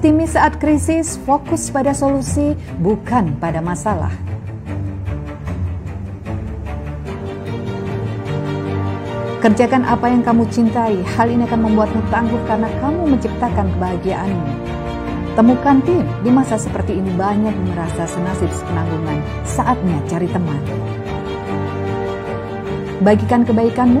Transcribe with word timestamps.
Optimis 0.00 0.32
saat 0.32 0.56
krisis, 0.56 1.20
fokus 1.28 1.68
pada 1.68 1.92
solusi, 1.92 2.56
bukan 2.80 3.36
pada 3.36 3.60
masalah. 3.60 4.08
Kerjakan 9.44 9.84
apa 9.84 10.08
yang 10.08 10.24
kamu 10.24 10.48
cintai, 10.48 11.04
hal 11.04 11.28
ini 11.28 11.44
akan 11.44 11.68
membuatmu 11.68 12.00
tangguh 12.08 12.40
karena 12.48 12.72
kamu 12.80 13.12
menciptakan 13.12 13.68
kebahagiaanmu. 13.76 14.48
Temukan 15.36 15.84
tim, 15.84 16.08
di 16.24 16.32
masa 16.32 16.56
seperti 16.56 16.96
ini 16.96 17.12
banyak 17.20 17.52
merasa 17.68 18.08
senasib 18.08 18.48
sepenanggungan, 18.56 19.20
saatnya 19.44 20.00
cari 20.08 20.32
teman. 20.32 20.64
Bagikan 23.04 23.44
kebaikanmu, 23.44 24.00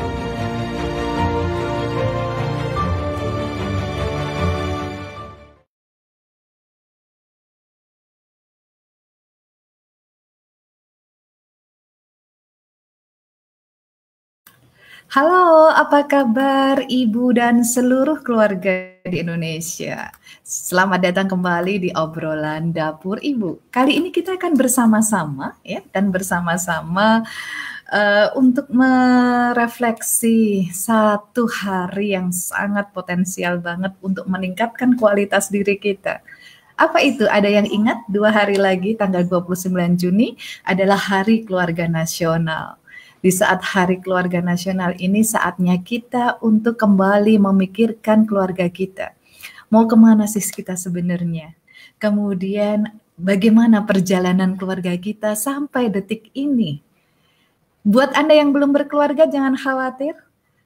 Halo, 15.11 15.67
apa 15.67 16.07
kabar 16.07 16.87
Ibu 16.87 17.35
dan 17.35 17.67
seluruh 17.67 18.23
keluarga 18.23 18.95
di 19.03 19.19
Indonesia? 19.19 20.07
Selamat 20.39 21.03
datang 21.03 21.27
kembali 21.27 21.83
di 21.83 21.89
obrolan 21.91 22.71
dapur 22.71 23.19
Ibu. 23.19 23.75
Kali 23.75 23.99
ini 23.99 24.07
kita 24.07 24.39
akan 24.39 24.55
bersama-sama 24.55 25.59
ya 25.67 25.83
dan 25.91 26.15
bersama-sama 26.15 27.27
uh, 27.91 28.27
untuk 28.39 28.71
merefleksi 28.71 30.71
satu 30.71 31.43
hari 31.59 32.15
yang 32.15 32.31
sangat 32.31 32.95
potensial 32.95 33.59
banget 33.59 33.91
untuk 33.99 34.23
meningkatkan 34.31 34.95
kualitas 34.95 35.51
diri 35.51 35.75
kita. 35.75 36.23
Apa 36.79 37.03
itu? 37.03 37.27
Ada 37.27 37.51
yang 37.51 37.67
ingat 37.67 38.07
dua 38.07 38.31
hari 38.31 38.55
lagi 38.55 38.95
tanggal 38.95 39.27
29 39.27 39.75
Juni 39.99 40.39
adalah 40.63 40.95
Hari 40.95 41.43
Keluarga 41.43 41.83
Nasional 41.91 42.79
di 43.21 43.29
saat 43.29 43.61
Hari 43.61 44.01
Keluarga 44.01 44.41
Nasional 44.41 44.97
ini 44.97 45.21
saatnya 45.21 45.77
kita 45.77 46.41
untuk 46.41 46.81
kembali 46.81 47.37
memikirkan 47.37 48.25
keluarga 48.25 48.65
kita. 48.65 49.13
Mau 49.69 49.85
ke 49.85 49.93
mana 49.93 50.25
sih 50.25 50.41
kita 50.41 50.73
sebenarnya? 50.73 51.53
Kemudian 52.01 52.97
bagaimana 53.15 53.85
perjalanan 53.85 54.57
keluarga 54.57 54.97
kita 54.97 55.37
sampai 55.37 55.93
detik 55.93 56.33
ini? 56.33 56.81
Buat 57.85 58.17
Anda 58.17 58.37
yang 58.41 58.53
belum 58.53 58.73
berkeluarga 58.73 59.29
jangan 59.29 59.53
khawatir, 59.57 60.17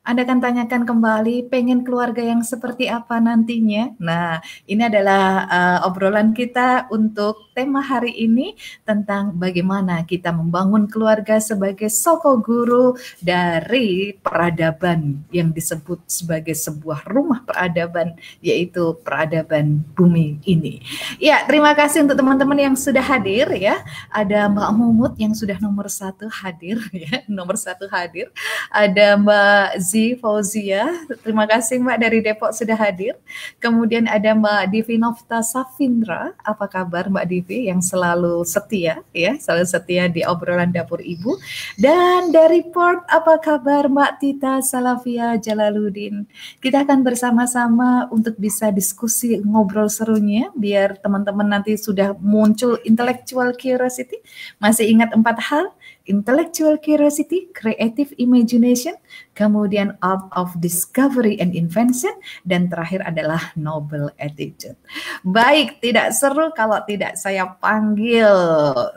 anda 0.05 0.21
akan 0.21 0.37
tanyakan 0.37 0.85
kembali 0.85 1.49
pengen 1.49 1.81
keluarga 1.81 2.21
yang 2.21 2.45
seperti 2.45 2.85
apa 2.85 3.17
nantinya. 3.17 3.97
Nah, 3.97 4.37
ini 4.69 4.85
adalah 4.85 5.49
uh, 5.49 5.89
obrolan 5.89 6.29
kita 6.29 6.85
untuk 6.93 7.49
tema 7.57 7.81
hari 7.81 8.13
ini 8.13 8.53
tentang 8.85 9.33
bagaimana 9.33 10.05
kita 10.05 10.29
membangun 10.29 10.85
keluarga 10.85 11.41
sebagai 11.41 11.89
soko 11.89 12.37
guru 12.37 12.93
dari 13.17 14.13
peradaban 14.13 15.25
yang 15.33 15.49
disebut 15.49 16.05
sebagai 16.05 16.53
sebuah 16.53 17.09
rumah 17.09 17.41
peradaban 17.41 18.13
yaitu 18.45 18.93
peradaban 19.01 19.81
bumi 19.97 20.37
ini. 20.45 20.85
Ya, 21.17 21.41
terima 21.49 21.73
kasih 21.73 22.05
untuk 22.05 22.21
teman-teman 22.21 22.61
yang 22.61 22.75
sudah 22.77 23.01
hadir 23.01 23.49
ya. 23.57 23.81
Ada 24.13 24.53
Mbak 24.53 24.69
Mumut 24.77 25.13
yang 25.17 25.33
sudah 25.33 25.57
nomor 25.57 25.89
satu 25.89 26.29
hadir 26.29 26.77
ya, 26.93 27.25
nomor 27.25 27.57
satu 27.57 27.89
hadir. 27.89 28.29
Ada 28.69 29.17
Mbak 29.17 29.81
Z 29.81 29.94
Fauzia 29.95 30.19
Fauzia. 30.19 30.83
Terima 31.23 31.47
kasih 31.47 31.79
Mbak 31.79 31.97
dari 32.03 32.19
Depok 32.19 32.51
sudah 32.51 32.75
hadir. 32.75 33.15
Kemudian 33.63 34.11
ada 34.11 34.35
Mbak 34.35 34.67
Divi 34.67 34.99
Novta 34.99 35.39
Safindra. 35.39 36.35
Apa 36.43 36.67
kabar 36.67 37.07
Mbak 37.07 37.25
Divi 37.31 37.71
yang 37.71 37.79
selalu 37.79 38.43
setia 38.43 38.99
ya, 39.15 39.39
selalu 39.39 39.63
setia 39.63 40.11
di 40.11 40.27
obrolan 40.27 40.75
dapur 40.75 40.99
Ibu. 40.99 41.39
Dan 41.79 42.35
dari 42.35 42.67
Port 42.67 43.07
apa 43.07 43.39
kabar 43.39 43.87
Mbak 43.87 44.11
Tita 44.19 44.59
Salafia 44.59 45.39
Jalaluddin. 45.39 46.27
Kita 46.59 46.83
akan 46.83 46.99
bersama-sama 46.99 48.11
untuk 48.11 48.35
bisa 48.35 48.75
diskusi 48.75 49.39
ngobrol 49.47 49.87
serunya 49.87 50.51
biar 50.59 50.99
teman-teman 50.99 51.47
nanti 51.47 51.79
sudah 51.79 52.11
muncul 52.19 52.83
intellectual 52.83 53.55
curiosity. 53.55 54.19
Masih 54.59 54.91
ingat 54.91 55.15
empat 55.15 55.39
hal? 55.39 55.71
Intellectual 56.05 56.77
curiosity, 56.77 57.49
creative 57.53 58.13
imagination, 58.17 58.93
kemudian 59.33 59.97
art 60.01 60.25
of 60.37 60.53
discovery 60.61 61.37
and 61.41 61.53
invention, 61.53 62.13
dan 62.45 62.69
terakhir 62.69 63.05
adalah 63.05 63.53
noble 63.57 64.09
attitude. 64.17 64.77
Baik, 65.25 65.81
tidak 65.81 66.13
seru 66.13 66.49
kalau 66.53 66.81
tidak 66.85 67.17
saya 67.17 67.45
panggil 67.57 68.29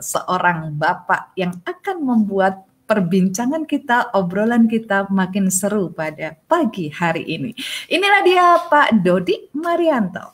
seorang 0.01 0.73
bapak 0.77 1.33
yang 1.37 1.53
akan 1.65 1.97
membuat 2.01 2.65
perbincangan 2.89 3.69
kita, 3.69 4.09
obrolan 4.17 4.65
kita 4.65 5.05
makin 5.13 5.53
seru 5.53 5.93
pada 5.93 6.33
pagi 6.49 6.89
hari 6.89 7.21
ini. 7.21 7.53
Inilah 7.85 8.21
dia 8.25 8.45
Pak 8.65 9.05
Dodi 9.05 9.53
Marianto. 9.53 10.33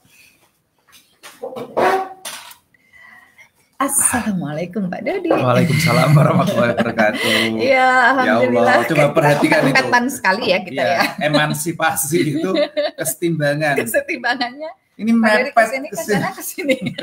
Assalamualaikum 3.85 4.89
Pak 4.89 5.01
Dodi. 5.05 5.29
Waalaikumsalam 5.29 6.09
warahmatullahi 6.17 6.73
wabarakatuh. 6.73 7.33
Iya, 7.53 7.89
alhamdulillah. 8.17 8.65
Ya 8.65 8.81
Allah, 8.81 8.89
coba 8.89 9.05
perhatikan 9.13 9.61
itu. 9.69 9.85
Sekali 10.09 10.43
ya 10.49 10.59
kita 10.65 10.81
ya. 10.81 10.97
ya. 10.97 11.29
Emansipasi 11.29 12.41
itu 12.41 12.49
kesetimbangan. 12.97 13.77
Kesetimbangannya. 13.77 14.71
Ini 14.97 15.11
mepet 15.13 15.53
ke 15.53 15.63
sini 15.69 15.87
ke 16.33 16.41
sini. 16.41 16.77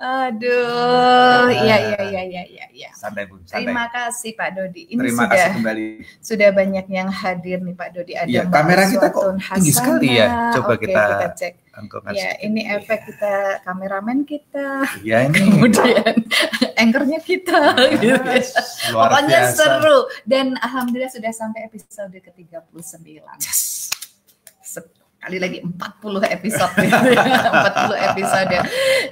Aduh, 0.00 1.52
iya 1.52 1.76
iya 1.78 2.00
iya 2.00 2.22
iya 2.24 2.42
iya. 2.48 2.66
Ya. 2.72 2.90
Santai 2.96 3.28
Bu. 3.28 3.38
Santai. 3.44 3.62
Terima 3.62 3.86
kasih 3.92 4.30
Pak 4.34 4.48
Dodi. 4.56 4.82
Ini 4.90 4.98
Terima 4.98 5.22
sudah, 5.22 5.30
kasih 5.36 5.50
kembali. 5.60 5.86
Sudah 6.18 6.48
banyak 6.50 6.86
yang 6.90 7.08
hadir 7.12 7.58
nih 7.62 7.74
Pak 7.76 7.88
Dodi. 7.94 8.12
Ada 8.18 8.28
ya, 8.32 8.42
kamera 8.48 8.82
kita 8.88 9.06
kok 9.12 9.24
tinggi 9.38 9.72
sekali 9.72 10.08
ya. 10.18 10.28
Coba 10.58 10.74
Oke, 10.74 10.88
kita, 10.88 11.02
kita 11.06 11.28
cek. 11.38 11.52
Ya, 12.12 12.36
ini 12.44 12.68
efek 12.68 13.00
kita 13.08 13.64
kameramen 13.64 14.28
kita. 14.28 14.84
Iya 15.00 15.28
ini. 15.30 15.40
Kemudian 15.40 16.14
anchornya 16.82 17.20
kita. 17.22 17.60
Yes, 18.00 18.00
gitu. 18.04 18.96
Pokoknya 18.96 19.40
biasa. 19.48 19.56
seru 19.56 19.98
dan 20.28 20.56
alhamdulillah 20.60 21.12
sudah 21.12 21.32
sampai 21.32 21.68
episode 21.68 22.12
ke-39. 22.12 23.22
Yes 23.40 23.72
kali 25.22 25.38
lagi 25.38 25.58
40 25.62 26.34
episode 26.34 26.74
gitu 26.82 27.08
ya. 27.14 27.22
40 27.22 28.08
episode. 28.10 28.56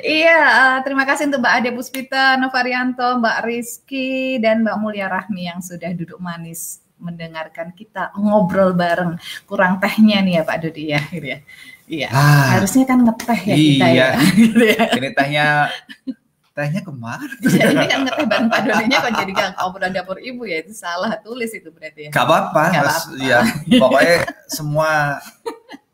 Iya, 0.02 0.40
uh, 0.42 0.76
terima 0.82 1.06
kasih 1.06 1.30
untuk 1.30 1.38
Mbak 1.38 1.54
Ade 1.54 1.70
Puspita, 1.70 2.34
Novarianto, 2.34 3.22
Mbak 3.22 3.38
Rizky 3.46 4.42
dan 4.42 4.66
Mbak 4.66 4.76
Mulia 4.82 5.06
Rahmi 5.06 5.46
yang 5.46 5.62
sudah 5.62 5.94
duduk 5.94 6.18
manis 6.18 6.82
mendengarkan 6.98 7.70
kita 7.78 8.10
ngobrol 8.18 8.74
bareng. 8.74 9.16
Kurang 9.46 9.78
tehnya 9.78 10.18
nih 10.20 10.34
ya 10.36 10.42
Pak 10.42 10.58
Dodi 10.66 10.84
ya, 10.90 11.00
gitu 11.14 11.26
ya. 11.30 11.38
Iya. 11.90 12.08
Ah, 12.10 12.58
harusnya 12.58 12.84
kan 12.86 12.98
ngeteh 13.06 13.40
ya 13.46 13.54
iya. 13.54 13.66
kita 13.70 13.86
ya. 13.90 14.08
Gitu 14.38 14.62
ya. 14.66 14.82
Ini 14.94 15.08
tehnya 15.14 15.46
tehnya 16.50 16.80
ke 16.84 16.92
mana? 16.92 17.24
Ya, 17.56 17.70
ini 17.70 17.86
kan 17.86 18.00
ngeteh 18.02 18.26
bareng 18.26 18.48
Pak 18.50 18.60
Dodinya 18.66 18.98
kan 18.98 19.12
jadi 19.14 19.32
kan 19.32 19.50
obrolan 19.62 19.94
dapur 19.94 20.18
ibu 20.18 20.42
ya 20.42 20.58
itu 20.58 20.74
salah 20.74 21.14
tulis 21.22 21.54
itu 21.54 21.70
berarti 21.70 22.06
ya. 22.06 22.10
Gak 22.10 22.26
apa-apa. 22.26 22.62
Ya, 23.22 23.40
pokoknya 23.78 24.26
semua 24.50 25.22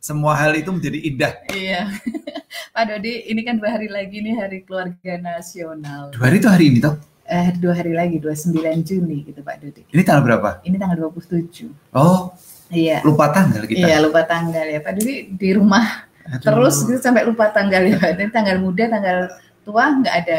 semua 0.06 0.38
hal 0.38 0.54
itu 0.54 0.70
menjadi 0.70 0.98
indah. 1.02 1.32
Iya. 1.50 1.90
Pak 2.74 2.84
Dodi, 2.86 3.26
ini 3.26 3.42
kan 3.42 3.58
dua 3.58 3.74
hari 3.74 3.90
lagi 3.90 4.22
nih 4.22 4.38
Hari 4.38 4.58
Keluarga 4.62 5.12
Nasional. 5.18 6.14
Dua 6.14 6.30
hari 6.30 6.38
itu 6.38 6.46
hari 6.46 6.64
ini 6.70 6.78
toh? 6.78 6.94
Eh, 7.26 7.50
dua 7.58 7.74
hari 7.74 7.90
lagi, 7.90 8.22
29 8.22 8.86
Juni 8.86 9.26
gitu 9.26 9.42
Pak 9.42 9.58
Dodi. 9.58 9.82
Ini 9.90 10.02
tanggal 10.06 10.22
berapa? 10.22 10.62
Ini 10.62 10.78
tanggal 10.78 11.10
27. 11.10 11.74
Oh, 11.90 12.30
Iya. 12.70 13.02
Lupa 13.02 13.30
tanggal 13.34 13.62
kita. 13.66 13.82
Iya, 13.82 13.98
lupa 13.98 14.22
tanggal 14.22 14.62
ya. 14.62 14.78
Pak 14.78 14.92
Dodi 14.94 15.14
di 15.34 15.50
rumah 15.54 16.06
Aduh. 16.26 16.42
terus 16.42 16.86
gitu 16.86 16.98
sampai 17.02 17.26
lupa 17.26 17.50
tanggal 17.50 17.82
ya. 17.82 17.98
Ini 18.14 18.30
tanggal 18.30 18.62
muda, 18.62 18.86
tanggal 18.86 19.18
tua 19.66 19.90
nggak 19.90 20.14
ada 20.22 20.38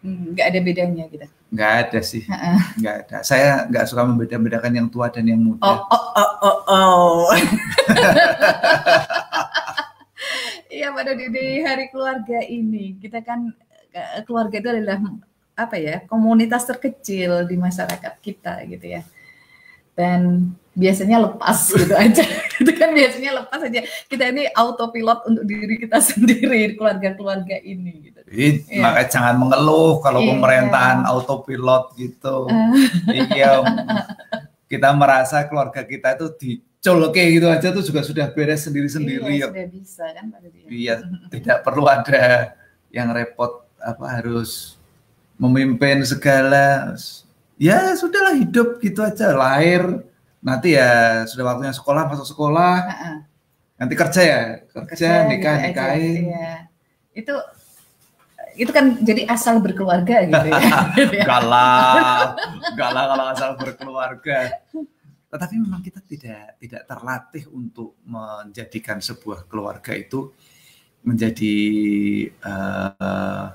nggak 0.00 0.46
ada 0.56 0.58
bedanya 0.64 1.04
gitu. 1.12 1.28
Nggak 1.50 1.72
ada 1.82 2.00
sih, 2.00 2.22
nggak 2.78 2.94
ada. 3.06 3.16
Saya 3.26 3.66
nggak 3.66 3.90
suka 3.90 4.06
membeda-bedakan 4.06 4.70
yang 4.70 4.86
tua 4.86 5.10
dan 5.10 5.26
yang 5.26 5.42
muda. 5.42 5.66
Oh, 5.66 5.82
oh, 5.90 6.06
oh, 6.14 6.34
oh, 6.46 6.58
oh. 6.70 7.26
Iya 10.70 10.96
pada 10.96 11.12
di, 11.12 11.26
di 11.28 11.60
hari 11.60 11.92
keluarga 11.92 12.40
ini 12.46 12.96
kita 12.96 13.20
kan 13.20 13.52
eh, 13.92 14.22
keluarga 14.24 14.56
itu 14.62 14.70
adalah 14.70 15.02
apa 15.52 15.76
ya 15.76 16.00
komunitas 16.08 16.64
terkecil 16.64 17.44
di 17.44 17.58
masyarakat 17.58 18.14
kita 18.22 18.64
gitu 18.64 18.86
ya. 18.86 19.02
Dan 20.00 20.48
biasanya 20.72 21.28
lepas 21.28 21.68
gitu 21.76 21.92
aja 21.92 22.24
itu 22.56 22.72
kan 22.72 22.96
biasanya 22.96 23.44
lepas 23.44 23.60
aja 23.60 23.84
kita 24.08 24.32
ini 24.32 24.48
autopilot 24.56 25.28
untuk 25.28 25.44
diri 25.44 25.76
kita 25.76 26.00
sendiri 26.16 26.72
keluarga-keluarga 26.80 27.60
ini 27.60 28.08
gitu 28.08 28.20
Jadi, 28.24 28.48
Iya. 28.70 28.80
makanya 28.80 29.08
jangan 29.12 29.34
mengeluh 29.36 30.00
kalau 30.00 30.24
Iya. 30.24 30.28
pemerintahan 30.32 30.98
autopilot 31.04 31.84
gitu 32.00 32.48
iya 33.34 33.60
kita 34.70 34.88
merasa 34.96 35.44
keluarga 35.44 35.82
kita 35.84 36.16
itu 36.16 36.26
dicolke 36.38 37.20
gitu 37.28 37.50
aja 37.50 37.68
tuh 37.74 37.84
juga 37.84 38.00
sudah 38.00 38.30
beres 38.32 38.64
sendiri-sendiri 38.64 39.36
iya, 39.36 39.44
ya. 39.44 39.48
sudah 39.52 39.66
bisa 39.68 40.04
kan 40.16 40.26
Iya, 40.70 40.94
tidak 41.28 41.58
perlu 41.66 41.84
ada 41.90 42.54
yang 42.94 43.10
repot 43.10 43.66
apa 43.82 44.06
harus 44.06 44.78
memimpin 45.34 46.04
segala. 46.06 46.94
Ya 47.60 47.92
sudahlah 47.92 48.40
hidup 48.40 48.80
gitu 48.80 49.04
aja, 49.04 49.36
lahir 49.36 49.84
nanti 50.40 50.72
ya 50.72 51.22
sudah 51.28 51.44
waktunya 51.52 51.76
sekolah 51.76 52.08
masuk 52.08 52.24
sekolah, 52.24 52.74
Heeh. 52.88 53.16
nanti 53.76 53.92
kerja 53.92 54.20
ya 54.24 54.40
kerja, 54.64 54.88
Kerja 54.88 55.08
nikah 55.28 55.54
gitu 55.54 55.60
aja. 55.60 55.68
nikahin. 55.68 56.16
Iya. 56.32 56.52
itu 57.12 57.34
itu 58.56 58.70
kan 58.72 58.96
jadi 59.00 59.28
asal 59.28 59.60
berkeluarga 59.60 60.24
gitu 60.24 60.46
ya, 60.48 60.56
ya. 61.20 61.24
Galah, 61.28 62.32
galah 62.72 63.04
kalau 63.12 63.24
asal 63.28 63.50
berkeluarga. 63.60 64.38
Tetapi 65.30 65.54
memang 65.60 65.84
kita 65.84 66.00
tidak 66.02 66.56
tidak 66.56 66.82
terlatih 66.88 67.44
untuk 67.52 67.94
menjadikan 68.02 68.98
sebuah 68.98 69.44
keluarga 69.46 69.92
itu 69.92 70.32
menjadi 71.04 71.54
eh, 72.32 73.46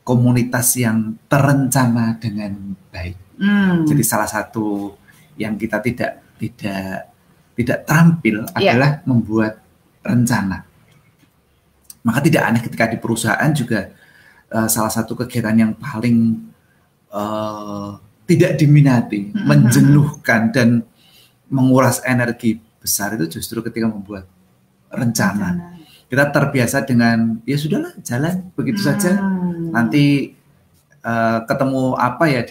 komunitas 0.00 0.76
yang 0.76 1.20
terencana 1.28 2.16
dengan 2.16 2.72
baik. 2.88 3.20
Hmm. 3.34 3.82
Jadi 3.84 4.02
salah 4.02 4.26
satu 4.26 4.94
yang 5.34 5.54
kita 5.54 5.78
tidak 5.78 6.22
tidak 6.38 7.10
tidak 7.54 7.78
terampil 7.86 8.46
Iya. 8.54 8.74
adalah 8.74 8.90
membuat 9.04 9.58
rencana. 10.02 10.62
Maka 12.04 12.18
tidak 12.20 12.42
aneh 12.44 12.62
ketika 12.62 12.84
di 12.86 12.98
perusahaan 12.98 13.50
juga 13.50 13.90
eh, 14.46 14.68
salah 14.68 14.92
satu 14.92 15.16
kegiatan 15.16 15.56
yang 15.56 15.72
paling 15.74 16.46
eh, 17.10 17.90
tidak 18.24 18.56
diminati, 18.56 19.30
Mhm. 19.30 19.44
menjenuhkan 19.44 20.50
dan 20.50 20.82
menguras 21.46 22.00
energi 22.02 22.56
besar 22.78 23.14
itu 23.14 23.38
justru 23.38 23.62
ketika 23.62 23.86
membuat 23.86 24.26
rencana. 24.90 25.74
Kita 26.04 26.30
terbiasa 26.30 26.82
dengan 26.82 27.40
ya 27.42 27.56
sudahlah 27.56 27.94
jalan 28.00 28.50
begitu 28.54 28.78
saja 28.78 29.18
Hmm. 29.18 29.70
nanti 29.70 30.34
eh, 31.00 31.38
ketemu 31.44 31.94
apa 31.94 32.24
ya 32.26 32.42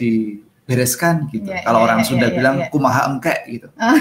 dibereskan 0.74 1.30
gitu. 1.30 1.54
Iya, 1.54 1.62
Kalau 1.62 1.80
iya, 1.80 1.86
orang 1.86 2.00
iya, 2.02 2.08
Sunda 2.10 2.28
iya, 2.28 2.34
bilang 2.34 2.56
iya. 2.58 2.68
kumaha 2.74 3.02
engkek 3.14 3.40
gitu. 3.46 3.68
Ah, 3.78 3.94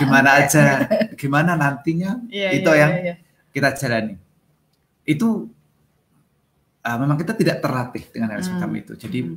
Gimana 0.00 0.30
aja, 0.40 0.64
gimana 1.14 1.52
nantinya 1.54 2.24
Iya, 2.32 2.48
itu 2.56 2.70
iya, 2.72 2.80
yang 2.80 2.92
iya, 2.96 3.04
iya. 3.04 3.14
kita 3.52 3.68
jalani. 3.76 4.16
Itu 5.04 5.52
eh, 6.80 6.96
memang 6.96 7.18
kita 7.18 7.36
tidak 7.36 7.60
terlatih 7.60 8.04
dengan 8.08 8.32
hal 8.32 8.40
semacam 8.40 8.70
Hmm. 8.72 8.80
itu. 8.80 8.92
Jadi 8.96 9.18
Hmm. 9.20 9.36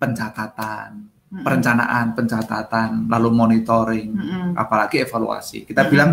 pencatatan, 0.00 0.88
Hmm. 1.28 1.44
perencanaan, 1.44 2.06
pencatatan, 2.16 2.90
lalu 3.06 3.28
monitoring, 3.30 4.10
Hmm. 4.16 4.50
apalagi 4.56 5.04
evaluasi. 5.04 5.62
Kita 5.62 5.86
Hmm. 5.86 5.90
bilang 5.92 6.10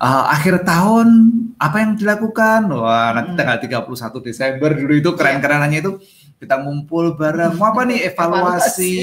eh, 0.00 0.24
akhir 0.32 0.64
tahun 0.64 1.08
apa 1.56 1.76
yang 1.76 1.92
dilakukan? 1.94 2.72
Wah, 2.72 3.12
nanti 3.12 3.30
Hmm. 3.30 3.38
tanggal 3.38 3.58
31 3.60 4.18
Desember 4.18 4.72
dulu 4.72 4.96
itu 4.96 5.10
keren-kerenannya 5.12 5.78
itu 5.78 5.92
kita 6.40 6.56
ngumpul 6.56 7.14
bareng. 7.14 7.54
Mau 7.54 7.68
apa 7.68 7.84
nih 7.84 8.08
evaluasi? 8.08 8.94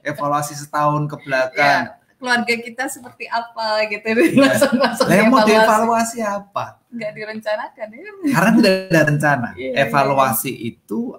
evaluasi 0.00 0.56
setahun 0.56 1.04
ke 1.06 1.16
belakang. 1.20 1.92
keluarga 2.18 2.50
kita 2.50 2.90
seperti 2.90 3.30
apa 3.30 3.86
gitu 3.86 4.02
Iya. 4.10 4.34
langsung 4.34 4.74
langsung 4.74 5.06
yang 5.06 5.30
mau 5.30 5.46
dievaluasi. 5.46 6.18
apa? 6.18 6.82
nggak 6.90 7.12
direncanakan 7.14 7.86
ya 7.86 8.10
Karena 8.34 8.50
tidak 8.56 8.74
ada 8.88 9.02
rencana. 9.06 9.48
Iya, 9.54 9.70
Evaluasi 9.86 10.50
itu 10.50 11.14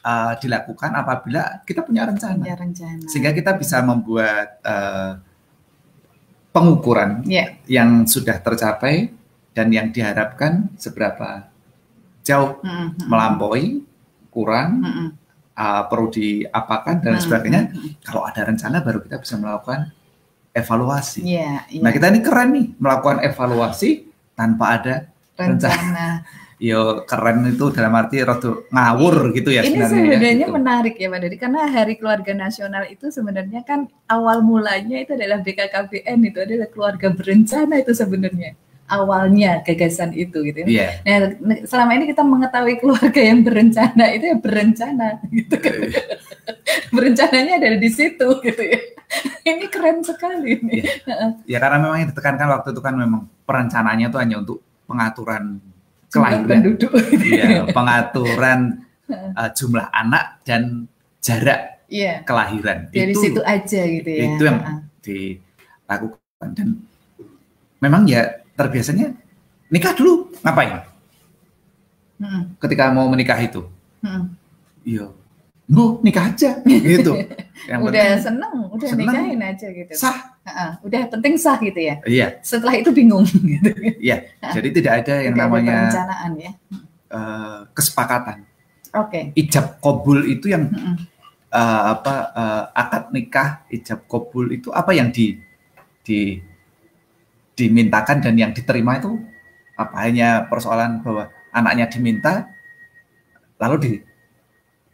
uh, 0.00 0.32
dilakukan 0.36 0.90
apabila 0.92 1.62
kita 1.62 1.86
punya 1.86 2.02
rencana. 2.02 2.40
punya 2.40 2.58
rencana 2.58 3.06
Sehingga 3.06 3.30
kita 3.30 3.54
bisa 3.54 3.78
membuat 3.78 4.58
uh, 4.66 5.22
pengukuran 6.50 7.22
ya 7.24 7.54
yang 7.70 8.02
sudah 8.04 8.42
tercapai 8.42 9.14
dan 9.54 9.70
yang 9.70 9.94
diharapkan 9.94 10.66
seberapa 10.74 11.46
jauh 12.22 12.58
Mm, 12.60 12.70
mm, 12.98 13.06
melampaui, 13.06 13.86
kurang, 14.30 14.80
mm, 14.80 14.92
mm. 14.96 15.08
uh, 15.54 15.82
perlu 15.86 16.08
diapakan 16.08 16.96
dan 16.98 17.14
Hmm, 17.14 17.22
sebagainya. 17.22 17.62
mm, 17.68 17.74
mm. 17.74 17.90
Kalau 18.02 18.22
ada 18.24 18.40
rencana 18.42 18.80
baru 18.80 19.02
kita 19.02 19.18
bisa 19.18 19.34
melakukan 19.36 19.90
evaluasi. 20.50 21.20
Iya, 21.22 21.66
iya. 21.68 21.80
Nah 21.82 21.90
kita 21.90 22.10
ini 22.10 22.20
keren 22.20 22.48
nih 22.50 22.66
melakukan 22.78 23.22
evaluasi 23.22 24.08
tanpa 24.32 24.64
ada 24.78 24.94
rencana. 25.36 26.22
yo 26.60 27.08
keren 27.08 27.40
itu 27.48 27.72
dalam 27.72 27.88
arti 27.96 28.20
rada 28.20 28.52
ngawur 28.68 29.32
gitu 29.32 29.48
ya 29.48 29.64
Ini 29.64 29.80
sebenarnya. 29.80 29.88
ya, 29.88 30.12
sebenarnya 30.12 30.32
gitu. 30.44 30.56
menarik 30.60 30.94
ya 31.00 31.08
Pak 31.08 31.18
Dodi 31.24 31.36
karena 31.40 31.60
Hari 31.64 31.94
Keluarga 31.96 32.32
Nasional 32.36 32.84
itu 32.92 33.06
sebenarnya 33.08 33.60
kan 33.64 33.88
awal 34.04 34.44
mulanya 34.44 35.00
itu 35.00 35.16
adalah 35.16 35.40
BKKBN 35.40 36.18
itu 36.20 36.36
adalah 36.36 36.68
keluarga 36.68 37.08
berencana 37.16 37.80
itu 37.80 37.96
sebenarnya 37.96 38.52
awalnya 38.90 39.62
gagasan 39.62 40.10
itu 40.12 40.42
gitu. 40.42 40.66
ya. 40.66 40.98
Iya. 41.06 41.38
Nah, 41.40 41.62
selama 41.62 41.94
ini 41.94 42.10
kita 42.10 42.26
mengetahui 42.26 42.82
keluarga 42.82 43.20
yang 43.22 43.46
berencana 43.46 44.04
itu 44.10 44.24
ya 44.34 44.36
berencana 44.36 45.08
gitu 45.30 45.54
kan. 45.56 45.74
Berencananya 46.94 47.62
ada 47.62 47.78
di 47.78 47.90
situ 47.90 48.26
gitu 48.42 48.62
ya. 48.62 48.80
Ini 49.46 49.66
keren 49.70 50.02
sekali 50.02 50.58
nih. 50.58 50.82
Ya 51.46 51.58
karena 51.62 51.78
memang 51.78 51.98
yang 52.02 52.10
ditekankan 52.10 52.46
waktu 52.50 52.68
itu 52.74 52.82
kan 52.82 52.94
memang 52.98 53.30
perencanaannya 53.46 54.06
itu 54.10 54.18
hanya 54.18 54.36
untuk 54.42 54.58
pengaturan 54.90 55.62
kelahiran, 56.10 56.46
penduduk. 56.50 56.92
Iya, 57.14 57.46
pengaturan 57.76 58.82
uh, 59.10 59.50
jumlah 59.54 59.86
anak 59.94 60.42
dan 60.42 60.90
jarak 61.22 61.82
Iya. 61.90 62.22
kelahiran. 62.22 62.86
Dari 62.94 63.10
itu 63.10 63.18
situ 63.18 63.42
aja 63.42 63.80
gitu 63.82 64.10
ya. 64.10 64.22
itu 64.30 64.42
yang 64.46 64.58
Heeh. 64.62 64.78
dilakukan 65.02 66.48
dan 66.54 66.68
memang 67.82 68.06
ya 68.06 68.39
terbiasanya 68.60 69.16
nikah 69.68 69.92
dulu 69.92 70.28
ngapain? 70.40 70.84
Heeh. 72.18 72.42
Ketika 72.58 72.92
mau 72.92 73.08
menikah 73.08 73.38
itu, 73.38 73.64
Heeh. 74.00 74.22
iya, 74.84 75.06
bu 75.64 75.98
nikah 76.00 76.28
aja 76.28 76.60
gitu. 76.62 77.16
Yang 77.70 77.80
udah 77.82 77.92
penting 77.92 78.20
seneng, 78.20 78.54
udah 78.68 78.88
seneng. 78.88 79.08
nikahin 79.08 79.40
aja 79.40 79.66
gitu. 79.70 79.92
sah. 79.94 80.18
Heeh, 80.42 80.70
udah 80.82 81.00
penting 81.08 81.34
sah 81.36 81.56
gitu 81.58 81.76
ya. 81.76 81.96
Iya, 82.02 82.26
Setelah 82.40 82.74
itu 82.74 82.88
bingung 82.90 83.24
gitu. 83.52 83.68
iya. 83.96 84.28
Jadi 84.42 84.68
tidak 84.74 85.04
ada 85.04 85.14
yang 85.20 85.32
Tidak 85.32 85.40
ada 85.40 85.48
namanya 85.48 85.76
perencanaan 85.84 86.32
ya. 86.36 86.52
eh, 87.10 87.58
kesepakatan. 87.72 88.38
Oke. 88.90 89.20
Ijab 89.34 89.78
kabul 89.78 90.24
itu 90.26 90.48
yang 90.48 90.68
Heeh. 90.68 90.96
eh, 91.50 91.82
apa 91.88 92.14
eh, 92.32 92.64
akad 92.74 93.04
nikah 93.12 93.48
ijab 93.68 94.04
kabul 94.04 94.48
itu 94.50 94.68
apa 94.72 94.92
yang 94.92 95.08
di 95.08 95.36
di 96.00 96.40
dimintakan 97.60 98.16
dan 98.18 98.34
yang 98.34 98.50
diterima 98.50 98.96
itu 98.96 99.20
apa 99.74 99.96
hanya 100.00 100.44
persoalan 100.46 101.00
bahwa 101.00 101.28
anaknya 101.50 101.86
diminta 101.86 102.48
lalu 103.56 104.00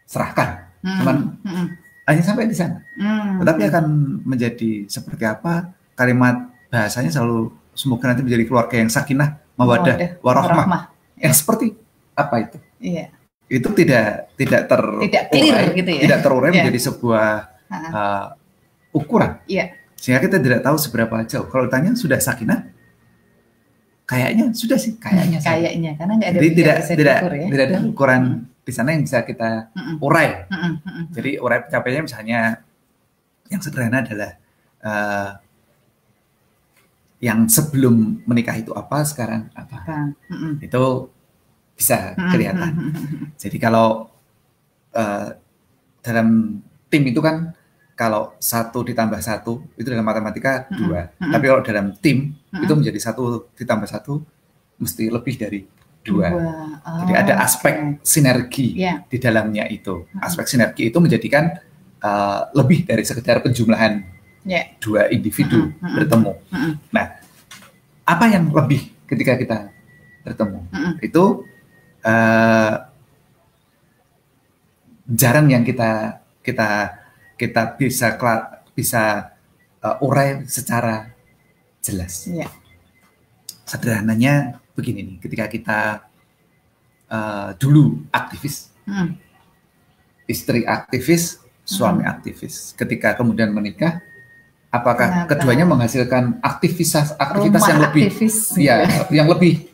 diserahkan 0.05 0.67
Hmm, 0.77 1.03
Cuman- 1.03 1.35
hmm, 1.43 1.67
hanya 2.07 2.23
sampai 2.23 2.47
di 2.47 2.55
sana 2.55 2.79
hmm. 2.95 3.43
tetapi 3.43 3.63
akan 3.67 3.85
menjadi 4.23 4.87
seperti 4.87 5.27
apa 5.27 5.75
kalimat 5.95 6.47
bahasanya 6.69 7.11
selalu 7.11 7.51
semoga 7.73 8.07
nanti 8.07 8.23
menjadi 8.23 8.47
keluarga 8.47 8.77
yang 8.77 8.87
sakinah 8.87 9.35
mawadah 9.55 9.99
Mawadah, 9.99 10.11
warahmah 10.23 10.83
yang 11.17 11.35
seperti 11.35 11.75
apa 12.15 12.35
itu 12.39 12.59
Iya. 12.79 13.11
itu 13.49 13.69
tidak 13.75 14.31
tidak 14.37 14.63
ter 14.65 14.83
Tidak 15.01 15.23
clear 15.27 15.57
gitu 15.75 15.91
ya. 15.91 16.01
tidak 16.07 16.19
terurai 16.21 16.49
Iya. 16.49 16.57
menjadi 16.63 16.81
sebuah 16.87 17.27
uh, 17.91 18.25
ukuran 18.93 19.43
Iya. 19.51 19.67
Sehingga 19.97 20.21
kita 20.21 20.37
tidak 20.39 20.61
tahu 20.63 20.77
seberapa 20.77 21.25
jauh 21.25 21.49
kalau 21.49 21.67
ditanya 21.67 21.97
sudah 21.97 22.21
sakinah 22.21 22.69
kayaknya 24.07 24.55
sudah 24.55 24.79
sih 24.79 24.95
kayaknya. 25.03 25.43
Kayaknya 25.43 25.91
karena 25.99 26.13
nggak 26.15 26.31
ada 26.31 26.39
jadi 26.39 26.49
tidak 26.55 26.77
tidak 26.87 27.17
diukur 27.19 27.35
ya. 27.35 27.47
tidak 27.51 27.65
ada 27.67 27.79
ukuran 27.83 28.23
di 28.67 28.73
sana 28.75 28.89
yang 28.95 29.03
bisa 29.03 29.19
kita 29.23 29.51
urai 30.03 30.47
Mm-mm, 30.51 30.73
mm-mm. 30.83 31.05
jadi 31.15 31.31
urai 31.39 31.59
pencapaiannya 31.67 32.05
misalnya 32.07 32.41
yang 33.47 33.63
sederhana 33.63 34.03
adalah 34.03 34.31
uh, 34.83 35.31
yang 37.23 37.47
sebelum 37.47 38.27
menikah 38.27 38.55
itu 38.59 38.75
apa 38.75 39.03
sekarang 39.07 39.51
apa 39.55 39.77
Bang. 39.87 40.09
Mm-mm. 40.31 40.53
itu 40.63 40.85
bisa 41.77 42.17
kelihatan 42.17 42.73
mm-mm. 42.73 43.37
Jadi 43.37 43.57
kalau 43.61 44.09
eh, 44.97 45.29
dalam 46.01 46.59
tim 46.89 47.03
itu 47.05 47.21
kan 47.21 47.53
kalau 47.97 48.37
satu 48.37 48.85
ditambah 48.85 49.17
satu 49.19 49.65
itu 49.75 49.89
dalam 49.89 50.05
matematika 50.05 50.69
dua. 50.69 51.09
mm-mm. 51.17 51.33
Tapi 51.33 51.45
kalau 51.49 51.63
dalam 51.65 51.87
tim 51.97 52.37
Mm-mm. 52.53 52.63
itu 52.63 52.73
menjadi 52.77 53.01
satu 53.01 53.49
ditambah 53.57 53.89
satu 53.89 54.21
mesti 54.77 55.09
lebih 55.09 55.35
dari 55.41 55.65
dua. 56.05 56.29
Oh, 56.31 57.01
Jadi 57.03 57.13
ada 57.17 57.41
aspek 57.41 57.75
oke. 57.75 58.05
sinergi 58.05 58.77
Iya. 58.77 59.01
di 59.09 59.17
dalamnya 59.17 59.65
itu. 59.67 60.05
Aspek 60.21 60.45
sinergi 60.45 60.93
itu 60.93 60.99
menjadikan 61.01 61.57
eh, 61.99 62.41
lebih 62.53 62.85
dari 62.85 63.03
sekedar 63.03 63.41
penjumlahan 63.41 64.15
Ya. 64.47 64.63
dua 64.79 65.09
individu 65.11 65.73
Mm-mm, 65.73 65.81
mm-mm. 65.81 65.97
bertemu. 65.97 66.33
Mm-mm. 66.53 66.73
Nah, 66.93 67.07
apa 68.07 68.25
yang 68.29 68.53
lebih 68.53 68.93
ketika 69.09 69.35
kita 69.35 69.59
bertemu? 70.23 70.61
Mm-mm. 70.71 70.93
Itu 71.01 71.49
eh, 72.05 72.75
jarang 75.09 75.49
yang 75.49 75.65
kita 75.65 76.21
kita 76.43 76.69
kita 77.37 77.77
bisa 77.77 78.17
bisa 78.73 79.03
eh, 79.79 79.97
urai 80.01 80.45
secara 80.47 81.13
jelas. 81.81 82.27
Ya. 82.27 82.49
Sederhananya 83.67 84.63
begini 84.73 85.03
nih, 85.03 85.17
ketika 85.19 85.45
kita 85.47 85.79
eh, 87.07 87.51
dulu 87.57 88.03
aktivis, 88.11 88.73
Mm. 88.87 89.19
istri 90.27 90.63
aktivis, 90.63 91.43
suami 91.63 92.07
aktivis, 92.07 92.71
ketika 92.73 93.19
kemudian 93.19 93.51
menikah, 93.51 93.99
apakah 94.71 95.27
Kenapa? 95.27 95.31
keduanya 95.35 95.67
menghasilkan 95.67 96.39
aktivitas 96.39 97.19
aktivitas 97.19 97.63
Rumah 97.63 97.71
yang 97.73 97.81
lebih 97.83 98.05
aktivis. 98.07 98.37
ya 98.55 98.75
yang 99.11 99.27
lebih 99.27 99.67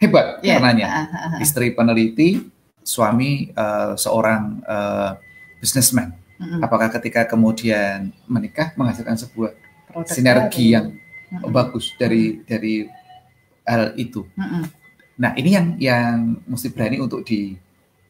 hebat 0.00 0.40
Ya. 0.40 0.56
karenanya 0.56 0.86
Ah, 0.88 0.96
ah, 0.96 1.16
ah. 1.36 1.38
istri 1.44 1.76
peneliti 1.76 2.40
suami 2.80 3.52
eh, 3.52 3.92
seorang 3.96 4.64
eh, 4.64 5.10
businessman 5.60 6.16
Mm-mm. 6.34 6.60
apakah 6.62 6.90
ketika 6.98 7.24
kemudian 7.26 8.10
menikah 8.26 8.74
menghasilkan 8.74 9.14
sebuah 9.16 9.54
Produk 9.86 10.10
sinergi 10.10 10.66
baru. 10.68 10.74
yang 10.74 10.86
Mm-mm. 11.30 11.50
bagus 11.54 11.94
dari 11.96 12.42
dari 12.42 12.90
hal 13.64 13.94
itu 13.94 14.26
Mm-mm. 14.34 14.64
nah 15.16 15.30
ini 15.38 15.50
yang 15.54 15.66
yang 15.78 16.14
mesti 16.46 16.68
berani 16.74 16.98
untuk 16.98 17.22
di 17.22 17.54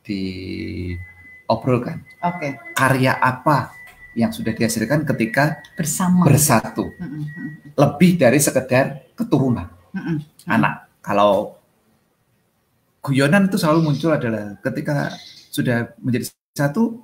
diobrolkan 0.05 2.01
Oke, 2.25 2.57
karya 2.73 3.17
apa 3.17 3.73
yang 4.15 4.31
sudah 4.31 4.55
dihasilkan 4.55 5.03
ketika 5.05 5.59
bersama. 5.75 6.23
bersatu. 6.25 6.89
Mm-mm. 6.97 7.75
lebih 7.75 8.15
dari 8.17 8.39
sekedar 8.39 9.03
keturunan 9.19 9.67
Mm-mm. 9.93 10.23
anak. 10.47 10.87
Kalau 11.05 11.59
guyonan 13.05 13.53
itu 13.53 13.61
selalu 13.61 13.93
muncul 13.93 14.15
adalah 14.17 14.57
ketika 14.65 15.13
sudah 15.53 15.93
menjadi 16.01 16.33
satu, 16.57 17.04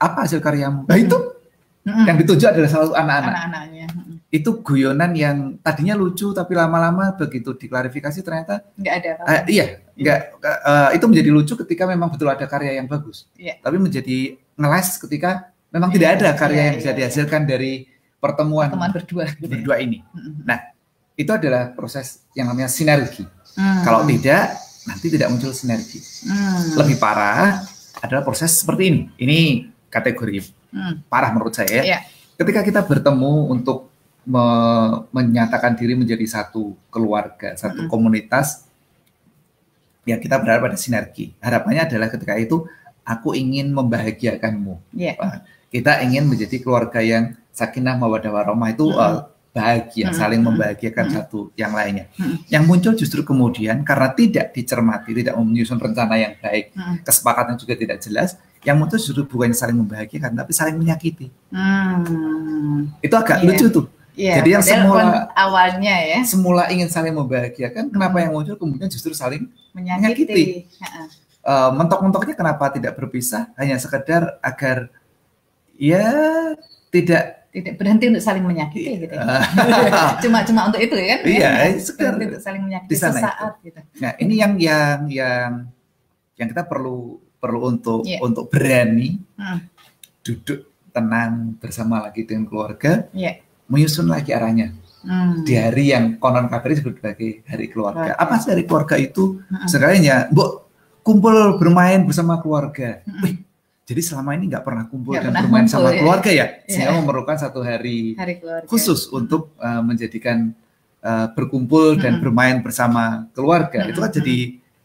apa 0.00 0.24
hasil 0.24 0.40
karyamu? 0.40 0.88
Nah 0.88 0.96
itu 0.96 1.16
Mm-mm. 1.84 2.08
yang 2.08 2.16
dituju 2.16 2.44
adalah 2.48 2.68
selalu 2.72 2.92
anak-anak. 2.96 3.32
anak-anaknya. 3.36 3.86
Itu 4.32 4.64
guyonan 4.64 5.12
yang 5.12 5.36
tadinya 5.60 5.92
lucu 5.98 6.32
tapi 6.32 6.56
lama-lama 6.56 7.12
begitu 7.12 7.52
diklarifikasi 7.52 8.24
ternyata 8.24 8.64
nggak 8.78 8.94
ada 9.02 9.10
eh, 9.26 9.42
iya 9.52 9.64
nggak 9.98 10.18
eh, 10.40 10.88
itu 10.96 11.04
menjadi 11.04 11.30
lucu 11.34 11.52
ketika 11.60 11.84
memang 11.84 12.08
betul 12.08 12.32
ada 12.32 12.46
karya 12.48 12.80
yang 12.80 12.88
bagus. 12.88 13.28
Iya. 13.36 13.60
Tapi 13.60 13.76
menjadi 13.76 14.40
ngeles 14.56 14.88
ketika 15.02 15.50
memang 15.70 15.90
Iya, 15.92 15.96
tidak 15.96 16.10
ada 16.16 16.28
karya 16.34 16.56
iya, 16.56 16.66
yang 16.66 16.76
bisa 16.80 16.90
iya, 16.90 16.98
dihasilkan 16.98 17.42
dari 17.46 17.72
pertemuan 18.20 18.68
teman 18.68 18.90
berdua 18.92 19.24
berdua 19.38 19.76
ini. 19.80 20.00
Mm-mm. 20.16 20.48
Itu 21.16 21.30
adalah 21.36 21.76
proses 21.76 22.24
yang 22.32 22.48
namanya 22.48 22.72
sinergi. 22.72 23.28
Mm. 23.56 23.82
Kalau 23.84 24.08
tidak, 24.08 24.56
nanti 24.88 25.06
tidak 25.12 25.28
muncul 25.28 25.52
sinergi. 25.52 26.00
Mm. 26.24 26.80
Lebih 26.80 26.96
parah 26.96 27.60
adalah 28.00 28.22
proses 28.24 28.56
seperti 28.56 28.82
ini. 28.88 29.00
Ini 29.20 29.38
kategori 29.90 30.56
Mm. 30.70 31.10
parah 31.10 31.34
menurut 31.34 31.50
saya. 31.50 31.82
Iya. 31.82 31.98
Ketika 32.38 32.62
kita 32.62 32.80
bertemu 32.86 33.50
untuk 33.50 33.90
me- 34.22 35.02
menyatakan 35.10 35.74
diri 35.74 35.98
menjadi 35.98 36.22
satu 36.24 36.78
keluarga, 36.88 37.58
satu 37.58 37.84
Mm-mm. 37.84 37.90
komunitas, 37.90 38.70
ya 40.06 40.16
kita 40.16 40.38
berharap 40.38 40.70
ada 40.70 40.78
sinergi. 40.78 41.34
Harapannya 41.42 41.90
adalah 41.90 42.08
ketika 42.08 42.38
itu 42.38 42.64
aku 43.02 43.34
ingin 43.34 43.74
membahagiakanmu. 43.74 44.94
Iya. 44.94 45.42
Kita 45.70 46.02
ingin 46.02 46.26
menjadi 46.26 46.62
keluarga 46.62 47.02
yang 47.02 47.34
sakinah 47.50 47.98
mawadah 47.98 48.30
warahmah 48.30 48.70
itu 48.70 48.86
Mm-mm. 48.88 49.02
eh, 49.02 49.18
bahagia, 49.50 50.14
Mm-mm. 50.14 50.18
saling 50.18 50.40
membahagiakan 50.40 51.04
Mm-mm. 51.10 51.16
satu 51.18 51.38
yang 51.58 51.74
lainnya. 51.74 52.06
Mm-mm. 52.14 52.46
Yang 52.46 52.62
muncul 52.64 52.92
justru 52.94 53.26
kemudian 53.26 53.82
karena 53.82 54.14
tidak 54.14 54.54
dicermati, 54.54 55.10
tidak 55.18 55.34
menyusun 55.34 55.82
rencana 55.82 56.14
yang 56.14 56.38
baik, 56.38 56.70
Mm. 56.78 57.02
kesepakatan 57.02 57.58
juga 57.58 57.74
tidak 57.74 57.98
jelas, 57.98 58.38
yang 58.60 58.76
muncul 58.76 58.96
justru 58.96 59.24
bukan 59.24 59.52
saling 59.52 59.72
membahagiakan 59.74 60.36
tapi 60.36 60.52
saling 60.52 60.76
menyakiti. 60.76 61.32
Mm. 61.48 62.92
Itu 63.00 63.14
agak 63.16 63.40
Iya. 63.40 63.48
lucu 63.48 63.66
tuh. 63.70 63.86
Iya, 64.12 64.42
Jadi 64.42 64.48
yang 64.52 64.60
semula- 64.60 65.32
awalnya 65.32 65.94
ya 65.96 66.20
Semula 66.26 66.68
ingin 66.68 66.92
saling 66.92 67.14
membahagiakan, 67.14 67.88
kenapa 67.88 68.20
Hmm. 68.20 68.22
yang 68.28 68.32
muncul 68.36 68.56
kemudian 68.58 68.90
justru 68.90 69.16
saling 69.16 69.48
menyakiti. 69.72 70.28
Menyakiti. 70.28 70.42
Eh, 71.40 71.70
mentok-mentoknya 71.72 72.36
kenapa 72.36 72.68
tidak 72.68 73.00
berpisah 73.00 73.48
hanya 73.56 73.80
sekedar 73.80 74.36
agar 74.40 74.92
ya 75.72 76.04
tidak 76.90 77.48
Tidak 77.50 77.80
berhenti 77.80 78.06
untuk 78.06 78.20
saling 78.20 78.44
menyakiti 78.44 79.08
gitu. 79.08 79.14
ya. 79.16 79.24
Cuma 80.22 80.44
cuma 80.44 80.68
untuk 80.68 80.78
itu 80.78 80.94
ya 80.94 81.06
kan? 81.16 81.20
Iya, 81.24 81.50
Ya, 81.66 81.80
sekedar 81.80 82.12
untuk 82.14 82.38
saling 82.38 82.62
menyakiti 82.62 82.92
di 82.92 82.96
sana 83.00 83.18
sesaat 83.18 83.52
gitu. 83.64 83.80
Nah, 83.98 84.12
ini 84.20 84.34
yang 84.36 84.52
yang 84.54 84.98
yang 85.08 85.50
yang 86.36 86.46
kita 86.46 86.62
perlu 86.62 87.18
perlu 87.40 87.58
untuk 87.66 88.04
Iya. 88.04 88.20
untuk 88.20 88.46
berani 88.46 89.16
Hmm. 89.34 89.64
duduk 90.20 90.60
tenang 90.90 91.56
bersama 91.56 92.02
lagi 92.02 92.22
dengan 92.22 92.44
keluarga, 92.44 93.08
Iya. 93.10 93.40
menyusun 93.66 94.06
lagi 94.06 94.30
arahnya 94.30 94.76
Hmm. 95.00 95.40
di 95.42 95.56
hari 95.56 95.88
yang 95.88 96.16
konon 96.16 96.46
kabari 96.46 96.76
disebut 96.76 97.00
sebagai 97.00 97.40
hari 97.44 97.66
keluarga. 97.66 98.12
Apa 98.14 98.36
sih 98.36 98.52
hari 98.52 98.68
keluarga 98.68 98.94
itu? 98.94 99.40
Hmm. 99.48 99.64
Sekalinya, 99.64 100.28
bu 100.28 100.60
kumpul 101.00 101.32
bermain 101.56 102.04
bersama 102.04 102.36
keluarga. 102.36 103.00
Hmm. 103.02 103.24
Wih, 103.24 103.40
jadi 103.82 104.00
selama 104.04 104.36
ini 104.36 104.46
nggak 104.46 104.60
pernah 104.60 104.84
kumpul 104.84 105.16
Nggak 105.16 105.22
dan 105.22 105.30
pernah 105.30 105.42
bermain 105.42 105.64
kumpul, 105.64 105.80
sama 105.80 105.88
ya. 105.88 105.98
keluarga 105.98 106.30
ya, 106.30 106.46
sehingga 106.66 106.92
Iya. 106.92 106.98
memerlukan 107.00 107.36
satu 107.40 107.60
hari 107.60 107.98
Hari 108.14 108.34
keluarga. 108.36 108.66
khusus 108.68 109.08
untuk 109.08 109.56
uh, 109.56 109.80
menjadikan 109.80 110.52
uh, 111.00 111.32
berkumpul 111.32 111.96
dan 111.96 112.20
Mm-mm. 112.20 112.22
bermain 112.22 112.56
bersama 112.60 113.24
keluarga. 113.32 113.88
Itu 113.88 113.98
kan 113.98 114.12
Mm-mm. 114.12 114.18
jadi 114.20 114.36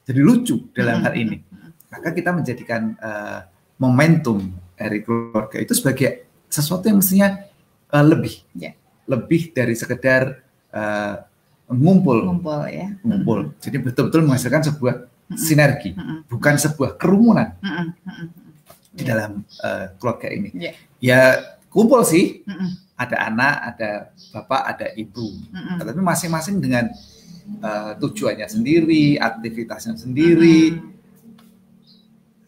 jadi 0.06 0.22
lucu 0.22 0.70
dalam 0.72 1.04
hal 1.04 1.12
Mm-mm. 1.12 1.24
ini. 1.28 1.38
Maka 1.96 2.12
kita 2.12 2.36
menjadikan 2.36 2.96
uh, 3.00 3.48
momentum 3.80 4.52
hari 4.76 5.00
keluarga 5.04 5.58
itu 5.60 5.72
sebagai 5.72 6.28
sesuatu 6.52 6.88
yang 6.88 7.00
mestinya 7.00 7.40
uh, 7.92 8.06
lebih, 8.06 8.44
Ya. 8.56 8.76
lebih 9.08 9.56
dari 9.56 9.76
sekedar 9.76 10.44
uh, 10.76 11.24
ngumpul, 11.72 12.20
Ngumpul 12.30 12.62
ya. 12.70 12.88
ngumpul. 13.02 13.40
Jadi 13.64 13.78
betul-betul 13.82 14.22
menghasilkan 14.28 14.64
sebuah 14.70 14.96
Mm-mm. 15.26 15.40
sinergi, 15.40 15.92
Mm-mm. 15.98 16.30
bukan 16.30 16.56
sebuah 16.62 17.02
kerumunan 17.02 17.58
Mm-mm. 17.58 17.88
Mm-mm. 18.06 18.28
di 18.94 19.04
dalam 19.04 19.42
uh, 19.66 19.90
keluarga 19.98 20.30
ini. 20.30 20.54
Iya. 20.54 20.72
Ya 21.02 21.20
kumpul 21.74 22.06
sih, 22.06 22.46
Mm-mm. 22.46 22.70
ada 22.96 23.18
anak, 23.28 23.56
ada 23.74 23.90
bapak, 24.32 24.62
ada 24.78 24.88
ibu. 24.94 25.26
Mm-mm. 25.50 25.82
Tapi 25.82 26.00
masing-masing 26.00 26.62
dengan 26.62 26.94
uh, 27.66 27.98
tujuannya 27.98 28.46
sendiri, 28.46 29.18
aktivitasnya 29.18 29.98
sendiri, 29.98 30.78
Mm-mm. 30.78 30.95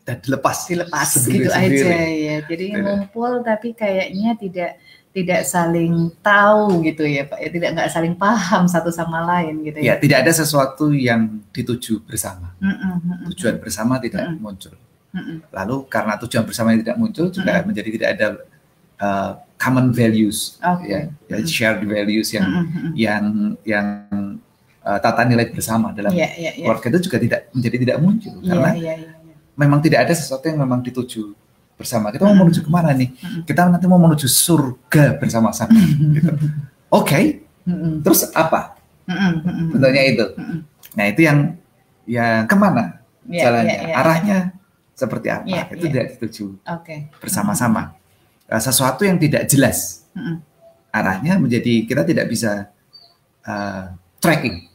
Dan 0.07 0.17
dilepas. 0.17 0.57
dilepas 0.65 1.07
Sendiri- 1.11 1.43
gitu 1.43 1.51
sendiri. 1.51 1.83
aja 1.83 1.99
ya. 2.07 2.35
Jadi 2.41 2.65
Tidak. 2.71 2.79
ngumpul 2.79 3.43
tapi 3.43 3.75
kayaknya 3.75 4.31
tidak 4.33 4.71
tidak 5.11 5.41
saling 5.43 5.93
tahu 6.21 6.79
gitu 6.81 7.03
ya 7.03 7.25
Pak. 7.25 7.37
Ya, 7.37 7.49
tidak 7.49 7.69
nggak 7.75 7.89
saling 7.89 8.15
paham 8.15 8.63
satu 8.65 8.87
sama 8.87 9.25
lain 9.25 9.59
gitu 9.61 9.81
Ya, 9.81 9.93
ya. 9.93 9.93
tidak 9.97 10.17
ada 10.23 10.31
sesuatu 10.31 10.93
yang 10.93 11.43
dituju 11.51 11.99
bersama. 12.01 12.55
Mm-mm, 12.57 12.95
mm-mm, 13.03 13.17
Tujuan 13.33 13.57
bersama 13.57 13.97
tidak 13.97 14.23
Mm-mm. 14.23 14.39
muncul. 14.39 14.77
mm-mm. 15.11 15.37
Lalu 15.49 15.75
karena 15.87 16.15
tujuan 16.17 16.45
bersama 16.45 16.71
yang 16.71 16.81
tidak 16.81 16.95
muncul 16.95 17.27
juga 17.27 17.51
Mm-mm. 17.51 17.65
menjadi 17.65 17.89
tidak 17.91 18.09
ada 18.13 18.27
uh, 18.97 19.31
common 19.57 19.89
values, 19.89 20.61
Oke. 20.61 20.85
ya, 20.85 20.99
ya, 21.27 21.35
shared 21.43 21.81
values 21.83 22.29
yang 22.29 22.45
Mm-mm, 22.45 22.65
mm-mm. 22.69 22.91
yang 22.93 23.23
yang 23.65 23.87
uh, 24.85 24.99
tata 25.01 25.25
nilai 25.25 25.49
bersama 25.49 25.91
dalam 25.91 26.13
Iya, 26.13 26.29
iya, 26.37 26.51
iya. 26.53 26.63
keluarga 26.63 26.93
itu 26.93 27.09
juga 27.09 27.17
tidak 27.17 27.41
menjadi 27.51 27.77
tidak 27.81 27.97
muncul 27.99 28.37
Iya, 28.37 28.47
karena 28.47 28.69
iya, 28.77 28.93
iya. 28.95 29.09
Memang 29.57 29.81
tidak 29.81 30.05
ada 30.05 30.13
sesuatu 30.13 30.45
yang 30.45 30.61
memang 30.61 30.79
dituju 30.79 31.33
bersama. 31.73 32.09
Kita 32.09 32.23
mau 32.23 32.33
Mm. 32.33 32.41
menuju 32.41 32.59
ke 32.61 32.69
mana 32.69 32.93
nih? 32.93 33.09
Mm-mm. 33.11 33.41
Kita 33.43 33.65
nanti 33.65 33.85
mau 33.85 33.97
menuju 33.97 34.25
surga 34.25 35.17
bersama-sama. 35.17 35.73
gitu. 36.13 36.31
Oke, 36.89 37.41
Mm-mm, 37.65 38.01
terus 38.01 38.29
apa? 38.31 38.77
Bentuknya 39.73 40.03
itu. 40.05 40.25
Nah 40.93 41.05
itu 41.05 41.21
yang 41.21 41.57
yang 42.05 42.45
ke 42.45 42.55
mana 42.55 43.03
Iya, 43.27 43.43
jalannya? 43.43 43.75
iya, 43.75 43.87
iya. 43.91 43.95
Arahnya 43.99 44.37
seperti 44.93 45.27
apa? 45.27 45.43
Iya, 45.43 45.63
itu 45.67 45.85
iya. 45.85 45.91
tidak 45.91 46.05
dituju 46.15 46.45
Oke. 46.63 46.95
bersama-sama. 47.19 47.93
Uh, 48.47 48.61
sesuatu 48.63 49.03
yang 49.03 49.19
tidak 49.19 49.43
jelas 49.45 50.07
arahnya 50.89 51.35
menjadi 51.35 51.83
kita 51.83 52.07
tidak 52.07 52.25
bisa 52.25 52.71
uh, 53.43 53.91
tracking, 54.17 54.65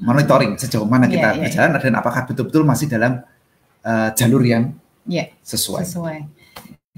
monitoring 0.00 0.56
sejauh 0.56 0.88
mana 0.88 1.06
Iya, 1.06 1.12
kita 1.12 1.28
iya, 1.28 1.40
berjalan 1.44 1.70
dan 1.76 1.94
apakah 1.94 2.22
betul-betul 2.26 2.64
masih 2.64 2.88
dalam 2.88 3.20
uh, 3.84 4.08
jalur 4.12 4.42
yang 4.42 4.72
Iya, 5.04 5.28
sesuai. 5.40 5.84
sesuai. 5.84 6.18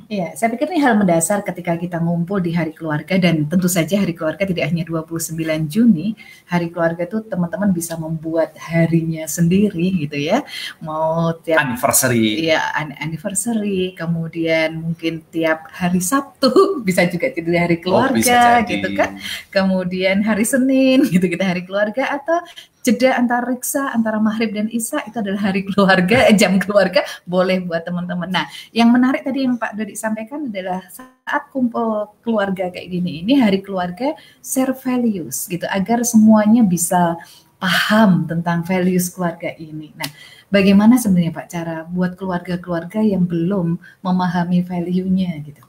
Iya, 0.06 0.36
saya 0.38 0.52
pikir 0.54 0.70
ini 0.70 0.78
hal 0.78 0.94
mendasar 0.94 1.42
ketika 1.42 1.74
kita 1.74 1.98
ngumpul 1.98 2.38
di 2.38 2.54
hari 2.54 2.70
keluarga 2.70 3.16
dan 3.18 3.48
tentu 3.48 3.66
saja 3.66 3.98
hari 3.98 4.14
keluarga 4.14 4.46
tidak 4.46 4.68
hanya 4.70 4.86
29 4.86 5.34
Juni, 5.66 6.14
hari 6.46 6.70
keluarga 6.70 7.02
itu 7.02 7.24
teman-teman 7.26 7.74
bisa 7.74 7.98
membuat 7.98 8.54
harinya 8.60 9.26
sendiri 9.26 10.06
gitu 10.06 10.14
ya. 10.14 10.46
Mau 10.78 11.34
tiap 11.42 11.58
Anniversary. 11.58 12.44
Iya, 12.46 12.60
an- 12.76 12.94
anniversary, 13.02 13.96
kemudian 13.98 14.78
mungkin 14.78 15.26
tiap 15.32 15.66
hari 15.74 15.98
Sabtu 15.98 16.52
bisa 16.86 17.02
juga 17.10 17.32
jadi 17.32 17.66
hari 17.66 17.82
Oh, 17.82 17.90
keluarga 17.90 18.62
jadi. 18.62 18.68
gitu 18.68 18.88
kan. 18.94 19.18
Kemudian 19.50 20.22
hari 20.22 20.44
Senin 20.46 21.02
gitu 21.08 21.26
kita 21.26 21.42
hari 21.42 21.66
keluarga 21.66 22.14
atau 22.14 22.44
jeda 22.86 23.18
antara 23.18 23.42
riksa 23.50 23.90
antara 23.90 24.22
maghrib 24.22 24.54
dan 24.54 24.70
isya 24.70 25.02
itu 25.10 25.18
adalah 25.18 25.50
hari 25.50 25.66
keluarga, 25.66 26.30
jam 26.40 26.62
keluarga 26.62 27.02
boleh 27.26 27.58
buat 27.66 27.82
teman-teman. 27.82 28.30
Nah, 28.30 28.46
yang 28.70 28.94
menarik 28.94 29.26
tadi 29.26 29.42
yang 29.42 29.58
Pak 29.58 29.74
Dodi 29.74 29.98
sampaikan 29.98 30.46
adalah 30.46 30.86
saat 30.94 31.50
kumpul 31.50 32.14
keluarga 32.22 32.70
kayak 32.70 32.86
gini, 32.86 33.26
ini 33.26 33.42
hari 33.42 33.58
keluarga 33.58 34.14
share 34.38 34.70
values 34.78 35.50
gitu 35.50 35.66
agar 35.66 36.06
semuanya 36.06 36.62
bisa 36.62 37.18
paham 37.58 38.30
tentang 38.30 38.62
values 38.62 39.10
keluarga 39.10 39.50
ini. 39.58 39.90
Nah, 39.98 40.06
bagaimana 40.46 40.94
sebenarnya 40.94 41.34
Pak 41.34 41.46
cara 41.50 41.76
buat 41.82 42.14
keluarga-keluarga 42.14 43.02
yang 43.02 43.26
belum 43.26 43.82
memahami 44.06 44.62
value-nya 44.62 45.34
gitu? 45.42 45.66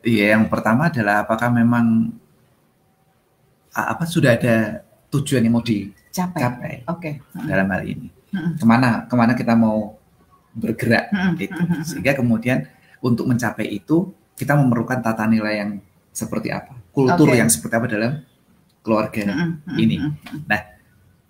Iya, 0.00 0.38
yang 0.38 0.48
pertama 0.48 0.88
adalah 0.88 1.28
apakah 1.28 1.52
memang 1.52 2.16
apa 3.74 4.08
sudah 4.08 4.34
ada 4.38 4.88
tujuan 5.12 5.44
yang 5.44 5.54
mau 5.54 5.64
Capai. 6.18 6.40
dicapai 6.42 6.74
Oke. 6.90 7.10
dalam 7.46 7.66
hal 7.70 7.82
ini? 7.86 8.08
Mm-mm. 8.34 8.58
Ke 8.58 8.64
mana 8.66 8.88
ke 9.06 9.14
mana 9.14 9.32
kita 9.38 9.54
mau 9.54 9.94
bergerak? 10.52 11.14
Gitu. 11.38 11.54
Mm-mm. 11.54 11.86
Sehingga 11.86 12.18
kemudian 12.18 12.66
untuk 12.98 13.30
mencapai 13.30 13.70
itu 13.70 14.10
kita 14.34 14.58
memerlukan 14.58 14.98
tata 14.98 15.24
nilai 15.30 15.54
yang 15.62 15.70
seperti 16.10 16.50
apa, 16.50 16.74
kultur 16.90 17.30
Oke. 17.30 17.38
yang 17.38 17.46
seperti 17.46 17.74
apa 17.78 17.86
dalam 17.86 18.12
keluarga. 18.82 19.22
Mm-mm. 19.22 19.78
ini. 19.78 19.96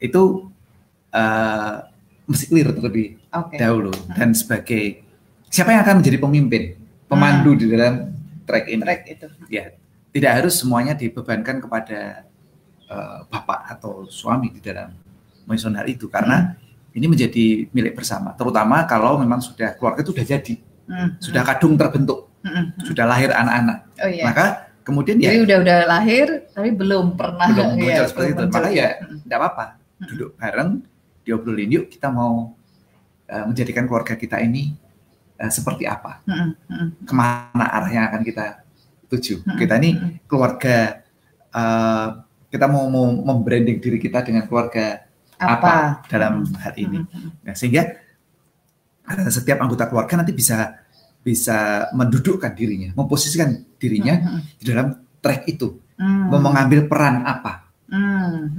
Itu 0.00 0.49
eh, 1.12 1.76
mesti 2.28 2.45
clear 2.49 2.73
terlebih 2.73 3.21
Oke. 3.33 3.57
dahulu 3.57 3.92
dan 4.16 4.37
sebagai 4.37 5.04
siapa 5.49 5.73
yang 5.73 5.83
akan 5.85 6.04
menjadi 6.04 6.18
pemimpin, 6.21 6.62
pemandu 7.09 7.57
di 7.57 7.66
dalam 7.73 8.12
track 8.45 8.64
ini. 8.68 8.83
Track 8.85 9.00
itu. 9.09 9.26
Ya, 9.49 9.73
tidak 10.12 10.33
harus 10.45 10.61
semuanya 10.61 10.92
dibebankan 10.97 11.64
kepada 11.64 12.27
eh, 12.88 13.18
bapak 13.28 13.61
atau 13.78 14.09
suami 14.09 14.50
di 14.52 14.61
dalam 14.64 14.90
hal 15.49 15.88
itu 15.88 16.09
karena 16.12 16.57
ini 16.92 17.07
menjadi 17.09 17.68
milik 17.73 17.97
bersama. 17.97 18.37
Terutama 18.37 18.85
kalau 18.85 19.16
memang 19.16 19.40
sudah 19.40 19.73
keluarga 19.76 20.04
itu 20.04 20.12
sudah 20.12 20.26
jadi, 20.26 20.54
Mm-mm. 20.88 21.09
sudah 21.23 21.42
kadung 21.47 21.73
terbentuk, 21.78 22.28
Mm-mm. 22.45 22.85
sudah 22.85 23.04
lahir 23.09 23.33
anak-anak. 23.33 23.78
Oh 24.02 24.11
iya. 24.12 24.25
Maka 24.28 24.45
kemudian 24.85 25.16
Jadi 25.21 25.37
ya 25.37 25.45
udah 25.45 25.57
udah 25.64 25.78
lahir 25.88 26.26
tapi 26.52 26.68
belum 26.73 27.16
pernah 27.16 27.49
belum 27.52 27.66
muncul 27.76 27.92
Iya, 27.92 28.09
seperti 28.09 28.28
itu. 28.28 28.37
belum 28.40 28.50
Maka 28.52 28.68
muncul. 28.68 28.80
ya 28.80 28.88
tidak 29.25 29.37
apa-apa, 29.40 29.64
duduk 30.04 30.30
bareng, 30.37 30.71
diobrolin 31.25 31.71
yuk 31.80 31.85
kita 31.92 32.09
mau 32.12 32.57
eh, 33.28 33.45
menjadikan 33.45 33.85
keluarga 33.88 34.12
kita 34.16 34.37
ini 34.45 34.76
eh, 35.40 35.50
seperti 35.52 35.85
apa. 35.88 36.21
Mm-mm. 36.28 37.09
ke 37.09 37.12
mana 37.16 37.64
arah 37.73 37.88
yang 37.92 38.04
akan 38.12 38.21
kita 38.21 38.64
tuju. 39.09 39.40
Kita 39.57 39.80
ini 39.80 40.21
keluarga 40.28 41.00
eh, 41.52 42.09
kita 42.49 42.67
mau, 42.67 42.88
mau 42.88 43.07
membranding 43.12 43.78
diri 43.81 44.00
kita 44.00 44.25
dengan 44.25 44.49
keluarga 44.49 45.05
apa, 45.38 46.02
dalam 46.11 46.43
hal 46.59 46.75
ini. 46.75 46.99
Mm-mm. 47.05 47.45
Nah, 47.47 47.55
sehingga 47.55 47.95
eh, 49.09 49.31
setiap 49.31 49.61
anggota 49.62 49.87
keluarga 49.87 50.19
nanti 50.19 50.35
bisa 50.35 50.81
bisa 51.23 51.90
mendudukkan 51.93 52.57
dirinya, 52.57 52.90
memposisikan 52.97 53.52
dirinya 53.76 54.17
Mm-mm. 54.19 54.40
di 54.59 54.64
dalam 54.64 54.87
track 55.21 55.45
itu, 55.47 55.76
Mm. 55.99 56.31
mau 56.31 56.38
mengambil 56.38 56.87
peran 56.87 57.27
apa. 57.27 57.66
Mm. 57.90 58.55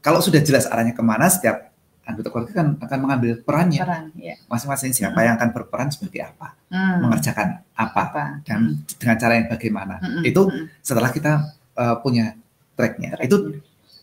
Kalau 0.00 0.24
sudah 0.24 0.40
jelas 0.40 0.64
arahnya 0.64 0.96
ke 0.96 1.04
mana, 1.04 1.28
setiap 1.28 1.72
anggota 2.08 2.28
keluarga 2.32 2.52
kan 2.56 2.66
akan 2.80 2.98
mengambil 3.00 3.36
perannya 3.40 3.80
Peran, 3.80 4.04
ya. 4.16 4.36
masing-masing 4.48 4.92
siapa 4.92 5.24
yang 5.24 5.40
akan 5.40 5.52
berperan 5.56 5.88
sebagai 5.92 6.24
apa, 6.24 6.52
mengerjakan 7.00 7.64
apa, 7.76 8.02
Apa? 8.12 8.24
dan 8.44 8.80
dengan 8.96 9.16
cara 9.20 9.32
yang 9.40 9.48
bagaimana. 9.48 9.94
Itu 10.24 10.48
setelah 10.80 11.12
kita 11.12 11.52
eh, 11.76 11.96
punya 12.00 12.32
tracknya, 12.74 13.14
Track. 13.14 13.26
itu 13.26 13.36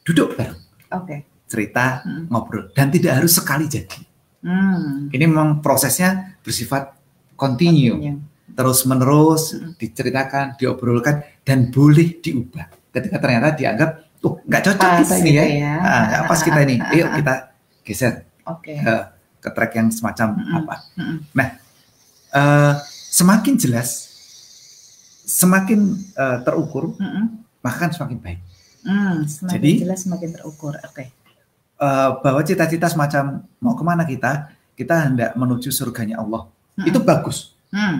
duduk 0.01 0.33
bareng, 0.33 0.59
Oke. 0.91 1.15
cerita, 1.45 2.01
Mm. 2.01 2.27
ngobrol, 2.27 2.71
dan 2.71 2.87
tidak 2.87 3.19
harus 3.19 3.35
sekali 3.35 3.67
jadi. 3.67 3.99
Mm. 4.41 5.11
Ini 5.11 5.25
memang 5.27 5.59
prosesnya 5.59 6.35
bersifat 6.41 6.95
continue, 7.35 7.93
Continue. 7.93 8.17
terus 8.51 8.79
menerus 8.83 9.53
Mm. 9.53 9.75
diceritakan, 9.75 10.45
diobrolkan, 10.55 11.15
dan 11.43 11.69
boleh 11.69 12.17
diubah. 12.17 12.67
Ketika 12.89 13.17
ternyata 13.17 13.53
dianggap, 13.53 13.89
oh 14.21 14.39
nggak 14.41 14.61
cocok 14.65 14.81
Pas 14.81 14.99
kita 14.99 15.15
ini 15.17 15.31
ya, 15.31 15.43
gitu 15.45 15.55
ya. 15.59 15.73
Ah, 15.77 16.01
nggak 16.07 16.21
pas 16.25 16.39
kita 16.39 16.59
ini, 16.61 16.75
yuk 16.93 17.09
kita 17.21 17.33
geser 17.81 18.13
Oke. 18.43 18.73
ke, 18.77 18.95
ke 19.39 19.49
track 19.49 19.71
yang 19.75 19.87
semacam 19.89 20.27
Mm-mm. 20.37 20.57
apa. 20.57 20.75
Mm-mm. 20.95 21.17
Eh, 22.31 22.73
semakin 23.11 23.53
jelas, 23.55 24.07
semakin 25.23 25.79
eh, 26.13 26.37
terukur, 26.43 26.95
Mm-mm. 26.95 27.43
maka 27.59 27.77
kan 27.77 27.91
semakin 27.91 28.17
baik. 28.17 28.39
Mm. 28.81 29.25
Semakin 29.25 29.53
Jadi- 29.57 29.77
jelas 29.81 29.99
semakin 30.01 30.29
terukur. 30.33 30.73
Oke. 30.81 31.05
Eh, 31.77 32.09
bahwa 32.21 32.41
cita-cita 32.41 32.85
semacam 32.85 33.41
mau 33.57 33.73
ke 33.73 33.83
mana 33.83 34.03
kita, 34.03 34.49
kita 34.73 34.95
hendak 35.05 35.33
menuju 35.33 35.69
surganya 35.69 36.17
Allah. 36.17 36.45
Mm-mm. 36.73 36.87
Itu 36.87 37.01
bagus, 37.01 37.53
Mm. 37.69 37.97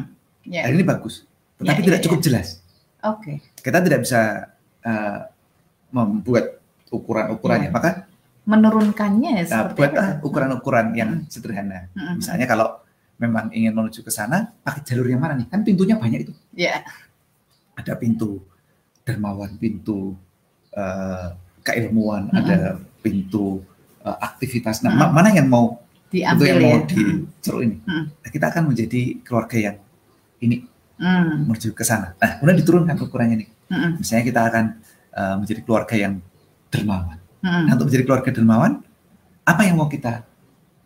Ya. 0.48 0.65
hari 0.65 0.78
ini 0.78 0.86
bagus, 0.86 1.26
tetapi 1.58 1.82
Ya, 1.82 1.86
tidak 1.86 2.00
ya, 2.02 2.06
cukup 2.06 2.20
ya. 2.20 2.26
jelas. 2.30 2.48
Oke. 3.02 3.41
Kita 3.58 3.78
tidak 3.80 4.02
bisa 4.02 4.22
eh, 4.82 5.20
membuat 5.89 6.58
ukuran-ukurannya, 6.89 7.70
Ya. 7.70 7.74
maka 7.74 8.10
Menurunkannya 8.41 9.38
nah, 9.38 9.46
seperti 9.46 9.78
buat 9.78 9.94
ah, 9.94 10.12
ukuran-ukuran 10.26 10.98
yang 10.98 11.22
Mm. 11.22 11.30
sederhana. 11.30 11.86
Mm-mm. 11.94 12.17
Misalnya 12.17 12.50
kalau 12.50 12.82
memang 13.17 13.54
ingin 13.54 13.70
menuju 13.70 14.02
ke 14.02 14.10
sana, 14.10 14.50
pakai 14.65 14.82
jalur 14.82 15.06
yang 15.06 15.22
mana 15.22 15.38
nih? 15.38 15.46
Kan 15.46 15.62
pintunya 15.62 15.94
banyak 15.94 16.26
itu. 16.26 16.34
Ya. 16.58 16.82
Ada 17.78 17.94
pintu 17.94 18.41
dermawan, 19.02 19.54
pintu 19.62 20.17
eh, 20.72 21.28
keilmuan, 21.62 22.28
Mm-mm. 22.28 22.40
ada 22.40 22.58
pintu 23.02 23.62
eh, 24.02 24.18
aktivitas. 24.20 24.82
Nah, 24.82 24.92
ma- 24.94 25.12
mana 25.12 25.30
yang 25.30 25.48
mau 25.48 25.78
itu 26.12 26.20
Diambil 26.20 26.46
yang 26.48 26.60
ya. 26.60 26.64
mau 26.68 26.76
diceru 26.84 27.58
ini? 27.64 27.76
Mm-mm. 27.82 28.04
Nah, 28.20 28.30
kita 28.30 28.46
akan 28.52 28.64
menjadi 28.68 29.02
keluarga 29.24 29.58
yang 29.58 29.78
ini 30.40 30.68
Mm. 31.02 31.50
menuju 31.50 31.74
ke 31.74 31.82
sana. 31.82 32.14
Nah, 32.22 32.38
kemudian 32.38 32.62
diturunkan 32.62 32.94
ukurannya 33.02 33.42
nih. 33.42 33.50
Mm-mm. 33.74 33.92
Misalnya 33.98 34.22
kita 34.22 34.42
akan 34.54 34.66
eh, 35.12 35.36
menjadi 35.42 35.62
keluarga 35.66 35.96
yang 35.98 36.14
dermawan. 36.70 37.18
Mm-mm. 37.42 37.64
Nah, 37.66 37.72
untuk 37.74 37.90
menjadi 37.90 38.04
keluarga 38.06 38.30
dermawan, 38.30 38.72
apa 39.42 39.62
yang 39.66 39.82
mau 39.82 39.90
kita 39.90 40.22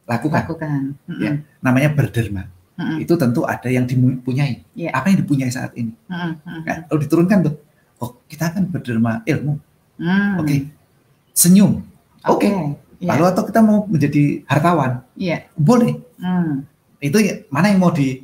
lakukan? 0.08 0.48
Lakukan. 0.48 0.95
Mm-mm. 1.04 1.19
Ya. 1.19 1.32
Namanya 1.60 1.91
berderma. 1.91 2.48
Mm-mm. 2.80 3.04
Itu 3.04 3.19
tentu 3.19 3.43
ada 3.43 3.67
yang 3.67 3.84
dipunyai. 3.84 4.63
Ya. 4.71 4.95
Apa 4.95 5.12
yang 5.12 5.19
dipunyai 5.19 5.52
saat 5.52 5.76
ini? 5.76 5.91
Mm-mm. 6.08 6.63
Nah, 6.63 6.88
kalau 6.88 7.00
diturunkan 7.04 7.38
tuh, 7.52 7.56
oh 8.00 8.15
kita 8.32 8.56
akan 8.56 8.71
berderma 8.71 9.19
ilmu. 9.28 9.60
Mm. 9.95 10.39
Oke, 10.39 10.55
senyum. 11.31 11.84
Oke. 12.25 12.47
Ya. 12.97 13.12
Lalu 13.13 13.23
atau 13.27 13.43
kita 13.43 13.60
mau 13.60 13.84
menjadi 13.86 14.41
hartawan, 14.47 15.03
Iya. 15.15 15.45
boleh. 15.53 15.99
Mm. 16.17 16.63
Itu 16.99 17.17
ya, 17.19 17.43
mana 17.51 17.69
yang 17.69 17.84
mau 17.84 17.91
dipilih 17.91 18.23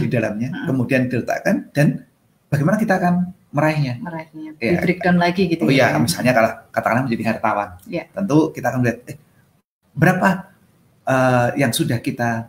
Mm-mm. 0.00 0.06
di 0.08 0.10
dalamnya, 0.10 0.48
Mm-mm. 0.50 0.66
kemudian 0.66 1.06
diletakkan 1.06 1.68
dan 1.70 2.08
bagaimana 2.48 2.80
kita 2.80 2.96
akan 2.96 3.14
meraihnya. 3.52 4.00
Meraihnya. 4.00 4.50
Iya. 4.56 4.70
Di 4.72 4.76
breakdown 4.82 5.16
lagi 5.20 5.42
gitu 5.46 5.62
Oh 5.62 5.70
ya. 5.70 5.92
iya, 5.92 5.98
misalnya 6.00 6.32
kalau 6.32 6.50
katakanlah 6.72 7.02
menjadi 7.06 7.24
hartawan, 7.28 7.68
Iya. 7.86 8.04
tentu 8.10 8.50
kita 8.50 8.66
akan 8.72 8.78
melihat 8.82 8.98
eh, 9.06 9.16
berapa 9.92 10.28
eh, 11.06 11.48
yang 11.60 11.70
sudah 11.70 11.98
kita 12.00 12.48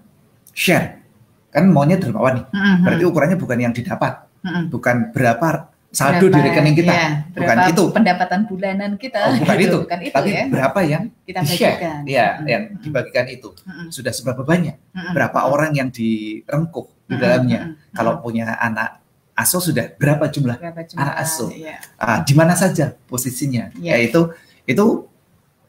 share. 0.55 1.03
Kan 1.51 1.67
maunya 1.67 1.99
dermawan 1.99 2.41
nih. 2.41 2.45
Mm-mm. 2.47 2.75
Berarti 2.87 3.03
ukurannya 3.05 3.37
bukan 3.37 3.57
yang 3.59 3.73
didapat, 3.75 4.23
Mm-mm. 4.41 4.71
bukan 4.71 5.11
berapa 5.11 5.70
saldo 5.91 6.25
di 6.25 6.32
Berapa- 6.32 6.47
rekening 6.49 6.75
kita, 6.77 6.88
iya, 6.89 7.08
bukan 7.30 7.58
itu. 7.67 7.84
pendapatan 7.91 8.39
bulanan 8.47 8.91
kita. 8.95 9.19
Oh, 9.21 9.36
bukan 9.36 9.56
gitu. 9.56 9.67
itu. 9.67 9.77
Bukan 9.84 9.99
itu 10.01 10.13
tapi 10.13 10.30
ya. 10.32 10.43
berapa 10.47 10.80
yang 10.82 11.04
Kita 11.21 11.39
bagikan. 11.41 11.99
Iya, 12.04 12.27
Mm-mm. 12.34 12.47
yang 12.47 12.63
dibagikan 12.80 13.25
itu. 13.27 13.49
Mm-mm. 13.62 13.88
Sudah 13.89 14.10
seberapa 14.10 14.41
banyak? 14.41 14.75
Mm-mm. 14.89 15.12
Berapa 15.12 15.39
orang 15.45 15.71
yang 15.73 15.91
direngkuh 15.91 16.88
di 17.06 17.15
dalamnya? 17.15 17.62
Mm-mm. 17.69 17.91
Kalau 17.91 18.17
punya 18.17 18.56
anak 18.56 19.04
asuh 19.34 19.60
sudah 19.62 19.91
berapa 19.93 20.27
jumlah? 20.27 20.56
berapa 20.58 20.82
jumlah 20.82 21.01
anak 21.01 21.15
asuh. 21.19 21.51
Iya. 21.51 21.75
Ah, 21.95 22.19
di 22.21 22.34
mana 22.34 22.54
saja 22.54 22.95
posisinya? 23.06 23.75
Iya. 23.75 23.99
Yaitu 23.99 24.32
itu 24.63 24.86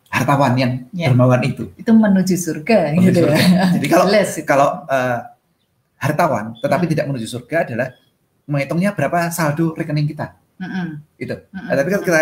hartawan 0.06 0.54
yang 0.54 0.72
Iya. 0.92 1.10
dermawan 1.10 1.42
itu. 1.42 1.72
Itu 1.74 1.90
menuju 1.90 2.34
surga 2.36 2.94
Menuju 2.94 3.06
gitu 3.10 3.20
surga. 3.24 3.38
ya. 3.38 3.64
Jadi 3.74 3.86
kalau 3.88 4.06
kalau 4.50 4.68
eh, 4.86 5.18
hartawan 5.96 6.54
tetapi 6.58 6.84
tidak 6.86 7.06
menuju 7.06 7.26
surga 7.28 7.56
adalah 7.64 7.88
menghitungnya 8.44 8.90
berapa 8.92 9.30
saldo 9.30 9.72
rekening 9.72 10.08
kita. 10.08 10.34
Mm-mm. 10.58 11.02
Itu. 11.16 11.34
Mm-mm. 11.50 11.66
Nah, 11.66 11.74
tapi 11.74 11.88
kan 11.90 12.00
kita 12.00 12.18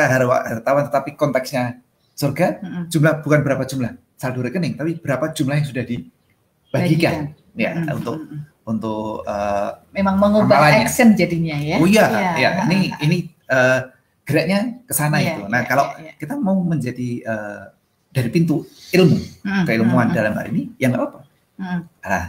hartawan 0.48 0.82
tetapi 0.88 1.10
konteksnya 1.14 1.80
surga 2.14 2.60
Mm-mm. 2.60 2.84
jumlah 2.88 3.20
bukan 3.20 3.40
berapa 3.40 3.64
jumlah 3.64 3.92
saldo 4.16 4.40
rekening 4.40 4.76
tapi 4.76 4.96
berapa 4.96 5.32
jumlah 5.32 5.56
yang 5.56 5.68
sudah 5.68 5.84
dibagikan 5.84 7.32
ya 7.54 7.72
Bagikan. 7.72 7.84
Mm-mm. 7.84 7.96
untuk 7.98 8.16
untuk 8.60 9.26
uh, 9.26 9.82
memang 9.90 10.14
mengubah 10.14 10.56
amalannya. 10.62 10.86
action 10.86 11.08
jadinya 11.12 11.56
ya. 11.58 11.76
Oh 11.80 11.88
iya, 11.88 12.06
Iya. 12.06 12.30
ya, 12.38 12.50
ini 12.68 12.78
ini 13.02 13.16
uh, 13.50 13.90
geraknya 14.22 14.78
ke 14.86 14.92
sana 14.94 15.18
Iya, 15.18 15.34
itu. 15.34 15.42
Nah, 15.50 15.60
iya, 15.64 15.66
kalau 15.66 15.84
iya, 15.98 16.02
iya. 16.06 16.12
kita 16.14 16.38
mau 16.38 16.54
menjadi 16.62 17.08
uh, 17.26 17.62
dari 18.10 18.30
pintu 18.30 18.62
ilmu, 18.90 19.18
Mm, 19.42 19.64
keilmuan 19.66 20.10
mm, 20.10 20.14
dalam 20.14 20.32
hal 20.34 20.46
ini, 20.50 20.70
ya 20.78 20.86
nggak 20.86 21.02
apa-apa. 21.02 21.20
mm, 21.58 21.80
Nah, 22.04 22.24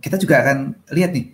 kita 0.00 0.16
juga 0.16 0.40
akan 0.40 0.56
lihat 0.92 1.10
nih 1.12 1.24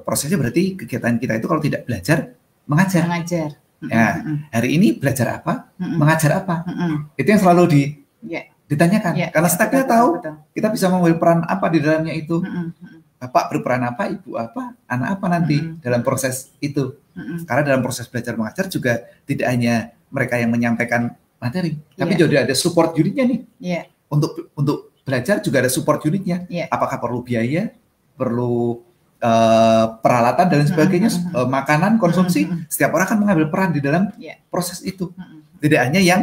prosesnya 0.00 0.34
berarti 0.34 0.74
kegiatan 0.74 1.14
kita 1.16 1.38
itu 1.38 1.46
kalau 1.46 1.62
tidak 1.62 1.84
belajar 1.84 2.34
mengajar. 2.64 3.02
mengajar. 3.06 3.48
Mm, 3.84 3.90
Ya. 3.92 4.08
mm, 4.16 4.36
Hari 4.48 4.68
ini 4.72 4.88
belajar 4.96 5.26
apa, 5.38 5.68
mm, 5.76 5.84
mm, 5.84 5.96
mengajar 6.00 6.30
apa, 6.40 6.64
mm, 6.64 6.72
mm. 6.72 6.94
itu 7.20 7.28
yang 7.28 7.42
selalu 7.42 7.62
di, 7.68 7.82
Iya, 8.24 8.42
ditanyakan. 8.64 9.12
iya, 9.12 9.28
Karena 9.28 9.48
betul, 9.52 9.68
kita 9.68 9.84
tahu 9.84 10.08
betul, 10.16 10.34
kita 10.56 10.68
bisa 10.72 10.86
mengambil 10.88 11.14
peran 11.20 11.40
apa 11.44 11.66
di 11.68 11.78
dalamnya 11.84 12.14
itu. 12.16 12.40
Mm, 12.40 12.48
mm, 12.48 12.70
mm, 12.80 12.98
Bapak 13.14 13.44
berperan 13.52 13.80
apa, 13.84 14.08
ibu 14.08 14.36
apa, 14.36 14.76
anak 14.84 15.08
apa 15.16 15.26
nanti 15.28 15.56
Mm-mm. 15.56 15.80
dalam 15.80 16.00
proses 16.00 16.52
itu. 16.58 16.96
mm, 17.12 17.20
mm. 17.20 17.38
Karena 17.44 17.62
dalam 17.72 17.80
proses 17.84 18.08
belajar 18.08 18.36
mengajar 18.36 18.68
juga 18.68 19.04
tidak 19.28 19.46
hanya 19.52 19.74
mereka 20.08 20.40
yang 20.40 20.48
menyampaikan 20.48 21.12
materi, 21.36 21.76
tapi 21.92 22.16
Iya. 22.16 22.20
juga 22.24 22.36
ada 22.48 22.54
support 22.56 22.96
unitnya 22.96 23.24
nih. 23.28 23.40
Iya, 23.60 23.82
Untuk 24.08 24.48
untuk 24.56 24.96
belajar 25.04 25.44
juga 25.44 25.60
ada 25.60 25.68
support 25.68 26.00
unitnya. 26.04 26.48
Iya. 26.48 26.72
Apakah 26.72 26.96
perlu 26.96 27.20
biaya, 27.20 27.68
perlu 28.14 28.80
eh, 29.24 29.84
peralatan 29.98 30.46
dan 30.46 30.68
sebagainya, 30.68 31.08
mm-mm. 31.08 31.32
eh, 31.34 31.48
makanan, 31.48 31.96
konsumsi. 31.96 32.44
Mm-mm, 32.44 32.68
Setiap 32.68 32.92
orang 32.92 33.08
akan 33.08 33.18
mengambil 33.18 33.46
peran 33.48 33.70
di 33.70 33.80
dalam 33.80 34.12
Iya. 34.14 34.36
proses 34.46 34.78
itu. 34.80 35.08
mm, 35.08 35.16
mm. 35.16 35.40
Tidak 35.58 35.80
hanya 35.80 35.98
yang 35.98 36.20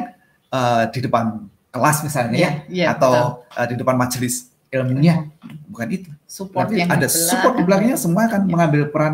eh, 0.48 0.84
di 0.90 1.00
depan 1.02 1.26
kelas 1.70 1.98
misalnya 2.04 2.38
Iya, 2.38 2.46
ya, 2.46 2.54
iya, 2.70 2.86
betul. 2.92 3.00
atau 3.00 3.14
eh, 3.58 3.68
di 3.68 3.76
depan 3.76 3.96
majelis 3.96 4.36
ilmunya, 4.70 5.28
bukan 5.66 5.88
itu. 5.90 6.10
support 6.24 6.68
Tapi 6.68 6.80
yang 6.80 6.90
ada 6.90 7.04
di 7.04 7.12
support 7.12 7.54
di 7.54 7.64
belakang. 7.64 7.90
belakangnya 7.90 7.98
semua 7.98 8.22
akan 8.26 8.42
Iya. 8.42 8.50
mengambil 8.50 8.82
peran 8.88 9.14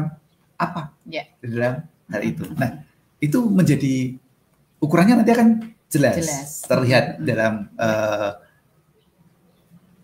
apa 0.56 0.82
Iya. 1.04 1.24
di 1.38 1.48
dalam 1.50 1.74
hal 2.08 2.22
itu. 2.24 2.44
Nah, 2.54 2.70
itu 3.18 3.40
menjadi 3.48 3.96
ukurannya 4.78 5.16
nanti 5.18 5.32
akan 5.32 5.50
jelas, 5.88 6.16
Jelas. 6.20 6.50
terlihat 6.66 7.06
Mm, 7.08 7.18
mm. 7.18 7.26
dalam 7.26 7.54
eh, 7.74 8.32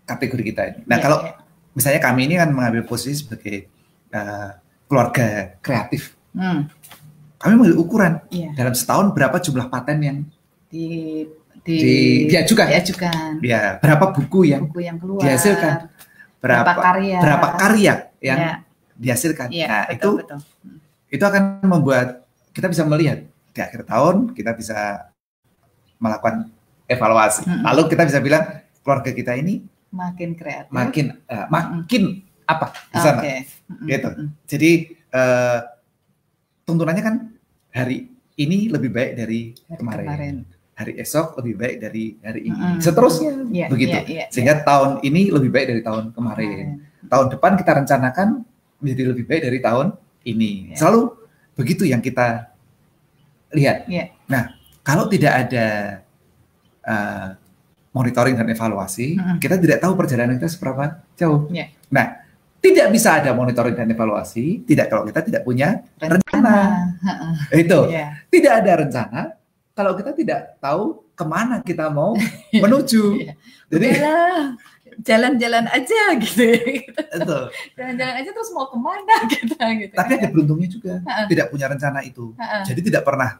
kategori 0.04 0.42
kita 0.44 0.62
ini. 0.64 0.78
Nah, 0.84 0.96
Iya, 0.96 1.02
kalau 1.02 1.18
iya. 1.22 1.32
Misalnya 1.74 1.98
kami 1.98 2.24
ini 2.24 2.34
kan 2.34 2.48
mengambil 2.48 2.82
posisi 2.82 3.20
sebagai 3.20 3.66
eh, 4.08 4.50
keluarga 4.86 5.58
kreatif, 5.58 6.14
Hmm, 6.30 6.66
kami 7.36 7.52
mengambil 7.54 7.78
ukuran 7.78 8.12
iya. 8.28 8.50
dalam 8.54 8.74
setahun 8.74 9.10
berapa 9.10 9.38
jumlah 9.38 9.66
paten 9.66 9.98
yang 9.98 10.18
di 10.66 11.22
di, 11.62 11.74
Di- 11.78 12.24
diajukan. 12.28 12.66
diajukan. 12.66 13.40
ya 13.40 13.78
berapa 13.78 14.10
buku 14.10 14.50
yang 14.50 14.66
buku 14.66 14.82
yang 14.82 14.98
keluar 14.98 15.22
dihasilkan, 15.22 15.88
berapa 16.42 16.62
berapa 16.66 16.72
karya 16.76 17.18
berapa 17.18 17.48
karya 17.56 17.94
yang 18.18 18.38
Iya, 18.38 18.54
dihasilkan. 18.94 19.48
iya, 19.50 19.66
nah, 19.66 19.84
betul, 19.88 19.94
itu 19.94 20.10
betul. 20.20 20.38
itu 21.08 21.24
akan 21.24 21.42
membuat 21.64 22.06
kita 22.50 22.66
bisa 22.66 22.82
melihat 22.84 23.18
di 23.50 23.60
akhir 23.60 23.86
tahun 23.86 24.34
kita 24.34 24.50
bisa 24.52 25.08
melakukan 25.96 26.50
evaluasi. 26.84 27.46
Mm-mm. 27.46 27.62
Lalu 27.64 27.82
kita 27.88 28.02
bisa 28.04 28.18
bilang 28.20 28.44
keluarga 28.82 29.10
kita 29.10 29.32
ini 29.34 29.64
makin 29.94 30.34
kreatif 30.34 30.70
makin 30.70 31.06
eh, 31.24 31.46
makin 31.48 32.02
apa 32.44 32.66
di 32.90 32.98
sana. 32.98 33.20
oke 33.22 33.34
Mm, 33.64 33.86
Gitu. 33.88 34.08
mm, 34.12 34.28
Jadi 34.44 34.70
eh, 34.92 35.60
tuntunannya 36.64 37.00
kan 37.00 37.14
hari 37.70 38.04
ini 38.34 38.68
lebih 38.68 38.90
baik 38.90 39.16
dari 39.16 39.56
Dari 39.56 39.78
kemarin. 39.80 40.04
kemarin. 40.04 40.36
Hari 40.74 40.92
esok 40.98 41.38
lebih 41.38 41.54
baik 41.56 41.76
dari 41.80 42.04
hari 42.20 42.40
ini. 42.44 42.58
Mm-mm. 42.58 42.82
Seterusnya 42.82 43.30
Iya, 43.48 43.66
begitu. 43.70 43.94
iya, 43.94 44.02
iya, 44.04 44.24
Sehingga 44.28 44.60
tahun 44.60 45.00
ini 45.00 45.30
lebih 45.30 45.48
baik 45.48 45.66
dari 45.70 45.80
tahun 45.80 46.10
kemarin. 46.10 46.82
Tahun 47.06 47.26
depan 47.30 47.54
kita 47.54 47.72
rencanakan 47.78 48.28
menjadi 48.82 49.02
lebih 49.08 49.24
baik 49.24 49.42
dari 49.44 49.58
tahun 49.62 49.86
ini. 50.24 50.50
Iya. 50.68 50.76
Selalu 50.76 51.00
begitu 51.54 51.86
yang 51.86 52.02
kita 52.02 52.50
lihat. 53.54 53.86
Iya. 53.86 54.12
Nah, 54.26 54.50
kalau 54.82 55.06
tidak 55.06 55.46
ada 55.46 55.66
uh, 56.82 57.28
monitoring 57.94 58.34
dan 58.34 58.50
evaluasi, 58.50 59.14
Mm-mm. 59.14 59.38
kita 59.38 59.54
tidak 59.56 59.78
tahu 59.78 59.94
perjalanan 59.94 60.34
kita 60.34 60.50
seberapa 60.50 60.98
jauh. 61.14 61.46
Iya. 61.48 61.70
Nah, 61.94 62.26
tidak 62.58 62.90
bisa 62.90 63.22
ada 63.22 63.30
monitoring 63.30 63.76
dan 63.78 63.86
evaluasi 63.86 64.66
tidak 64.66 64.90
kalau 64.90 65.06
kita 65.06 65.20
tidak 65.22 65.42
punya 65.46 65.84
rencana. 66.00 66.90
Heeh, 66.98 67.62
Itu 67.62 67.86
iya. 67.92 68.18
tidak 68.32 68.52
ada 68.64 68.72
rencana 68.82 69.20
kalau 69.76 69.92
kita 69.94 70.10
tidak 70.10 70.58
tahu 70.58 71.06
ke 71.14 71.24
mana 71.28 71.62
kita 71.62 71.86
mau 71.92 72.18
menuju. 72.64 73.02
Iya. 73.20 73.32
Jadi 73.70 73.88
jalan-jalan 74.94 75.66
aja 75.74 76.02
gitu 76.22 76.42
itu. 76.54 77.38
jalan-jalan 77.74 78.14
aja 78.14 78.30
terus 78.30 78.50
mau 78.54 78.70
ke 78.70 78.78
mana 78.78 79.14
kita 79.32 79.64
gitu 79.82 79.94
Tapi 79.94 80.12
ada 80.22 80.28
beruntungnya 80.30 80.68
juga 80.70 80.94
tidak 81.26 81.46
punya 81.50 81.66
rencana 81.70 82.00
itu. 82.02 82.34
Jadi 82.64 82.80
tidak 82.90 83.02
pernah 83.06 83.38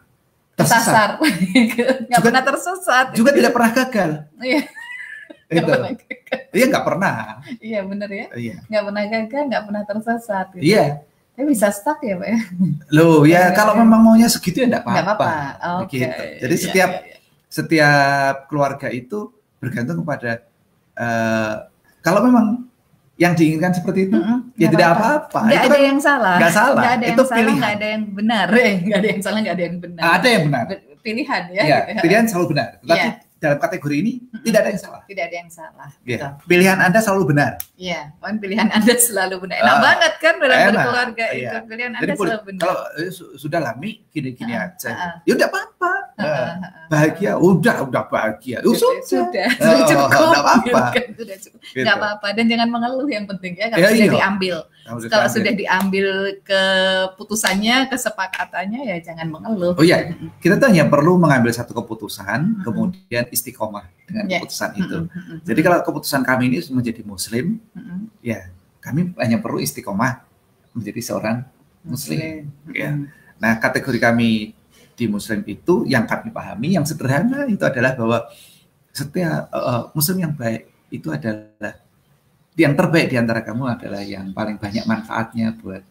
tersesat, 0.55 1.11
nggak 1.19 2.09
Juga- 2.09 2.23
pernah 2.23 2.43
tersesat 2.43 3.07
juga 3.13 3.31
tidak 3.31 3.51
pernah 3.51 3.71
gagal. 3.73 4.11
Iya. 4.39 4.61
Itu. 5.55 5.71
Iya 6.51 6.65
nggak 6.67 6.85
pernah. 6.85 7.17
iya 7.61 7.81
bener 7.83 8.09
ya 8.09 8.27
Iya. 8.33 8.57
nggak 8.65 8.83
pernah 8.83 9.03
gagal 9.05 9.43
nggak 9.47 9.65
pernah 9.65 9.83
tersesat 9.85 10.47
gitu. 10.53 10.65
Iya. 10.65 10.85
tapi 11.35 11.51
bisa 11.51 11.67
stuck 11.69 11.99
ya 11.99 12.15
pak 12.15 12.29
ya 12.29 12.39
Loh 12.91 13.23
ya 13.23 13.31
Iya, 13.43 13.43
kalau 13.53 13.75
memang 13.75 14.01
maunya 14.01 14.27
segitu 14.27 14.63
ya 14.63 14.67
enggak 14.69 14.83
nggak 14.83 15.05
apa-apa. 15.05 15.27
apa-apa 15.27 15.69
oke 15.83 15.91
Begitu. 15.91 16.23
Jadi 16.41 16.55
Iya, 16.55 16.63
setiap 16.63 16.91
iya, 16.93 17.03
iya. 17.05 17.17
setiap 17.47 18.35
keluarga 18.47 18.89
itu 18.89 19.19
bergantung 19.57 19.99
kepada 20.01 20.31
eh, 20.95 21.55
kalau 22.01 22.21
memang 22.23 22.47
yang 23.15 23.33
diinginkan 23.33 23.71
seperti 23.71 24.01
itu 24.07 24.17
Mm-mm, 24.17 24.39
ya 24.53 24.67
nggak 24.67 24.73
tidak 24.75 24.89
apa-apa. 24.93 25.41
Itu 25.45 25.55
ada 25.57 25.69
kan 25.71 25.81
yang 25.81 26.01
salah 26.01 26.37
nggak 26.37 26.53
salah. 26.53 26.75
nggak 26.77 26.93
ada 26.93 27.05
yang 27.05 27.15
Itu 27.15 27.23
salah 27.23 27.39
pilihan. 27.39 27.59
nggak 27.59 27.73
ada 27.73 27.87
yang 27.87 28.03
benar 28.11 28.47
eh 28.53 28.73
nggak 28.85 28.99
ada 28.99 29.09
yang 29.09 29.23
salah 29.23 29.39
nggak 29.39 29.55
ada 29.55 29.65
yang 29.65 29.77
benar 29.79 30.03
ada 30.11 30.29
yang 30.29 30.43
benar. 30.45 30.65
pilihan 31.01 31.43
ya, 31.49 31.63
Ya, 31.63 31.77
gitu 31.79 31.91
ya. 31.91 32.01
pilihan 32.01 32.25
selalu 32.25 32.47
benar. 32.51 32.69
Tetapi 32.81 32.99
Iya. 32.99 33.11
Dalam 33.37 33.59
kategori 33.59 33.97
ini 33.97 34.13
tidak 34.41 34.59
ada 34.59 34.71
yang 34.71 34.81
salah. 34.81 35.03
tidak 35.05 35.25
ada 35.27 35.37
yang 35.37 35.51
salah 35.51 35.89
Ya. 36.01 36.17
Betul. 36.17 36.31
Pilihan 36.47 36.79
Anda 36.79 36.99
selalu 36.99 37.25
benar. 37.27 37.53
Iya, 37.75 38.01
kan 38.17 38.35
pilihan 38.39 38.69
Anda 38.71 38.95
selalu 38.97 39.37
benar. 39.39 39.57
Enak 39.59 39.69
Ah, 39.71 39.81
banget 39.83 40.13
kan 40.17 40.35
dalam 40.39 40.57
enak, 40.57 40.73
berkeluarga 40.73 41.25
iya. 41.29 41.51
itu 41.51 41.57
pilihan 41.67 41.93
Jadi 41.93 42.01
Anda 42.01 42.15
selalu 42.17 42.43
benar. 42.47 42.61
kalau 42.63 42.79
eh, 42.97 43.11
su- 43.11 43.33
sudah 43.37 43.61
lami 43.61 43.91
gini-gini 44.09 44.53
Ah, 44.53 44.65
aja. 44.67 44.91
ah. 44.91 45.15
Ya 45.23 45.33
udah 45.35 45.47
apa-apa. 45.47 45.93
Ah, 46.15 46.25
ah. 46.25 46.55
bahagia, 46.87 47.33
udah 47.37 47.77
udah 47.85 48.03
bahagia. 48.07 48.59
Ya, 48.59 48.65
sudah, 48.65 49.03
sudah. 49.03 49.03
sudah, 49.05 49.47
sudah 49.51 49.85
cukup. 49.85 50.09
nggak 50.25 50.41
apa-apa. 50.41 50.63
gitu 50.63 50.73
kan, 50.73 51.07
sudah 51.13 51.37
cukup. 51.39 51.61
Gitu. 51.65 51.83
Nggak 51.83 51.97
apa-apa 51.97 52.27
dan 52.33 52.45
jangan 52.47 52.69
mengeluh 52.71 53.09
yang 53.09 53.25
penting 53.27 53.53
ya 53.55 53.67
kalau 53.67 53.83
Ya, 53.83 53.89
sudah 53.91 53.99
iya. 54.01 54.15
diambil. 54.15 54.57
Kalau 54.85 55.01
sudah 55.01 55.11
Kalau 55.11 55.25
diambil. 55.25 55.37
sudah 55.41 55.53
diambil 55.57 56.07
keputusannya, 56.45 57.77
kesepakatannya 57.89 58.81
ya 58.85 58.97
jangan 59.01 59.33
mengeluh. 59.33 59.73
Oh 59.75 59.85
iya, 59.85 60.13
kita 60.45 60.61
tuh 60.61 60.69
hanya 60.69 60.85
perlu 60.87 61.17
mengambil 61.17 61.51
satu 61.57 61.73
keputusan, 61.73 62.61
Mm-mm. 62.61 62.65
kemudian 62.69 63.25
istiqomah 63.33 63.89
dengan 64.05 64.25
Ya. 64.29 64.45
keputusan 64.45 64.71
itu. 64.77 64.99
Mm-mm, 65.09 65.37
Jadi 65.41 65.61
kalau 65.65 65.79
keputusan 65.81 66.21
kami 66.21 66.53
ini 66.53 66.59
menjadi 66.69 67.01
muslim, 67.01 67.57
mm-mm. 67.73 68.13
ya 68.21 68.53
kami 68.85 69.17
hanya 69.17 69.41
perlu 69.41 69.57
istiqomah 69.57 70.21
menjadi 70.77 71.01
seorang 71.01 71.49
muslim. 71.81 72.53
Ya. 72.69 72.93
Mm-mm. 72.93 73.09
Nah, 73.41 73.57
kategori 73.57 73.99
kami 73.99 74.53
di 74.95 75.05
muslim 75.11 75.43
itu 75.49 75.89
yang 75.89 76.05
kami 76.07 76.29
pahami 76.31 76.77
yang 76.79 76.85
sederhana 76.87 77.49
itu 77.51 77.65
adalah 77.67 77.97
bahwa 77.99 78.19
setiap 78.95 79.51
eh, 79.51 79.83
muslim 79.91 80.23
yang 80.23 80.33
baik 80.37 80.71
itu 80.93 81.11
adalah 81.11 81.81
yang 82.55 82.75
terbaik 82.75 83.11
di 83.11 83.17
antara 83.19 83.43
kamu 83.43 83.65
adalah 83.67 84.01
yang 84.01 84.31
paling 84.31 84.57
banyak 84.57 84.85
manfaatnya 84.85 85.55
buat 85.59 85.83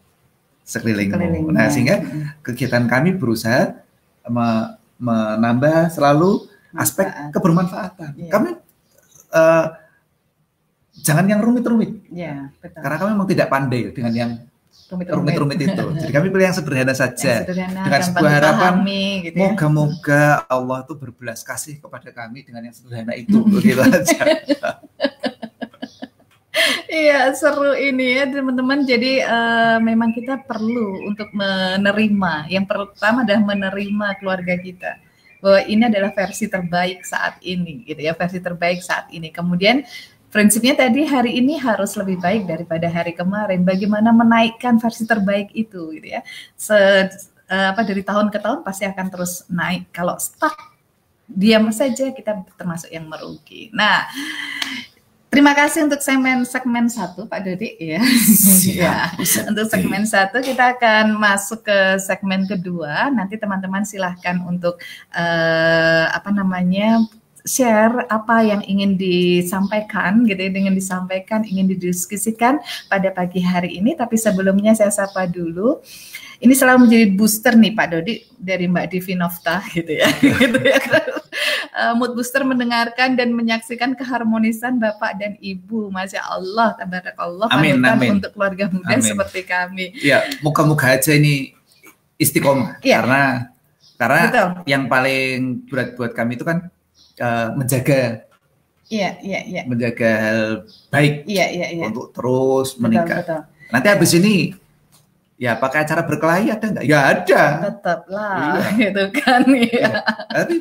sekelilingmu. 0.63 1.15
Sekelilingnya. 1.15 1.51
Nah, 1.51 1.67
sehingga 1.67 1.95
Mm-mm. 1.99 2.39
kegiatan 2.39 2.87
kami 2.87 3.15
berusaha 3.15 3.83
me- 4.25 4.79
menambah 4.95 5.91
selalu 5.91 6.47
aspek 6.73 7.05
Manfaat. 7.05 7.31
kebermanfaatan. 7.35 8.09
Iya. 8.15 8.31
Kami 8.31 8.49
eh, 9.33 9.65
jangan 11.03 11.25
yang 11.27 11.43
rumit-rumit 11.43 12.05
Ya, 12.07 12.47
betul. 12.63 12.79
karena 12.79 12.97
kami 12.97 13.09
memang 13.11 13.27
tidak 13.27 13.47
pandai 13.49 13.91
dengan 13.91 14.13
yang 14.15 14.31
Rumit-rumit. 14.83 15.57
itu. 15.57 15.85
Jadi 16.05 16.11
kami 16.13 16.29
pilih 16.29 16.45
yang 16.45 16.53
sederhana 16.53 16.93
Yang 16.93 17.01
saja. 17.01 17.33
sederhana, 17.43 17.81
Dengan 17.81 18.01
sebuah 18.03 18.31
harapan, 18.31 18.73
gitu 19.25 19.35
ya. 19.35 19.41
Moga-moga 19.41 20.23
Allah 20.45 20.79
tuh 20.85 20.95
berbelas 20.95 21.41
kasih 21.41 21.81
kepada 21.81 22.13
kami 22.13 22.45
dengan 22.45 22.61
yang 22.63 22.75
sederhana 22.77 23.17
itu. 23.17 23.41
Begitu 23.41 23.81
aja. 23.89 24.21
Iya 26.85 27.33
seru 27.33 27.73
ini 27.73 28.13
ya 28.13 28.29
teman-teman. 28.29 28.85
Jadi 28.85 29.25
eh, 29.25 29.77
memang 29.81 30.13
kita 30.13 30.45
perlu 30.45 31.09
untuk 31.09 31.33
menerima. 31.33 32.45
Yang 32.49 32.65
pertama 32.69 33.25
adalah 33.25 33.41
menerima 33.41 34.07
keluarga 34.21 34.55
kita 34.61 34.91
bahwa 35.43 35.59
ini 35.67 35.83
adalah 35.89 36.15
versi 36.15 36.47
terbaik 36.47 37.03
saat 37.03 37.35
ini, 37.43 37.83
gitu 37.83 37.99
ya 37.99 38.13
versi 38.15 38.39
terbaik 38.39 38.79
saat 38.79 39.09
ini. 39.11 39.27
Kemudian 39.33 39.83
prinsipnya 40.31 40.77
tadi 40.77 41.03
hari 41.03 41.35
ini 41.41 41.59
harus 41.59 41.97
lebih 41.99 42.21
baik 42.21 42.47
daripada 42.47 42.87
hari 42.87 43.17
kemarin. 43.17 43.65
Bagaimana 43.65 44.13
menaikkan 44.13 44.77
versi 44.77 45.03
terbaik 45.09 45.51
itu, 45.57 45.89
gitu 45.97 46.07
ya. 46.07 46.21
Se, 46.53 46.77
eh, 47.49 47.67
apa 47.73 47.81
dari 47.81 48.05
tahun 48.05 48.29
ke 48.29 48.39
tahun 48.39 48.61
pasti 48.61 48.85
akan 48.85 49.07
terus 49.09 49.43
naik. 49.49 49.89
Kalau 49.89 50.15
stuck 50.21 50.53
diam 51.27 51.65
saja 51.73 52.13
kita 52.13 52.45
termasuk 52.55 52.93
yang 52.93 53.09
merugi. 53.09 53.73
Nah 53.73 54.05
Terima 55.33 55.57
kasih 55.57 55.89
untuk 55.89 55.97
segmen 55.97 56.45
segmen 56.45 56.85
satu 56.85 57.25
Pak 57.25 57.41
Dodi 57.41 57.73
ya. 57.81 58.05
ya. 58.69 59.09
Untuk 59.49 59.65
segmen 59.65 60.05
satu 60.05 60.45
kita 60.45 60.77
akan 60.77 61.17
masuk 61.17 61.65
ke 61.65 61.97
segmen 61.97 62.45
kedua. 62.45 63.09
Nanti 63.09 63.41
teman-teman 63.41 63.81
silahkan 63.81 64.37
untuk 64.45 64.77
uh, 65.09 66.05
apa 66.13 66.29
namanya 66.29 67.01
share 67.49 68.05
apa 68.13 68.45
yang 68.45 68.61
ingin 68.61 68.93
disampaikan 68.93 70.21
gitu 70.29 70.37
ya, 70.37 70.53
ingin 70.53 70.77
disampaikan, 70.77 71.41
ingin 71.49 71.65
didiskusikan 71.65 72.61
pada 72.85 73.09
pagi 73.09 73.41
hari 73.41 73.81
ini. 73.81 73.97
Tapi 73.97 74.13
sebelumnya 74.21 74.77
saya 74.77 74.93
sapa 74.93 75.25
dulu 75.25 75.81
ini 76.41 76.53
selalu 76.57 76.87
menjadi 76.89 77.05
booster 77.13 77.53
nih 77.53 77.73
Pak 77.77 77.87
Dodi 77.93 78.25
dari 78.39 78.65
Mbak 78.65 78.85
Divi 78.89 79.13
Novta 79.13 79.61
gitu 79.75 79.91
ya. 79.93 80.07
gitu 80.21 80.59
ya. 80.61 80.79
Uh, 81.73 81.93
mood 81.97 82.13
booster 82.17 82.41
mendengarkan 82.41 83.17
dan 83.17 83.33
menyaksikan 83.33 83.93
keharmonisan 83.93 84.81
Bapak 84.81 85.17
dan 85.21 85.37
Ibu. 85.37 85.93
Masya 85.93 86.21
Allah, 86.25 86.73
tabarakallah. 86.77 87.49
Amin, 87.53 87.81
amin. 87.85 88.21
Untuk 88.21 88.33
keluarga 88.33 88.69
muda 88.69 88.97
amin. 88.97 89.05
seperti 89.05 89.41
kami. 89.45 89.93
Iya, 89.99 90.41
muka-muka 90.45 90.93
aja 90.97 91.13
ini 91.13 91.53
istiqomah. 92.17 92.81
Ya. 92.81 93.01
Karena 93.01 93.23
karena 93.97 94.21
Betul. 94.27 94.49
yang 94.67 94.83
paling 94.89 95.69
berat 95.69 95.95
buat 95.95 96.11
kami 96.17 96.35
itu 96.35 96.43
kan 96.43 96.67
uh, 97.21 97.47
menjaga 97.55 98.25
Iya, 98.91 99.09
iya, 99.25 99.39
iya. 99.47 99.61
Menjaga 99.65 100.09
hal 100.21 100.39
baik. 100.93 101.25
Iya, 101.25 101.45
iya, 101.49 101.67
iya. 101.73 101.85
Untuk 101.89 102.13
terus 102.13 102.77
menikah. 102.77 103.25
Betul, 103.25 103.41
betul. 103.41 103.71
Nanti 103.73 103.87
habis 103.89 104.11
ini 104.13 104.35
Ya 105.41 105.57
pakai 105.57 105.83
acara 105.83 106.05
berkelahi 106.05 106.53
ada 106.53 106.65
nggak? 106.69 106.85
Ya 106.85 106.99
ada. 107.09 107.41
Tetap 107.67 108.05
lah, 108.05 108.61
iya. 108.77 108.89
gitu 108.89 109.03
kan. 109.17 109.41
Ya. 109.49 109.65
ya. 109.65 109.91
Tapi 110.29 110.55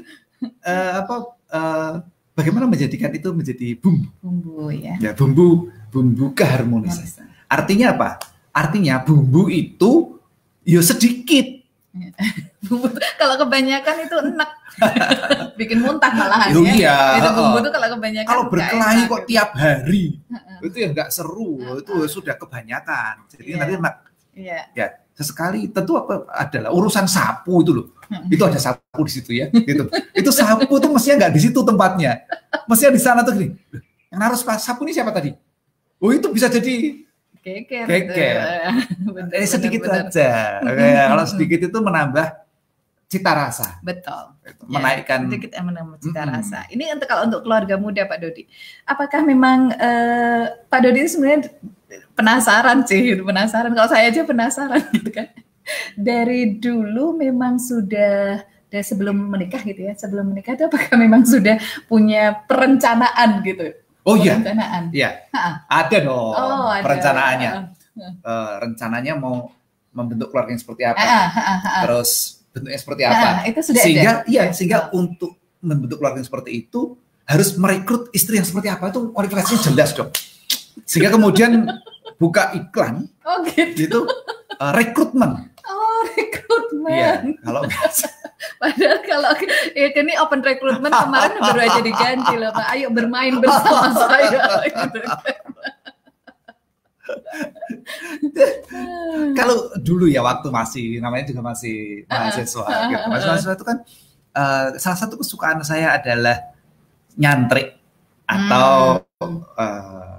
uh, 0.64 0.92
apa? 1.04 1.14
Uh, 1.52 1.92
bagaimana 2.32 2.64
menjadikan 2.64 3.12
itu 3.12 3.28
menjadi 3.32 3.76
bumbu? 3.76 4.08
Bumbu 4.20 4.72
ya. 4.72 4.96
Ya 4.98 5.12
bumbu, 5.12 5.68
bumbu 5.92 6.32
keharmonisan. 6.32 7.28
Artinya 7.46 7.92
apa? 7.92 8.10
Artinya 8.52 9.00
bumbu 9.04 9.52
itu 9.52 10.16
ya 10.64 10.80
sedikit. 10.80 11.60
bumbu 12.66 12.88
kalau 13.20 13.36
kebanyakan 13.36 13.96
itu 14.08 14.16
enak. 14.32 14.50
Bikin 15.60 15.84
muntah 15.84 16.08
malahan 16.16 16.48
ya. 16.64 16.72
Iya. 16.72 16.98
Itu 17.20 17.28
bumbu 17.36 17.56
itu 17.60 17.70
kalau 17.70 17.88
kebanyakan. 17.92 18.30
Kalau 18.32 18.44
berkelahi 18.48 19.00
kok 19.04 19.22
tiap 19.28 19.50
hari, 19.52 20.16
itu 20.64 20.76
ya 20.80 20.88
nggak 20.96 21.12
seru. 21.12 21.60
Itu 21.76 22.08
sudah 22.08 22.40
kebanyakan. 22.40 23.28
Jadi 23.28 23.52
yeah. 23.52 23.60
nanti 23.60 23.74
enak 23.76 23.96
Iya. 24.32 24.60
Ya, 24.72 24.86
sesekali 25.12 25.68
tentu 25.68 25.96
apa 26.00 26.24
adalah 26.32 26.72
urusan 26.72 27.04
sapu 27.04 27.60
itu 27.60 27.72
loh. 27.76 27.86
Hmm. 28.08 28.28
Itu 28.32 28.42
ada 28.44 28.56
sapu 28.56 29.04
di 29.04 29.12
situ 29.12 29.30
ya, 29.36 29.48
gitu. 29.52 29.88
itu 30.12 30.30
sapu 30.32 30.68
tuh 30.76 30.90
mestinya 30.92 31.26
nggak 31.26 31.32
di 31.36 31.40
situ 31.40 31.60
tempatnya. 31.60 32.24
Mestinya 32.68 32.92
di 32.92 33.02
sana 33.02 33.20
tuh 33.24 33.32
gini. 33.36 33.56
Yang 34.12 34.20
harus 34.20 34.40
sapu 34.60 34.84
ini 34.84 34.92
siapa 34.92 35.12
tadi? 35.12 35.32
Oh, 36.02 36.10
itu 36.12 36.28
bisa 36.32 36.50
jadi 36.50 37.04
keker. 37.42 37.86
Keker. 37.86 38.36
Bener, 39.14 39.32
eh, 39.36 39.48
sedikit 39.48 39.86
bener, 39.86 40.08
aja. 40.08 40.60
Kayak 40.60 41.06
kalau 41.14 41.24
sedikit 41.28 41.60
itu 41.68 41.78
menambah 41.78 42.26
cita 43.12 43.32
rasa. 43.36 43.68
Betul. 43.84 44.32
Gitu. 44.40 44.62
Ya, 44.66 44.78
Menaikkan 44.80 45.20
sedikit 45.28 45.50
menambah 45.60 45.98
cita 46.00 46.22
mm-hmm. 46.24 46.34
rasa. 46.34 46.58
Ini 46.72 46.84
untuk 46.96 47.06
kalau 47.06 47.22
untuk 47.28 47.40
keluarga 47.44 47.74
muda 47.76 48.02
Pak 48.08 48.18
Dodi. 48.24 48.42
Apakah 48.88 49.20
memang 49.20 49.70
uh, 49.76 50.44
Pak 50.66 50.80
Dodi 50.80 51.04
sebenarnya 51.04 51.52
penasaran 52.16 52.84
sih, 52.84 53.16
penasaran. 53.18 53.72
Kalau 53.72 53.88
saya 53.90 54.08
aja 54.08 54.22
penasaran 54.24 54.82
gitu 54.96 55.10
kan. 55.12 55.28
Dari 55.94 56.58
dulu 56.58 57.14
memang 57.14 57.56
sudah 57.62 58.42
dari 58.72 58.84
sebelum 58.84 59.30
menikah 59.30 59.60
gitu 59.62 59.84
ya, 59.84 59.92
sebelum 59.94 60.32
menikah 60.32 60.56
itu 60.56 60.64
apakah 60.66 60.96
memang 60.96 61.22
sudah 61.28 61.60
punya 61.86 62.32
perencanaan 62.48 63.44
gitu? 63.44 63.76
Oh 64.02 64.18
iya. 64.18 64.40
Perencanaan. 64.40 64.82
Iya. 64.90 65.10
Ada 65.70 65.98
dong 66.02 66.34
oh, 66.34 66.68
ada. 66.72 66.82
perencanaannya. 66.82 67.50
Uh, 68.24 68.52
rencananya 68.64 69.12
mau 69.20 69.52
membentuk 69.92 70.32
keluarga 70.32 70.56
yang 70.56 70.62
seperti 70.64 70.82
apa. 70.88 71.04
Ha, 71.04 71.22
ha, 71.28 71.54
ha, 71.60 71.80
Terus 71.84 72.40
bentuknya 72.50 72.80
seperti 72.80 73.02
apa. 73.04 73.28
Itu 73.44 73.60
sudah 73.60 73.82
sehingga 73.84 74.12
ada. 74.24 74.28
iya, 74.28 74.42
sehingga 74.50 74.88
oh. 74.90 75.04
untuk 75.04 75.36
membentuk 75.60 76.00
keluarga 76.00 76.18
yang 76.18 76.28
seperti 76.28 76.50
itu 76.66 76.96
harus 77.28 77.54
merekrut 77.54 78.10
istri 78.10 78.40
yang 78.40 78.48
seperti 78.48 78.72
apa 78.72 78.90
itu 78.90 79.12
kualifikasinya 79.12 79.60
jelas 79.70 79.92
dong. 79.94 80.10
Sehingga 80.88 81.12
kemudian 81.12 81.68
buka 82.22 82.54
iklan 82.54 83.10
oh, 83.26 83.42
gitu. 83.50 83.74
gitu 83.74 84.00
uh, 84.62 84.70
rekrutmen. 84.70 85.50
Oh, 85.66 85.98
rekrutmen. 86.14 86.94
Iya, 86.94 87.12
kalau 87.42 87.66
Padahal 88.62 88.98
kalau 89.06 89.30
ya, 89.74 89.86
ini 89.90 90.14
open 90.18 90.42
rekrutmen 90.42 90.90
kemarin 90.90 91.38
baru 91.42 91.60
aja 91.66 91.80
diganti 91.82 92.34
loh 92.38 92.50
Pak. 92.54 92.66
Ayo 92.74 92.90
bermain 92.94 93.34
bersama 93.42 93.90
saya. 94.06 94.42
Gitu. 94.70 94.98
kalau 99.38 99.56
dulu 99.82 100.06
ya 100.06 100.22
waktu 100.22 100.48
masih 100.48 101.02
namanya 101.02 101.34
juga 101.34 101.42
masih 101.42 102.06
mahasiswa 102.06 102.66
gitu. 102.66 103.06
Masih 103.10 103.26
mahasiswa 103.30 103.54
itu 103.58 103.64
kan 103.66 103.78
uh, 104.38 104.66
salah 104.78 104.98
satu 104.98 105.18
kesukaan 105.18 105.58
saya 105.66 105.98
adalah 105.98 106.38
nyantrik 107.18 107.74
atau 108.26 109.02
hmm. 109.20 109.38
uh, 109.58 110.11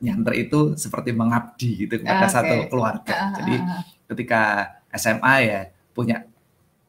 nyantri 0.00 0.48
itu 0.48 0.74
seperti 0.80 1.12
mengabdi 1.12 1.86
gitu 1.86 2.00
kepada 2.00 2.26
okay. 2.26 2.32
satu 2.32 2.54
keluarga. 2.72 3.12
Uh, 3.12 3.28
Jadi 3.36 3.54
ketika 4.10 4.42
SMA 4.96 5.34
ya 5.44 5.60
punya 5.92 6.24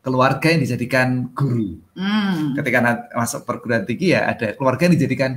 keluarga 0.01 0.47
yang 0.49 0.61
dijadikan 0.63 1.29
guru. 1.35 1.77
Hmm. 1.93 2.57
Ketika 2.57 2.79
masuk 3.13 3.45
perguruan 3.45 3.85
tinggi 3.85 4.15
ya 4.15 4.31
ada 4.31 4.55
keluarga 4.57 4.89
yang 4.89 4.95
dijadikan 4.97 5.31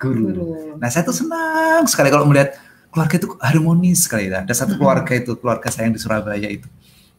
guru. 0.00 0.26
guru. 0.32 0.46
Nah 0.80 0.88
saya 0.90 1.06
tuh 1.06 1.14
senang 1.14 1.86
sekali 1.86 2.10
kalau 2.10 2.26
melihat 2.26 2.56
keluarga 2.90 3.14
itu 3.20 3.28
harmonis 3.38 4.08
sekali. 4.08 4.32
Ada 4.32 4.50
satu 4.50 4.74
hmm. 4.74 4.80
keluarga 4.80 5.12
itu 5.14 5.32
keluarga 5.38 5.68
saya 5.70 5.86
yang 5.86 5.94
di 5.94 6.02
Surabaya 6.02 6.48
itu. 6.50 6.66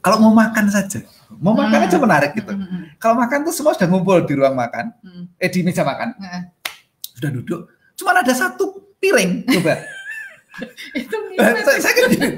Kalau 0.01 0.17
mau 0.17 0.33
makan 0.33 0.65
saja, 0.73 1.05
mau 1.37 1.53
makan 1.53 1.77
hmm. 1.77 1.87
aja 1.87 1.97
menarik 2.01 2.31
gitu. 2.33 2.49
Hmm, 2.49 2.65
hmm. 2.65 2.83
Kalau 2.97 3.21
makan 3.21 3.45
tuh 3.45 3.53
semua 3.53 3.77
sudah 3.77 3.85
ngumpul 3.85 4.25
di 4.25 4.33
ruang 4.33 4.57
makan, 4.57 4.97
hmm. 4.97 5.37
eh 5.37 5.49
di 5.53 5.61
meja 5.61 5.85
makan, 5.85 6.17
hmm. 6.17 6.41
sudah 7.21 7.29
duduk. 7.29 7.61
Cuma 7.93 8.17
ada 8.17 8.33
satu 8.33 8.80
piring. 9.01 9.49
Coba. 9.49 9.73
Itu 11.01 11.17
saya, 11.41 11.79
saya 11.81 11.93
kan 11.97 12.03
gini. 12.13 12.29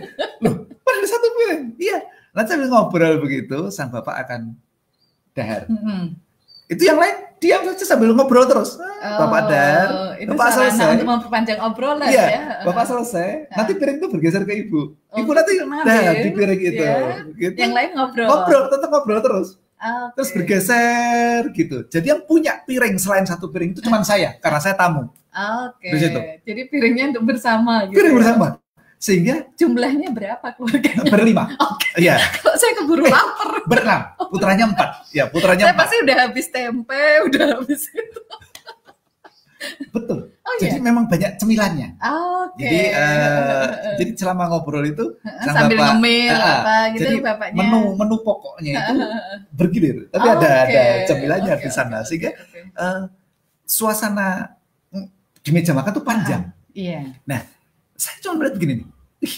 Loh 0.41 0.63
ada 1.03 1.07
satu 1.09 1.27
piring. 1.35 1.63
Iya. 1.75 1.99
Nanti 2.33 2.49
sambil 2.55 2.69
ngobrol 2.71 3.15
begitu 3.21 3.57
sang 3.69 3.91
bapak 3.91 4.15
akan 4.25 4.55
dahar. 5.35 5.67
Hmm. 5.69 6.17
itu 6.71 6.89
yang 6.89 6.95
lain 6.95 7.37
diam 7.43 7.61
saja 7.69 7.85
sambil 7.85 8.15
ngobrol 8.15 8.47
terus. 8.49 8.79
Oh, 8.79 9.27
bapak 9.27 9.51
dahar 9.51 9.89
bapak 10.15 10.49
selesai. 10.57 10.95
untuk 10.95 11.09
memperpanjang 11.11 11.59
obrolan 11.59 12.07
iya, 12.07 12.25
ya. 12.25 12.41
bapak 12.65 12.87
selesai. 12.87 13.51
Nanti 13.51 13.77
piring 13.77 13.97
itu 13.99 14.07
bergeser 14.09 14.41
ke 14.47 14.53
ibu. 14.63 14.95
Oh, 15.11 15.17
ibu 15.19 15.31
nanti 15.35 15.59
dahar 15.59 16.15
di 16.23 16.29
piring 16.33 16.61
itu. 16.63 16.81
Ya. 16.81 16.97
gitu. 17.35 17.57
yang 17.59 17.73
lain 17.75 17.89
ngobrol. 17.93 18.25
Ngobrol 18.31 18.63
tetap 18.71 18.89
ngobrol 18.89 19.19
terus. 19.21 19.47
Okay. 19.75 20.09
Terus 20.15 20.29
bergeser 20.33 21.41
gitu. 21.51 21.77
Jadi 21.91 22.07
yang 22.15 22.23
punya 22.23 22.63
piring 22.63 22.95
selain 22.95 23.27
satu 23.27 23.51
piring 23.51 23.75
itu 23.75 23.83
cuma 23.83 24.01
saya 24.01 24.39
karena 24.39 24.59
saya 24.63 24.73
tamu. 24.73 25.11
Oke. 25.33 25.89
Okay. 25.89 26.41
Jadi 26.45 26.61
piringnya 26.69 27.05
untuk 27.17 27.33
bersama 27.33 27.89
gitu. 27.89 27.97
Piring 27.97 28.13
ya? 28.13 28.19
bersama. 28.21 28.47
Sehingga 29.03 29.35
jumlahnya 29.59 30.09
berapa 30.15 30.47
keluarganya? 30.55 31.11
Berlima. 31.13 31.43
Oke. 31.59 31.91
Okay. 31.91 32.07
Iya. 32.07 32.15
Kalau 32.39 32.55
saya 32.55 32.73
keburu 32.79 33.03
lapar. 33.03 33.49
Berenam. 33.69 34.01
Putranya 34.31 34.65
empat. 34.71 34.89
Ya, 35.11 35.27
putranya 35.27 35.67
saya 35.67 35.73
empat. 35.75 35.83
pasti 35.83 35.95
udah 35.99 36.17
habis 36.23 36.47
tempe, 36.47 37.05
udah 37.27 37.45
habis 37.59 37.81
itu. 37.91 38.21
Betul. 39.91 40.19
Oh, 40.43 40.55
jadi 40.59 40.75
iya? 40.79 40.83
memang 40.83 41.07
banyak 41.07 41.39
cemilannya. 41.39 41.99
Oke. 41.99 42.63
Okay. 42.63 42.63
Jadi 42.63 42.81
uh, 42.95 43.67
jadi 43.99 44.11
selama 44.15 44.43
ngobrol 44.51 44.85
itu 44.87 45.05
sambil 45.43 45.77
bapak, 45.79 45.87
ngemil 45.97 46.35
uh, 46.35 46.43
apa 46.43 46.75
gitu 46.93 47.01
jadi 47.03 47.15
bapaknya. 47.23 47.59
Menu 47.59 47.81
menu 47.95 48.15
pokoknya 48.21 48.71
itu 48.71 48.95
bergilir. 49.55 49.97
Tapi 50.11 50.27
oh, 50.27 50.33
ada 50.35 50.51
okay. 50.63 50.67
ada 50.67 50.83
cemilannya 51.07 51.53
okay, 51.55 51.63
di 51.63 51.69
sana 51.71 51.97
okay, 52.03 52.07
sehingga 52.07 52.29
okay. 52.35 52.63
Uh, 52.75 53.01
suasana 53.63 54.59
di 55.43 55.49
meja 55.51 55.75
makan 55.75 55.91
tuh 55.91 56.05
panjang. 56.07 56.49
Uh, 56.49 56.71
iya. 56.71 57.19
Nah, 57.27 57.43
saya 57.99 58.15
cuma 58.23 58.39
melihat 58.39 58.55
begini 58.55 58.73
nih. 58.79 58.87
Ih, 59.27 59.35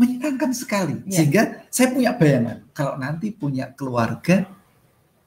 menyenangkan 0.00 0.50
sekali. 0.56 1.04
Yeah. 1.04 1.12
Sehingga 1.12 1.42
saya 1.68 1.92
punya 1.92 2.16
bayangan 2.16 2.64
kalau 2.72 2.96
nanti 2.96 3.30
punya 3.30 3.68
keluarga 3.76 4.48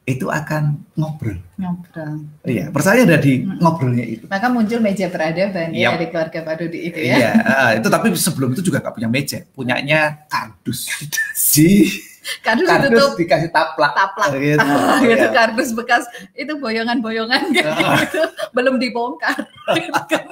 itu 0.09 0.25
akan 0.25 0.81
ngobrol. 0.97 1.37
Ngobrol. 1.61 2.25
Iya, 2.41 2.73
percaya 2.73 3.05
ada 3.05 3.21
di 3.21 3.45
hmm. 3.45 3.61
ngobrolnya 3.61 4.05
itu. 4.09 4.25
Maka 4.25 4.49
muncul 4.49 4.81
meja 4.81 5.05
peradaban 5.05 5.69
ya 5.69 5.93
di 5.93 6.09
keluarga 6.09 6.41
Pak 6.41 6.55
Dudi 6.65 6.89
itu 6.89 6.97
ya. 6.97 7.13
Iya, 7.13 7.31
uh, 7.45 7.71
itu 7.77 7.87
tapi 7.93 8.09
sebelum 8.17 8.49
itu 8.57 8.65
juga 8.65 8.81
gak 8.81 8.97
punya 8.97 9.05
meja, 9.05 9.45
punyanya 9.53 10.25
kardus. 10.25 10.89
Si 11.37 11.85
kardus, 12.45 12.67
kardus 12.67 12.89
ditutup 12.89 13.11
dikasih 13.19 13.49
taplak. 13.51 13.91
Taplak. 13.95 14.29
Gitu, 14.35 14.59
oh, 14.61 14.97
gitu 15.03 15.25
ya. 15.29 15.31
kardus 15.33 15.69
bekas 15.75 16.03
itu 16.33 16.53
boyongan-boyongan 16.57 17.41
gitu. 17.55 17.71
Belum 18.55 18.75
dibongkar. 18.77 19.37
gitu 19.75 20.01
kan. 20.11 20.25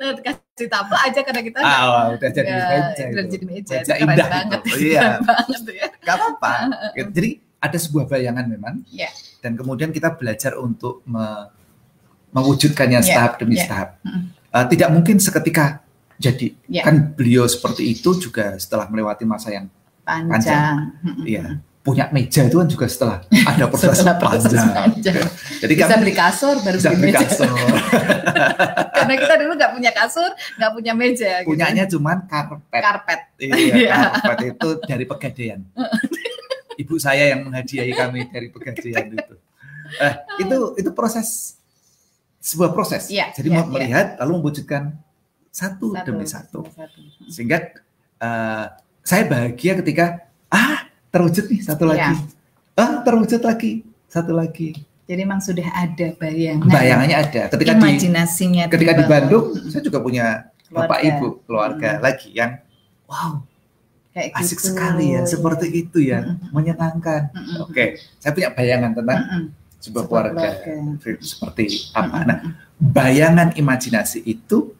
Nah, 0.00 0.12
dikasih 0.16 0.68
taplak 0.68 1.00
aja 1.06 1.20
karena 1.22 1.42
kita 1.44 1.58
ah, 1.62 1.80
oh, 1.84 2.04
udah 2.16 2.30
jadi 2.30 2.50
ya, 2.50 2.66
meja. 2.68 3.04
Udah 3.12 3.24
jadi 3.28 3.44
meja. 3.44 3.74
Meja 3.80 3.94
indah 3.98 4.26
banget. 4.28 4.60
Iya. 4.76 5.06
banget 5.22 5.60
ya. 5.72 5.86
Gak 6.04 6.14
apa-apa. 6.16 6.52
Jadi 6.96 7.30
ada 7.60 7.78
sebuah 7.78 8.04
bayangan 8.06 8.44
memang. 8.46 8.74
Yeah. 8.88 9.12
Dan 9.40 9.54
kemudian 9.56 9.90
kita 9.90 10.14
belajar 10.16 10.58
untuk 10.58 11.02
me 11.06 11.54
mewujudkannya 12.36 13.00
yeah. 13.00 13.16
tahap 13.16 13.32
demi 13.40 13.56
yeah. 13.56 13.68
tahap. 13.70 13.88
Mm. 14.04 14.22
uh, 14.52 14.66
tidak 14.68 14.88
mungkin 14.92 15.16
seketika 15.16 15.80
jadi. 16.20 16.52
Ya. 16.68 16.84
Kan 16.84 17.16
beliau 17.16 17.48
seperti 17.48 17.96
itu 17.96 18.12
juga 18.20 18.60
setelah 18.60 18.88
melewati 18.92 19.24
masa 19.24 19.52
yang 19.52 19.72
Panjang. 20.06 20.74
Iya. 21.26 21.58
Punya 21.82 22.10
meja 22.10 22.42
itu 22.42 22.58
kan 22.58 22.66
juga 22.66 22.86
setelah 22.86 23.22
ada 23.46 23.64
proses 23.70 23.94
Setelah 23.94 24.18
proses 24.18 24.50
panjang. 24.50 24.70
panjang. 24.74 25.16
Jadi 25.62 25.72
Bisa 25.74 25.86
kami 25.86 26.00
beli 26.02 26.14
kasur 26.14 26.54
baru 26.58 26.76
bisa 26.76 26.90
beli 26.90 27.04
meja. 27.04 27.18
kasur. 27.22 27.46
Karena 28.96 29.14
kita 29.16 29.34
dulu 29.38 29.52
nggak 29.54 29.72
punya 29.72 29.90
kasur, 29.94 30.30
nggak 30.56 30.72
punya 30.72 30.92
meja. 30.94 31.30
gitu. 31.42 31.48
Punyanya 31.48 31.84
cuman 31.86 32.16
karpet. 32.26 32.82
karpet. 32.82 33.20
Iya, 33.38 33.54
Iya. 33.86 33.94
karpet 34.18 34.38
itu 34.52 34.68
dari 34.82 35.04
pegadaian. 35.04 35.60
Ibu 36.76 36.94
saya 36.98 37.24
yang 37.30 37.46
menghadiahi 37.46 37.92
kami 37.92 38.20
dari 38.28 38.48
pegadaian 38.50 39.06
itu. 39.08 39.34
Eh, 39.96 40.14
itu 40.42 40.56
itu 40.76 40.90
proses 40.90 41.54
sebuah 42.42 42.70
proses. 42.70 43.06
Iya, 43.08 43.30
Jadi 43.30 43.48
mau 43.48 43.62
melihat 43.64 44.18
lalu 44.18 44.42
mewujudkan 44.42 44.90
satu, 45.48 45.94
Satu, 45.94 46.02
demi 46.04 46.26
satu. 46.26 46.60
satu. 46.68 46.98
Sehingga 47.26 47.62
eh, 48.18 48.66
saya 49.06 49.22
bahagia 49.24 49.78
ketika 49.78 50.26
ah 50.50 50.90
terwujud 51.14 51.46
nih 51.46 51.62
satu 51.62 51.86
lagi. 51.86 52.18
Ah 52.74 53.00
terwujud 53.00 53.38
lagi 53.40 53.86
satu 54.10 54.34
lagi. 54.34 54.74
Jadi 55.06 55.22
memang 55.22 55.38
sudah 55.38 55.70
ada 55.70 56.18
bayangan. 56.18 56.66
Bayangannya 56.66 57.16
ada. 57.16 57.42
Ketika 57.54 57.72
di 57.72 57.78
imajinasinya 57.78 58.64
ketika 58.66 58.92
di. 58.98 59.06
Bandung 59.06 59.44
saya 59.70 59.80
juga 59.80 60.02
punya 60.02 60.50
bapak 60.66 60.98
Keluarga. 60.98 61.06
ibu 61.06 61.26
keluarga 61.46 61.90
lagi 62.02 62.34
yang 62.34 62.58
wow 63.06 63.38
kayak 64.10 64.34
asik 64.34 64.58
gitu. 64.58 64.74
sekali 64.74 65.14
ya 65.14 65.22
seperti 65.22 65.66
itu 65.70 65.98
ya 66.02 66.26
Mm-mm. 66.26 66.50
menyenangkan. 66.50 67.30
Mm-mm. 67.30 67.70
Oke, 67.70 68.02
saya 68.18 68.34
punya 68.34 68.50
bayangan 68.50 68.90
tentang 68.96 69.20
Mm-mm. 69.22 69.44
sebuah 69.78 69.78
Sebuah 69.78 70.04
keluarga 70.10 70.48
keluarga. 70.58 71.22
seperti 71.22 71.64
apa. 71.94 72.16
Mm-mm. 72.18 72.24
Nah, 72.26 72.38
bayangan 72.80 73.48
imajinasi 73.54 74.24
itu 74.24 74.72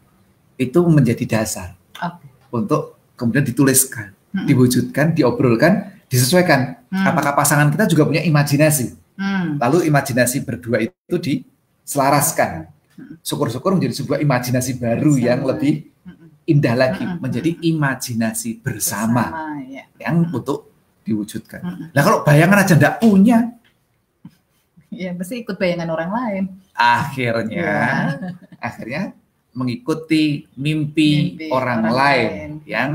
itu 0.57 0.79
menjadi 0.89 1.39
dasar 1.39 1.77
Oke. 2.01 2.27
untuk 2.51 2.97
kemudian 3.15 3.45
dituliskan, 3.45 4.16
Mm-mm. 4.33 4.47
diwujudkan, 4.47 5.13
diobrolkan, 5.13 5.73
disesuaikan. 6.07 6.83
Hmm. 6.87 7.07
Apakah 7.07 7.35
pasangan 7.35 7.69
kita 7.69 7.87
juga 7.87 8.05
punya 8.05 8.23
imajinasi? 8.23 8.95
Hmm. 9.17 9.57
Lalu 9.59 9.89
imajinasi 9.89 10.43
berdua 10.43 10.81
itu 10.81 11.17
diselaraskan. 11.17 12.69
Syukur-syukur 13.21 13.77
menjadi 13.77 13.93
sebuah 13.97 14.19
imajinasi 14.21 14.77
baru 14.77 15.13
Bersama. 15.15 15.27
yang 15.29 15.41
lebih 15.45 15.75
indah 16.47 16.75
lagi, 16.75 17.03
Mm-mm. 17.03 17.19
menjadi 17.19 17.51
imajinasi 17.59 18.63
bersama, 18.63 19.35
Bersama, 19.35 19.67
ya. 19.67 19.85
yang 19.99 20.25
untuk 20.27 20.71
diwujudkan. 21.03 21.61
Mm-mm. 21.61 21.87
Nah 21.91 22.03
kalau 22.03 22.23
bayangan 22.23 22.63
aja 22.63 22.75
enggak 22.75 22.97
punya, 22.99 23.39
Ya, 24.87 25.13
mesti 25.13 25.43
ikut 25.43 25.59
bayangan 25.59 25.91
orang 25.91 26.09
lain. 26.09 26.45
akhirnya 26.73 27.53
Ya. 27.53 27.85
akhirnya 28.57 29.03
mengikuti 29.53 30.47
mimpi, 30.55 31.37
Mimpi 31.37 31.47
orang, 31.51 31.85
orang 31.85 31.93
lain, 31.93 32.29
lain. 32.31 32.51
yang 32.65 32.91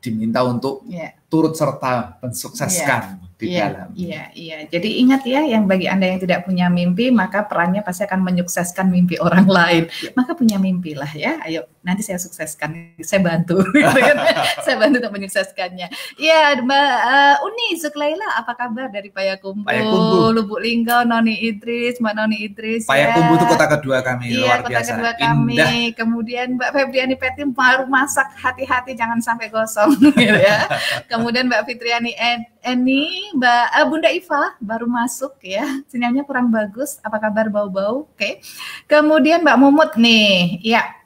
diminta 0.00 0.42
untuk 0.44 0.82
Ya. 0.88 1.12
turut 1.28 1.54
serta 1.54 2.18
mensukseskan 2.24 3.29
di 3.40 3.56
Iya, 3.56 3.64
dalam. 3.66 3.88
iya, 3.96 4.22
iya. 4.36 4.56
Jadi 4.68 5.00
ingat 5.00 5.24
ya, 5.24 5.40
yang 5.42 5.64
bagi 5.64 5.88
Anda 5.88 6.06
yang 6.06 6.20
tidak 6.20 6.44
punya 6.44 6.68
mimpi, 6.68 7.08
maka 7.08 7.42
perannya 7.42 7.80
pasti 7.80 8.04
akan 8.04 8.20
menyukseskan 8.20 8.86
mimpi 8.86 9.16
orang 9.16 9.48
lain. 9.58 9.88
Iya. 9.88 10.12
Maka 10.12 10.36
punya 10.36 10.60
mimpi 10.60 10.92
lah 10.92 11.08
ya. 11.10 11.40
Ayo, 11.40 11.64
nanti 11.80 12.04
saya 12.04 12.20
sukseskan. 12.20 13.00
Saya 13.00 13.24
bantu. 13.24 13.64
gitu 13.72 13.96
kan. 13.96 14.16
saya 14.64 14.76
bantu 14.76 15.00
untuk 15.00 15.12
menyukseskannya. 15.16 15.88
Iya, 16.14 16.60
Mbak 16.60 16.92
eh, 17.00 17.36
Uni 17.42 17.66
Zuklaila, 17.80 18.28
apa 18.36 18.52
kabar 18.52 18.92
dari 18.92 19.08
Payakumbuh, 19.08 19.64
Payakumbuh. 19.64 20.36
Lubuk 20.36 20.60
Linggau, 20.60 21.02
Noni 21.02 21.40
Idris, 21.40 21.96
Mbak 21.96 22.14
Noni 22.14 22.36
Idris. 22.44 22.84
ya. 22.84 22.92
Payakumbuh 22.92 23.34
itu 23.34 23.46
kota 23.48 23.66
kedua 23.70 23.98
kami, 24.04 24.24
Iya, 24.28 24.40
luar 24.44 24.58
kota 24.60 24.70
biasa. 24.76 24.90
kedua 24.92 25.12
kami. 25.16 25.54
Indah. 25.56 25.72
Kemudian 25.96 26.46
Mbak 26.54 26.70
Febriani 26.70 27.14
Petim 27.16 27.48
baru 27.50 27.86
masak 27.86 28.28
hati-hati 28.36 28.92
jangan 28.92 29.16
sampai 29.18 29.48
gosong 29.48 29.96
gitu 29.96 30.36
ya. 30.36 30.66
Kemudian 31.06 31.46
Mbak 31.46 31.64
Fitriani 31.64 32.12
En- 32.12 32.44
Eni, 32.60 33.32
Mbak 33.32 33.66
eh, 33.72 33.86
Bunda 33.88 34.10
Iva 34.12 34.42
baru 34.60 34.84
masuk 34.84 35.40
ya. 35.40 35.64
Sinyalnya 35.88 36.28
kurang 36.28 36.52
bagus. 36.52 37.00
Apa 37.00 37.16
kabar 37.16 37.48
bau-bau? 37.48 38.04
Oke. 38.12 38.44
Kemudian 38.84 39.40
Mbak 39.40 39.58
Mumut 39.58 39.92
nih. 39.96 40.60
Ya. 40.60 41.00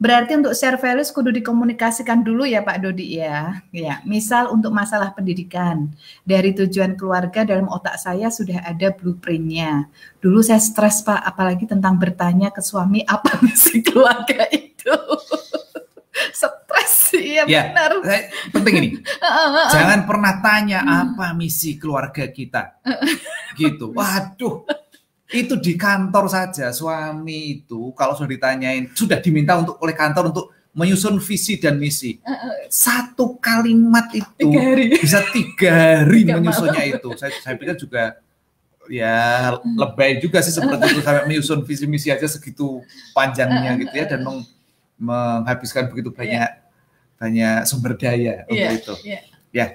Berarti 0.00 0.32
untuk 0.32 0.56
share 0.56 0.80
values 0.80 1.12
kudu 1.12 1.28
dikomunikasikan 1.28 2.24
dulu 2.24 2.48
ya 2.48 2.64
Pak 2.64 2.80
Dodi 2.80 3.20
ya. 3.20 3.60
Ya, 3.68 4.00
misal 4.08 4.48
untuk 4.48 4.72
masalah 4.72 5.12
pendidikan. 5.12 5.92
Dari 6.24 6.56
tujuan 6.56 6.96
keluarga 6.96 7.44
dalam 7.44 7.68
otak 7.68 8.00
saya 8.00 8.32
sudah 8.32 8.64
ada 8.64 8.88
blueprintnya. 8.96 9.92
Dulu 10.24 10.40
saya 10.40 10.56
stres 10.56 11.04
Pak, 11.04 11.20
apalagi 11.20 11.68
tentang 11.68 12.00
bertanya 12.00 12.48
ke 12.48 12.64
suami 12.64 13.04
apa 13.04 13.36
misi 13.44 13.84
keluarga 13.84 14.48
itu. 14.48 14.96
stres, 16.36 16.94
iya 17.14 17.42
Ya. 17.44 17.62
benar. 17.68 17.90
Saya- 18.02 18.28
penting 18.50 18.74
ini. 18.76 18.88
Jangan 19.74 20.04
pernah 20.04 20.38
tanya 20.38 20.80
apa 20.82 21.32
misi 21.32 21.76
keluarga 21.76 22.26
kita. 22.26 22.80
Gitu. 23.58 23.90
Waduh. 23.90 24.64
Itu 25.26 25.56
di 25.56 25.74
kantor 25.74 26.26
saja 26.26 26.70
suami 26.70 27.62
itu 27.62 27.94
kalau 27.94 28.14
sudah 28.14 28.26
ditanyain 28.28 28.90
sudah 28.90 29.18
diminta 29.18 29.54
untuk 29.54 29.78
oleh 29.78 29.94
kantor 29.94 30.34
untuk 30.34 30.46
menyusun 30.70 31.18
visi 31.18 31.58
dan 31.58 31.76
misi. 31.76 32.18
Satu 32.66 33.38
kalimat 33.38 34.10
itu 34.10 34.26
Tiga 34.36 34.58
hari. 34.60 34.84
bisa 34.94 35.18
tiga 35.28 35.70
hari 36.02 36.22
Tiga 36.22 36.34
menyusunnya 36.38 36.82
itu. 36.88 37.08
Saya, 37.14 37.30
saya 37.38 37.54
pikir 37.54 37.74
juga 37.74 38.18
ya 38.86 39.54
lebay 39.78 40.18
juga 40.18 40.42
sih 40.42 40.50
seperti 40.50 40.90
itu 40.90 41.00
sampai 41.00 41.22
menyusun 41.24 41.62
visi 41.62 41.86
misi 41.86 42.10
aja 42.10 42.26
segitu 42.26 42.82
panjangnya 43.10 43.78
gitu 43.78 43.94
ya 43.94 44.06
dan 44.08 44.26
meng- 44.26 44.46
menghabiskan 45.00 45.88
begitu 45.88 46.12
banyak 46.12 46.60
banyak 47.16 47.64
sumber 47.64 47.96
daya 47.96 48.44
untuk 48.44 48.56
Iya, 48.56 48.68
itu. 48.76 48.94
iya. 49.02 49.20
Ya. 49.50 49.66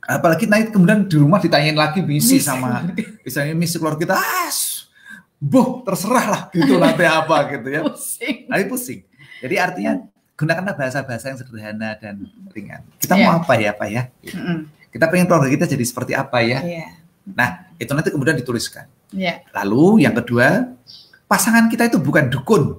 Apalagi 0.00 0.46
nanti 0.46 0.70
kemudian 0.70 1.04
di 1.04 1.18
rumah 1.18 1.42
ditanyain 1.42 1.74
lagi 1.74 1.98
misi 1.98 2.38
sama 2.38 2.86
misalnya 3.26 3.52
misi 3.52 3.74
keluarga 3.74 3.98
kita, 4.06 4.14
ah, 4.14 4.50
boh 5.36 5.82
terserah 5.82 6.26
lah 6.30 6.42
gitu 6.54 6.78
nanti 6.82 7.02
apa 7.02 7.36
gitu 7.52 7.68
ya. 7.68 7.80
Pusing. 7.82 8.36
Nanti 8.46 8.64
pusing. 8.66 9.00
Jadi 9.42 9.54
artinya 9.58 9.92
gunakanlah 10.38 10.74
bahasa-bahasa 10.74 11.34
yang 11.34 11.38
sederhana 11.38 11.98
dan 11.98 12.22
ringan. 12.54 12.86
Kita 13.02 13.18
Iya. 13.18 13.24
mau 13.26 13.42
apa 13.42 13.52
ya 13.58 13.70
Pak 13.74 13.88
ya? 13.90 14.02
Mm-mm. 14.30 14.58
Kita 14.94 15.10
pengen 15.10 15.26
keluarga 15.26 15.50
kita 15.50 15.66
jadi 15.66 15.84
seperti 15.84 16.12
apa 16.14 16.38
ya? 16.40 16.62
Iya. 16.62 16.86
Nah, 17.26 17.74
itu 17.76 17.90
nanti 17.90 18.14
kemudian 18.14 18.38
dituliskan. 18.38 18.86
Iya. 19.10 19.42
Lalu 19.52 20.06
yang 20.06 20.14
kedua, 20.14 20.70
pasangan 21.26 21.66
kita 21.66 21.90
itu 21.90 21.98
bukan 21.98 22.30
dukun 22.30 22.78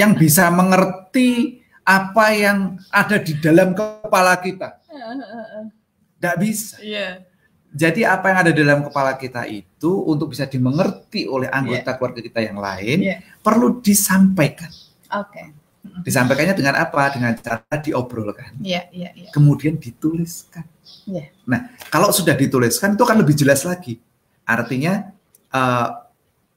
yang 0.00 0.14
bisa 0.14 0.48
mengerti 0.50 1.60
apa 1.82 2.30
yang 2.34 2.78
ada 2.88 3.18
di 3.18 3.34
dalam 3.38 3.74
kepala 3.74 4.38
kita. 4.38 4.78
Tidak 6.18 6.36
bisa. 6.38 6.78
Iya. 6.78 7.26
Jadi 7.72 8.04
apa 8.04 8.28
yang 8.28 8.38
ada 8.44 8.52
di 8.52 8.60
dalam 8.60 8.84
kepala 8.84 9.16
kita 9.16 9.48
itu 9.48 9.90
untuk 10.04 10.36
bisa 10.36 10.44
dimengerti 10.44 11.24
oleh 11.24 11.48
anggota 11.48 11.96
keluarga 11.96 12.20
kita 12.20 12.44
yang 12.44 12.60
lain 12.60 13.00
Iya. 13.00 13.16
perlu 13.40 13.80
disampaikan. 13.80 14.68
Oke. 15.08 15.56
Disampaikannya 16.04 16.54
dengan 16.54 16.78
apa? 16.78 17.10
Dengan 17.10 17.34
cara 17.42 17.64
diobrolkan, 17.82 18.54
Iya, 18.62 18.86
iya, 18.94 19.10
iya. 19.18 19.28
kemudian 19.34 19.80
dituliskan. 19.82 20.62
Iya. 21.10 21.34
Nah, 21.48 21.74
kalau 21.90 22.14
sudah 22.14 22.38
dituliskan 22.38 22.94
itu 22.94 23.02
akan 23.02 23.18
lebih 23.26 23.34
jelas 23.34 23.66
lagi. 23.66 23.98
Artinya 24.46 25.10
eh, 25.50 25.88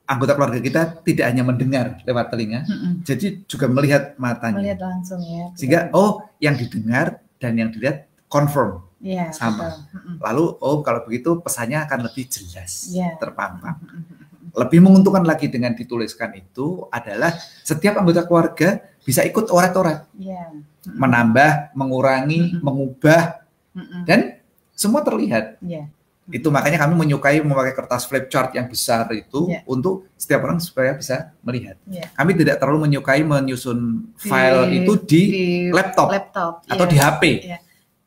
anggota 0.05 0.37
keluarga 0.37 0.59
kita 0.61 0.81
tidak 1.01 1.25
hanya 1.33 1.43
mendengar 1.45 1.97
lewat 2.05 2.29
telinga, 2.29 2.61
Mm-mm. 2.65 3.01
jadi 3.01 3.41
juga 3.49 3.65
melihat 3.65 4.13
matanya. 4.21 4.61
Melihat 4.61 4.81
langsung 4.81 5.21
ya. 5.21 5.49
Sehingga 5.57 5.89
oh, 5.91 6.21
yang 6.37 6.55
didengar 6.55 7.19
dan 7.41 7.57
yang 7.57 7.73
dilihat 7.73 8.05
confirm. 8.29 8.85
Iya, 9.05 9.29
sama. 9.33 9.69
betul. 9.69 10.17
Lalu 10.17 10.43
oh 10.65 10.77
kalau 10.81 11.05
begitu 11.05 11.37
pesannya 11.41 11.77
akan 11.85 12.09
lebih 12.09 12.25
jelas, 12.25 12.89
Iya. 12.89 13.17
terpampang. 13.21 13.77
Lebih 14.55 14.79
menguntungkan 14.81 15.21
lagi 15.27 15.51
dengan 15.51 15.75
dituliskan 15.75 16.31
itu 16.33 16.87
adalah 16.89 17.35
setiap 17.61 17.99
anggota 18.01 18.23
keluarga 18.25 18.81
bisa 19.05 19.21
ikut 19.21 19.51
orat-orat, 19.53 20.09
Iya. 20.17 20.53
menambah, 20.89 21.75
mengurangi, 21.77 22.57
Mm-mm. 22.57 22.61
mengubah 22.65 23.45
Mm-mm. 23.77 24.01
dan 24.09 24.41
semua 24.73 25.05
terlihat. 25.05 25.59
Iya. 25.61 25.85
Itu 26.25 26.49
makanya 26.49 26.81
kami 26.81 26.97
menyukai 26.97 27.37
memakai 27.39 27.71
kertas 27.71 28.03
flip 28.03 28.25
chart 28.27 28.49
yang 28.51 28.65
besar 28.65 29.05
itu 29.11 29.45
Iya. 29.45 29.61
untuk 29.65 30.09
setiap 30.17 30.41
orang 30.41 30.57
supaya 30.57 30.91
bisa 30.91 31.37
melihat. 31.39 31.77
Iya. 31.85 32.09
Kami 32.11 32.31
tidak 32.33 32.57
terlalu 32.57 32.89
menyukai 32.89 33.21
menyusun 33.21 34.09
file 34.15 34.65
Di- 34.65 34.73
itu 34.81 34.93
di, 34.99 35.21
di 35.23 35.45
laptop 35.69 36.09
laptop 36.09 36.53
atau 36.65 36.85
iya. 36.85 36.91
di 36.91 36.97
HP. 36.97 37.23
Iya. 37.45 37.57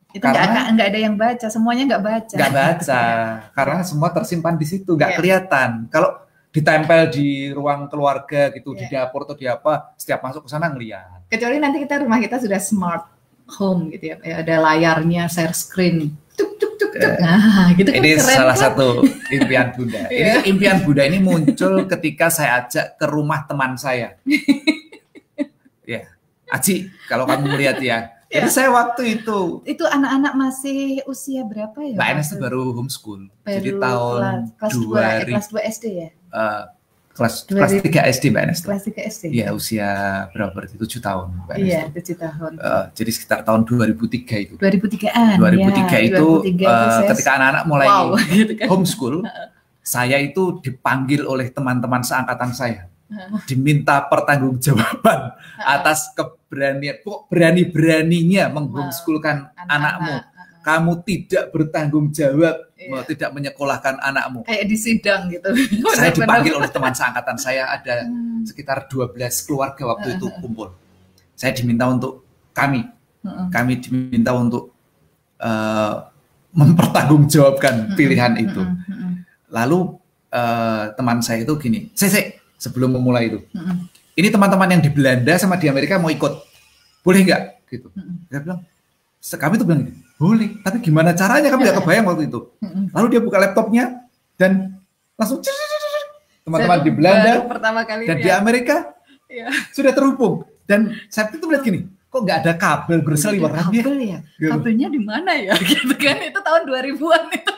Itu 0.08 0.24
nggak 0.24 0.74
nggak 0.74 0.88
ada 0.88 0.98
yang 0.98 1.14
baca, 1.14 1.46
semuanya 1.46 1.82
nggak 1.86 2.02
baca. 2.02 2.34
nggak 2.34 2.52
baca 2.52 3.02
karena 3.56 3.78
semua 3.82 4.08
tersimpan 4.10 4.54
di 4.54 4.66
situ 4.66 4.90
nggak 4.90 5.10
Iya. 5.14 5.18
kelihatan 5.20 5.70
kalau 5.86 6.10
ditempel 6.48 7.12
di 7.12 7.52
ruang 7.52 7.86
keluarga 7.86 8.50
gitu 8.50 8.72
di 8.72 8.82
Iya. 8.84 9.04
dapur 9.06 9.22
atau 9.22 9.36
di 9.36 9.44
apa 9.44 9.94
setiap 9.94 10.24
masuk 10.24 10.42
ke 10.42 10.50
sana 10.50 10.66
ngeliat 10.66 11.28
Kecuali 11.28 11.60
nanti 11.60 11.78
kita 11.78 12.02
rumah 12.02 12.18
kita 12.18 12.40
sudah 12.40 12.56
smart 12.56 13.04
home 13.48 13.88
gitu 13.90 14.10
ya, 14.10 14.16
ada 14.34 14.54
layarnya, 14.58 15.24
share 15.24 15.52
screen, 15.52 16.12
tuk, 16.99 17.12
Nah, 17.18 17.66
gitu 17.72 17.88
kan 17.88 17.99
ini 17.99 18.11
keren 18.14 18.36
salah 18.36 18.53
kan? 18.53 18.62
satu 18.64 18.86
impian 19.28 19.66
Bunda. 19.70 20.01
Iya. 20.09 20.34
Ini 20.36 20.40
impian 20.46 20.78
Bunda 20.82 21.03
ini 21.03 21.18
muncul 21.18 21.74
ketika 21.86 22.26
saya 22.28 22.62
ajak 22.62 22.94
ke 22.94 23.07
rumah 23.07 23.44
teman 23.44 23.74
saya. 23.74 24.18
ya, 25.84 26.01
Aci, 26.49 26.88
kalau 27.07 27.24
kamu 27.24 27.44
melihat 27.51 27.78
ya. 27.80 27.99
Jadi 28.28 28.44
Iya. 28.44 28.53
saya 28.53 28.68
waktu 28.68 29.03
itu 29.16 29.64
Itu 29.64 29.88
anak-anak 29.88 30.36
masih 30.36 31.01
usia 31.05 31.49
berapa 31.49 31.80
ya? 31.80 31.96
Mbak 31.96 32.09
Enes 32.12 32.28
itu 32.28 32.36
baru 32.36 32.76
homeschool. 32.76 33.32
baru 33.40 33.57
Jadi 33.57 33.70
tahun 33.74 34.20
kelas, 34.20 34.44
kelas 34.53 34.72
2, 34.76 34.84
2000 34.84 35.32
kelas 35.32 35.49
2 35.49 35.72
SD 35.72 35.84
ya? 35.96 36.09
eh, 36.12 36.62
kelas 37.18 37.34
Dua 37.44 37.58
kelas 37.58 37.72
ribu- 37.74 37.84
3 37.90 38.00
SD 38.08 38.24
Mbak 38.28 38.42
Enes. 38.44 38.60
Kelas 38.62 38.82
3 38.84 39.00
SD. 39.04 39.24
Iya, 39.32 39.46
usia 39.50 39.88
berapa 40.30 40.54
berarti? 40.54 40.74
7 40.76 40.98
tahun 40.98 41.26
Mbak 41.40 41.54
Enes. 41.54 41.66
Iya, 41.66 41.80
itu. 41.82 41.98
7 42.08 42.14
tahun. 42.16 42.50
Eh, 42.56 42.84
jadi 42.94 43.10
sekitar 43.10 43.38
tahun 43.42 43.60
2003 43.64 44.34
itu. 44.38 44.54
2003-an. 44.54 45.34
2003 45.36 45.96
ya, 45.96 46.02
itu 46.06 46.26
2003 46.38 46.62
eh, 46.62 46.88
saya- 46.88 47.08
ketika 47.10 47.30
anak-anak 47.34 47.64
mulai 47.66 47.86
wow, 47.86 48.06
gitu 48.24 48.52
kan. 48.58 48.66
homeschool, 48.68 49.16
saya 49.80 50.16
itu 50.16 50.42
dipanggil 50.58 51.24
oleh 51.24 51.48
teman-teman 51.48 52.00
seangkatan 52.00 52.52
saya, 52.52 52.86
diminta 53.44 54.04
pertanggungjawaban 54.04 55.32
atas 55.58 56.12
keberanian, 56.12 57.00
kok 57.00 57.26
berani-beraninya 57.26 58.46
menghomeschoolkan 58.48 59.36
anakmu. 59.58 60.14
Anak-anak. 60.14 60.36
Kamu 60.60 61.00
tidak 61.00 61.48
bertanggung 61.48 62.12
jawab, 62.12 62.67
Iya. 62.78 63.02
tidak 63.04 63.30
menyekolahkan 63.34 63.98
anakmu. 63.98 64.46
Kayak 64.46 64.64
di 64.70 64.76
sidang 64.78 65.26
gitu. 65.26 65.50
Saya 65.98 66.14
dipanggil 66.14 66.54
oleh 66.54 66.70
teman 66.70 66.94
seangkatan 66.94 67.34
saya 67.34 67.66
ada 67.68 68.06
Hmm, 68.06 68.46
sekitar 68.46 68.86
12 68.86 69.18
keluarga 69.42 69.82
waktu 69.82 70.14
itu 70.14 70.30
kumpul. 70.38 70.70
Saya 71.34 71.50
diminta 71.50 71.90
untuk 71.90 72.22
kami, 72.54 72.86
hmm, 73.26 73.50
kami 73.50 73.72
diminta 73.82 74.30
untuk 74.30 74.70
eh, 75.38 75.94
mempertanggungjawabkan 76.54 77.98
pilihan 77.98 78.38
hmm, 78.38 78.44
itu. 78.46 78.62
hmm, 78.62 79.12
Lalu 79.50 79.78
eh, 80.30 80.84
teman 80.94 81.18
saya 81.18 81.42
itu 81.42 81.54
gini, 81.58 81.90
Sese, 81.92 82.38
sebelum 82.54 82.94
memulai 82.94 83.26
itu, 83.26 83.42
hmm, 83.50 83.90
ini 84.14 84.28
teman-teman 84.28 84.70
yang 84.70 84.82
di 84.82 84.90
Belanda 84.90 85.34
sama 85.34 85.58
di 85.58 85.66
Amerika 85.66 85.98
mau 85.98 86.10
ikut, 86.10 86.32
boleh 87.02 87.20
nggak? 87.22 87.42
Gitu. 87.66 87.88
Saya 88.28 88.40
bilang, 88.40 88.60
"Se- 89.18 89.36
kami 89.36 89.56
tuh 89.56 89.66
bilang, 89.66 89.82
gini, 89.82 89.98
boleh, 90.18 90.58
tapi 90.60 90.76
gimana 90.80 91.14
caranya 91.14 91.48
kami 91.48 91.62
nggak 91.62 91.78
kebayang 91.78 92.04
waktu 92.04 92.26
itu. 92.26 92.40
Lalu 92.90 93.06
dia 93.08 93.20
buka 93.20 93.38
laptopnya 93.38 93.84
dan 94.34 94.74
langsung 95.14 95.38
teman-teman 96.42 96.78
di 96.80 96.90
Belanda 96.90 97.32
pertama 97.44 97.80
kali 97.82 98.04
dan 98.04 98.16
di 98.16 98.26
lihat. 98.26 98.38
Amerika 98.38 98.76
Iya. 99.26 99.46
sudah 99.70 99.92
terhubung. 99.92 100.42
Dan 100.64 100.90
saya 101.06 101.28
itu 101.28 101.44
melihat 101.44 101.62
gini, 101.62 101.80
kok 102.08 102.20
nggak 102.20 102.38
ada 102.40 102.52
kabel 102.54 102.98
berseliweran 103.00 103.60
ya? 103.68 103.82
kabel 103.84 103.96
ya 104.00 104.18
Gitu. 104.34 104.50
kabelnya 104.50 104.88
di 104.88 105.00
mana 105.00 105.32
ya 105.34 105.52
gitu 105.70 105.94
kan 105.94 106.16
itu 106.18 106.38
tahun 106.38 106.62
2000-an 106.64 107.22
itu 107.30 107.54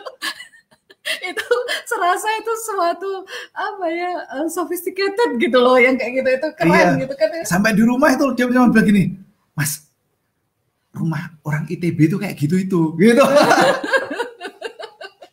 itu 1.30 1.46
serasa 1.84 2.28
itu 2.36 2.52
suatu 2.60 3.10
apa 3.50 3.86
ya 3.86 4.10
eh, 4.36 4.46
sophisticated 4.46 5.38
gitu 5.38 5.58
loh 5.58 5.74
yang 5.74 5.94
kayak 5.94 6.12
gitu 6.16 6.28
itu 6.32 6.48
keren 6.54 6.70
Iya. 6.70 7.02
gitu 7.02 7.14
kan 7.14 7.28
ya. 7.32 7.42
Sampai 7.46 7.70
di 7.72 7.82
rumah 7.82 8.10
itu 8.10 8.26
dia 8.32 8.46
cuma 8.46 8.68
bilang 8.68 8.84
gini, 8.84 9.14
Mas, 9.54 9.89
rumah 10.90 11.30
orang 11.46 11.66
ITB 11.66 12.10
itu 12.10 12.16
kayak 12.18 12.34
gitu 12.34 12.56
itu, 12.58 12.80
gitu. 12.98 13.22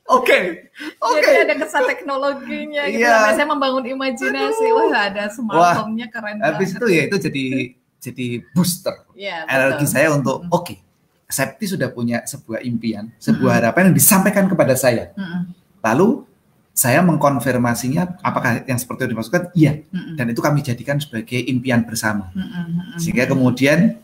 Oke, 0.07 0.71
oke. 1.03 1.19
Jadi 1.19 1.51
ada 1.51 1.55
kesan 1.59 1.83
teknologinya 1.83 2.87
gitu. 2.87 3.03
Iya. 3.03 3.27
Biasanya 3.27 3.47
membangun 3.51 3.83
imajinasi. 3.91 4.65
Wah, 4.71 5.11
ada 5.11 5.27
smart 5.27 5.83
home-nya 5.83 6.07
keren 6.07 6.39
Habis 6.39 6.71
banget. 6.71 6.79
itu 6.79 6.85
ya 6.87 7.01
itu 7.11 7.17
jadi 7.27 7.45
jadi 8.07 8.27
booster 8.55 8.95
Iya, 9.11 9.43
energi 9.51 9.83
saya 9.83 10.15
untuk 10.15 10.47
oke, 10.47 10.79
Septi 11.27 11.67
sudah 11.67 11.91
punya 11.91 12.23
sebuah 12.23 12.63
impian, 12.63 13.11
sebuah 13.19 13.59
harapan 13.59 13.91
yang 13.91 13.95
disampaikan 13.99 14.47
kepada 14.47 14.79
saya. 14.79 15.11
Mm-mm, 15.19 15.51
Lalu 15.83 16.23
saya 16.71 17.03
mengkonfirmasinya 17.03 18.23
apakah 18.23 18.63
yang 18.63 18.79
seperti 18.79 19.03
yang 19.03 19.11
dimaksudkan 19.17 19.43
iya 19.57 19.81
mm-mm, 19.91 20.13
dan 20.15 20.29
itu 20.31 20.39
kami 20.39 20.63
jadikan 20.63 21.03
sebagai 21.03 21.41
impian 21.51 21.83
bersama. 21.83 22.31
mm-mm. 22.31 22.95
Sehingga 22.95 23.27
kemudian 23.27 23.99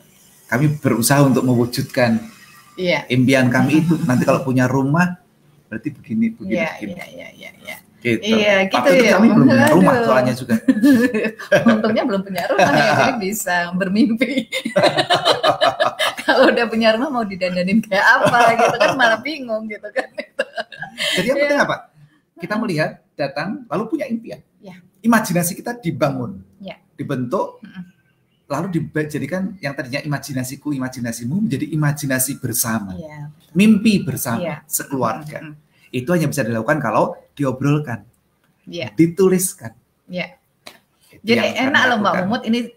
kami 0.54 0.78
berusaha 0.78 1.26
untuk 1.26 1.42
mewujudkan 1.42 2.22
Iya. 2.74 3.06
impian 3.10 3.50
kami 3.50 3.82
itu 3.82 3.98
nanti 4.06 4.22
kalau 4.24 4.42
punya 4.42 4.66
rumah 4.66 5.18
berarti 5.68 5.90
begini 5.90 6.34
begini, 6.34 6.58
Iya, 6.58 6.70
begini. 6.78 6.94
iya, 6.94 7.06
iya, 7.10 7.28
iya, 7.34 7.50
iya. 7.58 7.76
gitu. 8.02 8.22
Iya, 8.22 8.56
gitu 8.70 8.78
Waktu 8.78 8.94
ya. 9.00 9.12
kami 9.16 9.28
belum 9.30 9.48
punya 9.48 9.68
rumah 9.70 9.94
Aduh. 9.94 10.06
soalnya 10.06 10.34
juga. 10.34 10.56
Untungnya 11.74 12.04
belum 12.04 12.22
punya 12.22 12.44
rumah 12.50 12.72
ya, 12.72 12.90
jadi 12.94 13.14
bisa 13.26 13.56
bermimpi. 13.74 14.34
Kalau 16.26 16.50
udah 16.50 16.66
punya 16.66 16.90
rumah 16.94 17.10
mau 17.12 17.24
didandanin 17.24 17.80
kayak 17.80 18.06
apa 18.06 18.40
gitu 18.56 18.76
kan 18.76 18.92
malah 18.94 19.20
bingung 19.20 19.66
gitu 19.66 19.88
kan. 19.90 20.08
Jadi 21.16 21.26
yang 21.26 21.38
penting 21.40 21.62
apa? 21.62 21.76
Kita 22.38 22.56
melihat, 22.58 22.92
datang, 23.14 23.64
lalu 23.66 23.84
punya 23.88 24.06
impian. 24.06 24.40
Iya. 24.60 24.76
Imajinasi 25.00 25.54
kita 25.54 25.78
dibangun, 25.78 26.42
Iya. 26.60 26.80
dibentuk. 26.96 27.62
Lalu 28.54 28.86
dijadikan 28.86 29.58
yang 29.58 29.74
tadinya 29.74 30.06
imajinasiku, 30.06 30.70
imajinasimu 30.78 31.50
menjadi 31.50 31.66
imajinasi 31.74 32.38
bersama, 32.38 32.94
Iya. 32.94 33.34
mimpi 33.58 34.06
bersama, 34.06 34.46
Iya. 34.46 34.56
sekeluarga. 34.70 35.42
Mm-mm. 35.42 35.58
Itu 35.90 36.14
hanya 36.14 36.30
bisa 36.30 36.46
dilakukan 36.46 36.78
kalau 36.78 37.18
diobrolkan, 37.34 38.06
Iya. 38.70 38.94
dituliskan. 38.94 39.74
Itu 40.06 41.22
Jadi 41.26 41.58
enak 41.58 41.84
loh 41.90 41.98
Mbak. 42.02 42.14
Mumut 42.26 42.42
ini 42.46 42.70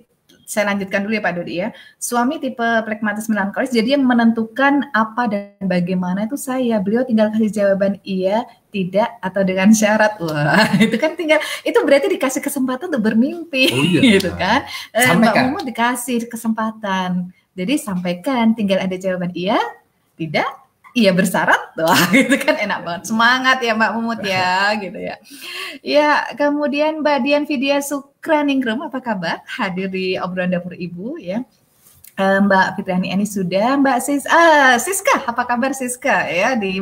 saya 0.46 0.70
lanjutkan 0.72 1.02
dulu 1.02 1.18
ya 1.18 1.22
Pak 1.24 1.32
Dodi 1.36 1.54
ya. 1.58 1.68
Suami 1.98 2.38
tipe 2.38 2.62
plekmatis 2.86 3.26
melankolis, 3.26 3.74
jadi 3.74 3.98
yang 3.98 4.06
menentukan 4.06 4.88
apa 4.94 5.26
dan 5.26 5.58
bagaimana 5.66 6.24
itu 6.30 6.38
saya. 6.38 6.78
Beliau 6.78 7.02
tinggal 7.02 7.34
kasih 7.34 7.50
jawaban 7.50 7.98
iya, 8.06 8.46
tidak, 8.76 9.08
atau 9.24 9.40
dengan 9.40 9.72
syarat. 9.72 10.20
Wah, 10.20 10.68
itu 10.84 10.96
kan 11.00 11.16
tinggal, 11.16 11.40
itu 11.64 11.78
berarti 11.80 12.12
dikasih 12.12 12.44
kesempatan 12.44 12.92
untuk 12.92 13.08
bermimpi. 13.08 13.72
Oh 13.72 13.80
iya. 13.80 14.00
gitu 14.20 14.30
kan. 14.36 14.68
Eh, 14.92 15.00
Mbak 15.00 15.08
Sampaikan. 15.08 15.42
Mumut 15.48 15.64
dikasih 15.64 16.20
kesempatan. 16.28 17.10
Jadi 17.56 17.74
sampaikan, 17.80 18.52
tinggal 18.52 18.84
ada 18.84 18.92
jawaban 19.00 19.32
iya, 19.32 19.56
tidak, 20.20 20.44
iya 20.92 21.08
bersyarat. 21.16 21.72
Wah, 21.80 22.12
itu 22.12 22.36
kan 22.36 22.60
enak 22.60 22.78
banget. 22.84 23.02
Semangat 23.08 23.58
ya 23.64 23.72
Mbak 23.72 23.92
Mumut 23.96 24.20
ya, 24.20 24.76
gitu 24.76 24.98
ya. 25.00 25.16
Ya, 25.80 26.10
kemudian 26.36 27.00
Mbak 27.00 27.18
Dian 27.24 27.44
Vidya 27.48 27.80
Sukraningrum, 27.80 28.84
apa 28.84 29.00
kabar? 29.00 29.40
Hadir 29.48 29.88
di 29.88 30.20
obrolan 30.20 30.52
dapur 30.52 30.76
ibu 30.76 31.16
ya. 31.16 31.40
Eh, 32.16 32.38
Mbak 32.40 32.80
Fitriani 32.80 33.12
ini 33.12 33.28
sudah, 33.28 33.76
Mbak 33.76 33.98
Sis, 34.00 34.24
ah, 34.24 34.80
Siska, 34.80 35.28
apa 35.28 35.44
kabar 35.44 35.76
Siska 35.76 36.24
ya 36.24 36.56
di 36.56 36.80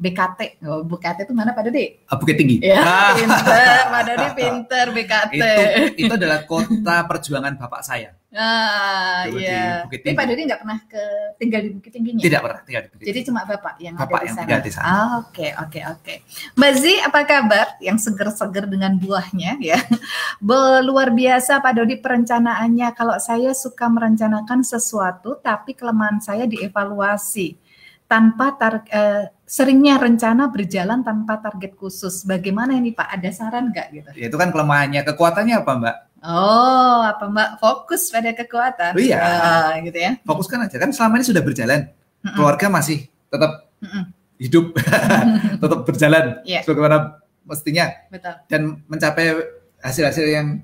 BKT? 0.00 0.64
Oh, 0.64 0.80
BKT 0.88 1.28
itu 1.28 1.36
mana 1.36 1.52
Pak 1.52 1.68
Dodi? 1.68 2.00
Ah, 2.08 2.16
Bukit 2.16 2.40
Tinggi. 2.40 2.64
Ya, 2.64 2.80
Ah, 2.80 3.12
pinter, 3.12 3.76
Pak 3.92 4.02
Dodi 4.08 4.28
pinter 4.32 4.86
BKT. 4.88 5.32
itu 5.36 5.52
itu 6.00 6.12
adalah 6.16 6.48
kota 6.48 7.04
perjuangan 7.04 7.60
bapak 7.60 7.84
saya. 7.84 8.16
Ah, 8.30 9.26
Dulu 9.26 9.38
di 9.38 9.42
iya. 9.42 9.82
Tapi 9.82 9.96
Tinggi. 10.06 10.14
Pak 10.14 10.24
Dodi 10.30 10.42
nggak 10.46 10.60
pernah 10.62 10.78
ke 10.86 11.02
tinggal 11.34 11.60
di 11.66 11.70
Bukit 11.74 11.90
Tingginya? 11.90 12.22
Tidak 12.22 12.40
pernah 12.40 12.60
tinggal 12.62 12.82
di 12.86 12.88
Bukit 12.94 13.02
Jadi 13.02 13.10
Tinggi. 13.18 13.26
cuma 13.26 13.40
Bapak 13.42 13.74
yang 13.82 13.94
Bapak 13.98 14.06
ada 14.06 14.14
di 14.14 14.22
yang 14.22 14.30
sana. 14.30 14.42
tinggal 14.46 14.60
di 14.62 14.70
sana. 14.70 14.86
Ah, 14.86 15.08
Oke, 15.18 15.48
oke, 15.58 15.80
oke. 15.90 16.14
Mbak 16.54 16.72
Zi, 16.78 16.94
apa 17.02 17.18
kabar? 17.26 17.66
Yang 17.82 17.98
seger-seger 18.06 18.64
dengan 18.70 18.92
buahnya 18.96 19.58
ya. 19.58 19.78
Luar 20.86 21.10
biasa 21.10 21.58
Pak 21.58 21.72
Dodi 21.74 21.98
perencanaannya. 21.98 22.88
Kalau 22.94 23.18
saya 23.18 23.50
suka 23.50 23.90
merencanakan 23.90 24.62
sesuatu, 24.62 25.34
tapi 25.42 25.74
kelemahan 25.74 26.22
saya 26.22 26.46
dievaluasi 26.46 27.58
tanpa 28.06 28.58
tar 28.58 28.82
eh, 28.90 29.30
seringnya 29.46 29.94
rencana 29.98 30.50
berjalan 30.50 31.02
tanpa 31.02 31.38
target 31.38 31.74
khusus. 31.74 32.22
Bagaimana 32.22 32.74
ini 32.74 32.90
Pak? 32.90 33.06
Ada 33.06 33.30
saran 33.30 33.70
nggak 33.70 33.86
gitu? 33.90 34.10
Ya, 34.18 34.26
itu 34.30 34.34
kan 34.38 34.50
kelemahannya. 34.50 35.02
Kekuatannya 35.02 35.54
apa, 35.62 35.72
Mbak? 35.78 35.96
Oh, 36.20 37.00
apa 37.00 37.24
Mbak 37.26 37.50
fokus 37.56 38.12
pada 38.12 38.36
kekuatan? 38.36 38.92
Oh, 38.92 39.00
iya. 39.00 39.18
Ah, 39.20 39.72
gitu 39.80 39.96
ya. 39.96 40.20
Fokuskan 40.22 40.68
aja 40.68 40.76
kan 40.76 40.92
selama 40.92 41.16
ini 41.16 41.24
sudah 41.24 41.40
berjalan. 41.40 41.88
Mm-mm. 42.20 42.36
Keluarga 42.36 42.68
masih 42.68 43.08
tetap 43.32 43.72
Mm-mm. 43.80 44.04
hidup, 44.36 44.76
tetap 45.64 45.80
berjalan 45.88 46.44
Iya. 46.44 46.60
sebagaimana 46.60 47.24
mestinya 47.48 47.88
Betul. 48.12 48.36
dan 48.52 48.60
mencapai 48.84 49.32
hasil-hasil 49.80 50.26
yang 50.28 50.60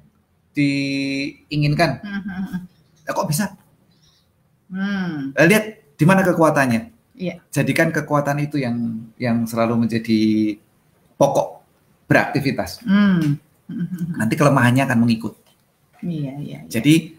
diinginkan. 0.52 2.04
Mm-mm. 2.04 2.68
Ya, 3.09 3.11
kok 3.16 3.28
bisa? 3.28 3.57
Hmm. 4.68 5.32
Eh, 5.32 5.46
Lihat 5.46 5.64
di 5.96 6.04
mana 6.04 6.20
kekuatannya. 6.20 6.92
Iya. 7.16 7.40
Jadikan 7.48 7.88
kekuatan 7.96 8.44
itu 8.44 8.61
yang 8.61 8.76
yang 9.16 9.48
selalu 9.48 9.88
menjadi 9.88 10.52
pokok 11.16 11.64
beraktivitas. 12.04 12.84
Hmm. 12.84 13.40
Nanti 14.20 14.36
kelemahannya 14.36 14.84
akan 14.84 15.00
mengikut. 15.00 15.32
Iya, 16.07 16.32
iya. 16.38 16.59
iya. 16.62 16.70
Jadi 16.70 17.18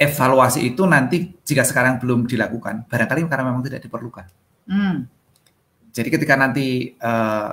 evaluasi 0.00 0.64
itu 0.64 0.82
nanti 0.88 1.28
jika 1.44 1.66
sekarang 1.66 2.00
belum 2.00 2.24
dilakukan, 2.24 2.88
barangkali 2.88 3.28
karena 3.28 3.44
memang 3.50 3.62
tidak 3.66 3.84
diperlukan. 3.84 4.26
Hmm. 4.70 5.04
Jadi 5.90 6.08
ketika 6.08 6.38
nanti 6.38 6.94
eh, 6.94 7.50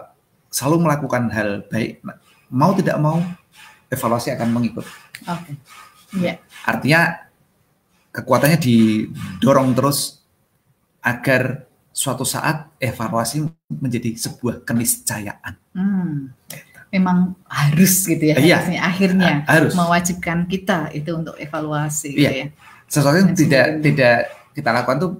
selalu 0.54 0.88
melakukan 0.88 1.28
hal 1.34 1.66
baik, 1.68 2.06
mau 2.54 2.72
tidak 2.78 2.98
mau 3.02 3.20
evaluasi 3.92 4.32
akan 4.38 4.50
mengikut. 4.54 4.86
Oke. 5.28 5.52
Iya. 6.16 6.40
Artinya 6.64 7.28
kekuatannya 8.16 8.60
didorong 8.62 9.76
terus 9.76 10.24
agar 11.04 11.68
suatu 11.92 12.24
saat 12.24 12.70
evaluasi 12.78 13.44
menjadi 13.74 14.14
sebuah 14.14 14.62
keniscayaan. 14.64 15.54
Hmm. 15.74 16.32
Memang 16.88 17.36
harus 17.46 17.94
gitu 18.02 18.24
ya, 18.24 18.36
Iya. 18.36 18.58
harusnya 18.58 18.82
akhirnya 18.82 19.32
Harus. 19.44 19.74
mewajibkan 19.74 20.48
kita 20.48 20.88
itu 20.92 21.12
untuk 21.12 21.36
evaluasi 21.36 22.16
gitu 22.16 22.24
Iya. 22.24 22.32
ya. 22.32 22.48
Sesuatu 22.86 23.18
yang 23.18 23.32
tidak 23.32 23.44
sebagainya. 23.68 23.84
tidak 23.84 24.18
kita 24.54 24.70
lakukan 24.72 24.98
tuh 24.98 25.12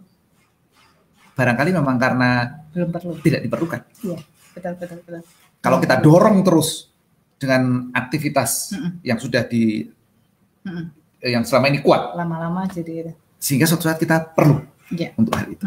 barangkali 1.34 1.70
memang 1.72 1.96
karena 1.96 2.30
Belum 2.72 2.90
perlu. 2.90 3.12
tidak 3.20 3.42
diperlukan. 3.42 3.82
Iya, 4.00 4.18
betul 4.54 4.74
betul 4.76 4.98
betul. 5.02 5.22
Kalau 5.58 5.78
kita 5.78 5.96
dorong 5.98 6.40
terus 6.42 6.88
dengan 7.36 7.92
aktivitas 7.92 8.72
Mm-mm. 8.72 8.92
yang 9.04 9.20
sudah 9.20 9.44
di 9.44 9.86
Mm-mm. 10.64 10.86
eh, 11.20 11.32
yang 11.32 11.44
selama 11.44 11.68
ini 11.68 11.80
kuat, 11.80 12.16
Lama-lama 12.16 12.64
jadi 12.66 13.12
sehingga 13.38 13.68
suatu 13.68 13.86
saat 13.86 14.00
kita 14.00 14.24
perlu 14.26 14.64
Iya. 14.90 15.14
untuk 15.14 15.36
hal 15.36 15.46
itu. 15.48 15.62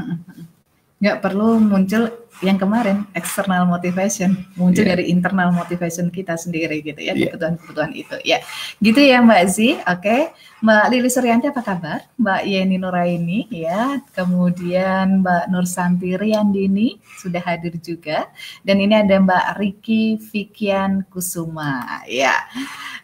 Nggak 1.00 1.18
perlu 1.24 1.56
muncul 1.56 2.12
yang 2.40 2.56
kemarin 2.56 3.04
external 3.12 3.68
motivation. 3.68 4.32
Muncul 4.56 4.84
Iya. 4.84 4.96
dari 4.96 5.12
internal 5.12 5.52
motivation 5.52 6.08
kita 6.08 6.40
sendiri 6.40 6.80
gitu 6.80 6.96
ya 6.96 7.12
Iya. 7.12 7.32
kebutuhan-kebutuhan 7.36 7.92
itu 7.92 8.16
ya. 8.24 8.40
Gitu 8.80 9.00
ya 9.00 9.20
Mbak 9.20 9.42
Zi. 9.48 9.76
Oke. 9.84 10.32
Mbak 10.60 10.84
Lili 10.92 11.08
Suryanti 11.08 11.48
apa 11.48 11.64
kabar? 11.64 12.04
Mbak 12.16 12.40
Yeni 12.44 12.76
Nuraini 12.80 13.48
ya. 13.48 14.00
Kemudian 14.12 15.20
Mbak 15.20 15.44
Nur 15.52 15.64
Santi 15.68 16.16
Riyandini 16.16 16.96
sudah 17.20 17.40
hadir 17.44 17.76
juga. 17.80 18.28
Dan 18.64 18.80
ini 18.80 18.92
ada 18.96 19.20
Mbak 19.20 19.60
Riki 19.60 20.16
Fikian 20.16 21.04
Kusuma 21.12 22.00
ya. 22.08 22.36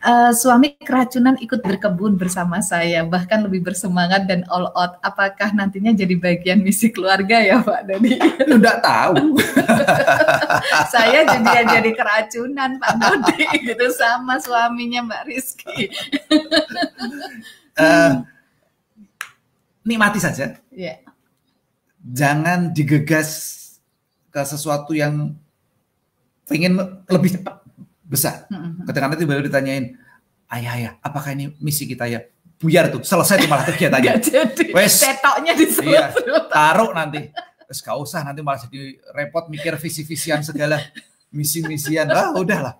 Eh, 0.00 0.32
suami 0.32 0.76
keracunan 0.80 1.36
ikut 1.40 1.60
berkebun 1.60 2.16
bersama 2.16 2.60
saya 2.60 3.04
bahkan 3.04 3.44
lebih 3.44 3.64
bersemangat 3.64 4.24
dan 4.28 4.44
all 4.48 4.68
out. 4.72 4.96
Apakah 5.00 5.52
nantinya 5.52 5.92
jadi 5.92 6.16
bagian 6.16 6.60
misi 6.60 6.88
keluarga 6.88 7.40
ya 7.40 7.60
Pak 7.60 7.85
Dodi 7.86 8.18
Enggak 8.46 8.78
tahu. 8.80 9.34
saya 10.92 11.22
jadi 11.24 11.62
jadi 11.78 11.90
keracunan 11.92 12.76
Pak 12.76 12.92
Dodi 12.96 13.44
gitu 13.62 13.86
sama 13.90 14.36
suaminya 14.36 15.02
Mbak 15.02 15.22
Rizky 15.26 15.88
Eh, 17.76 18.12
nikmati 19.82 20.16
saja. 20.16 20.56
ya 20.70 20.96
Jangan 22.00 22.70
digegas 22.70 23.30
ke 24.30 24.40
sesuatu 24.40 24.92
yang 24.92 25.34
ingin 26.46 26.78
lebih 27.06 27.36
cepat 27.36 27.60
besar. 28.00 28.46
Mm-mm. 28.46 28.86
Ketika 28.86 29.10
nanti 29.10 29.26
baru 29.26 29.42
ditanyain, 29.42 29.98
ayah 30.48 30.72
ayah, 30.78 30.92
apakah 31.02 31.34
ini 31.34 31.50
misi 31.58 31.84
kita 31.84 32.06
ya? 32.06 32.22
Buyar 32.56 32.88
tuh, 32.88 33.02
selesai 33.02 33.42
tuh 33.42 33.50
malah 33.50 33.66
kegiatannya. 33.66 34.12
Wes. 34.72 35.02
tetoknya 35.02 35.52
di 35.52 35.66
Iya, 35.84 36.08
taruh 36.48 36.94
nanti. 36.94 37.28
Terus 37.66 37.80
gak 37.82 37.98
usah 37.98 38.22
nanti 38.22 38.40
malah 38.46 38.62
jadi 38.62 38.94
repot 39.10 39.50
mikir 39.50 39.74
visi-visian 39.74 40.40
segala 40.46 40.78
misi-misian. 41.34 42.06
Ah, 42.14 42.30
udahlah. 42.34 42.78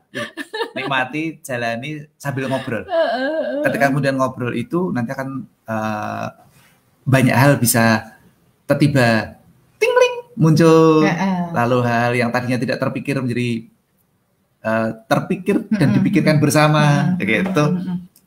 Nikmati, 0.73 1.43
jalani 1.43 2.07
sambil 2.17 2.47
ngobrol. 2.47 2.87
Ketika 3.67 3.91
kemudian 3.91 4.15
ngobrol 4.15 4.55
itu 4.55 4.95
nanti 4.95 5.11
akan 5.11 5.43
eh, 5.45 6.27
banyak 7.07 7.37
hal 7.37 7.59
bisa 7.59 8.15
tiba 8.79 9.39
tingling 9.83 10.15
muncul. 10.39 11.03
Lalu 11.51 11.79
hal 11.83 12.13
yang 12.15 12.31
tadinya 12.31 12.59
tidak 12.61 12.79
terpikir 12.79 13.19
menjadi 13.19 13.67
eh, 14.63 14.89
terpikir 15.11 15.67
dan 15.75 15.93
dipikirkan 15.99 16.39
bersama, 16.39 17.17
gitu. 17.19 17.65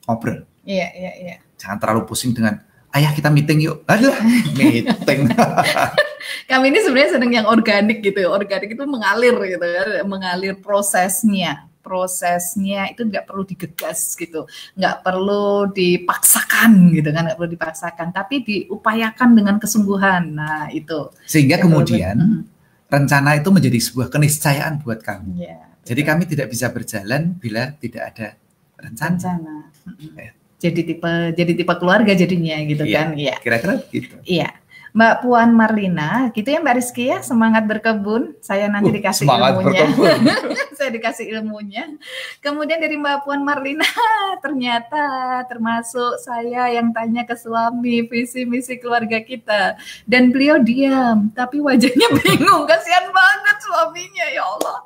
Ngobrol. 0.09 0.41
iya 0.65 0.89
iya 0.93 1.11
iya 1.21 1.35
Jangan 1.59 1.77
terlalu 1.77 2.09
pusing 2.09 2.33
dengan 2.33 2.57
ayah 2.97 3.13
kita 3.13 3.29
meeting 3.29 3.61
yuk. 3.61 3.85
Aduh, 3.85 4.13
meeting. 4.57 5.29
kami 6.45 6.65
ini 6.67 6.79
sebenarnya 6.79 7.11
seneng 7.13 7.31
yang 7.33 7.45
organik 7.45 7.99
gitu 7.99 8.19
ya. 8.19 8.29
organik 8.29 8.69
itu 8.69 8.83
mengalir 8.83 9.35
gitu 9.47 9.65
ya 9.65 9.83
mengalir 10.03 10.55
prosesnya 10.55 11.65
prosesnya 11.79 12.87
itu 12.87 13.01
nggak 13.01 13.23
perlu 13.23 13.43
digegas 13.43 14.13
gitu 14.13 14.45
nggak 14.73 14.95
perlu 14.99 15.69
dipaksakan 15.69 16.91
gitu 16.91 17.09
kan 17.09 17.25
nggak 17.25 17.35
perlu 17.35 17.51
dipaksakan 17.51 18.07
tapi 18.09 18.41
diupayakan 18.41 19.29
dengan 19.31 19.55
kesungguhan 19.57 20.23
nah 20.31 20.67
itu 20.69 21.09
Sehingga 21.23 21.55
Yang 21.55 21.63
kemudian 21.65 22.15
perlu- 22.15 22.45
rencana 22.89 23.29
itu 23.35 23.49
menjadi 23.49 23.79
sebuah 23.79 24.09
keniscayaan 24.09 24.81
buat 24.81 24.99
kami. 24.99 25.29
Mm, 25.31 25.37
ya, 25.39 25.57
Jadi 25.83 26.01
betul. 26.01 26.09
kami 26.09 26.23
tidak 26.25 26.47
bisa 26.49 26.67
berjalan 26.67 27.21
bila 27.35 27.69
tidak 27.75 28.03
ada 28.07 28.27
rencana. 28.75 29.13
rencana. 29.13 29.55
Ya. 30.15 30.31
jadi 30.59 30.81
tipe 30.83 31.11
jadi 31.33 31.51
tipe 31.53 31.73
keluarga 31.75 32.11
jadinya 32.11 32.57
gitu 32.61 32.83
Iya. 32.83 32.97
kan 32.99 33.07
iya 33.15 33.35
Kira-kira 33.39 33.73
gitu. 33.87 34.15
Iya. 34.23 34.49
Mbak 34.89 35.15
Puan 35.21 35.53
Marlina, 35.53 36.33
gitu 36.33 36.49
ya 36.49 36.59
Mbak 36.59 36.75
Rizky 36.81 37.13
ya, 37.13 37.21
semangat 37.21 37.69
berkebun. 37.69 38.33
Saya 38.41 38.65
nanti 38.65 38.89
Uh, 38.89 38.95
dikasih 38.97 39.25
semangat 39.29 39.51
ilmunya. 39.53 39.85
berkebun. 39.85 40.19
Saya 40.79 40.89
dikasih 40.95 41.25
ilmunya. 41.37 41.83
Kemudian 42.41 42.79
dari 42.81 42.95
Mbak 42.97 43.27
Puan 43.27 43.45
Marlina, 43.45 43.85
ternyata 44.43 45.03
termasuk 45.45 46.17
saya 46.23 46.71
yang 46.71 46.89
tanya 46.95 47.27
ke 47.27 47.35
suami 47.35 48.07
visi 48.07 48.47
misi 48.47 48.79
keluarga 48.79 49.19
kita. 49.21 49.77
Dan 50.09 50.33
beliau 50.33 50.57
diam, 50.57 51.29
tapi 51.35 51.61
wajahnya 51.61 52.07
bingung. 52.23 52.65
Kasihan 52.65 53.11
banget 53.13 53.57
suaminya, 53.61 54.25
ya 54.31 54.43
Allah. 54.47 54.77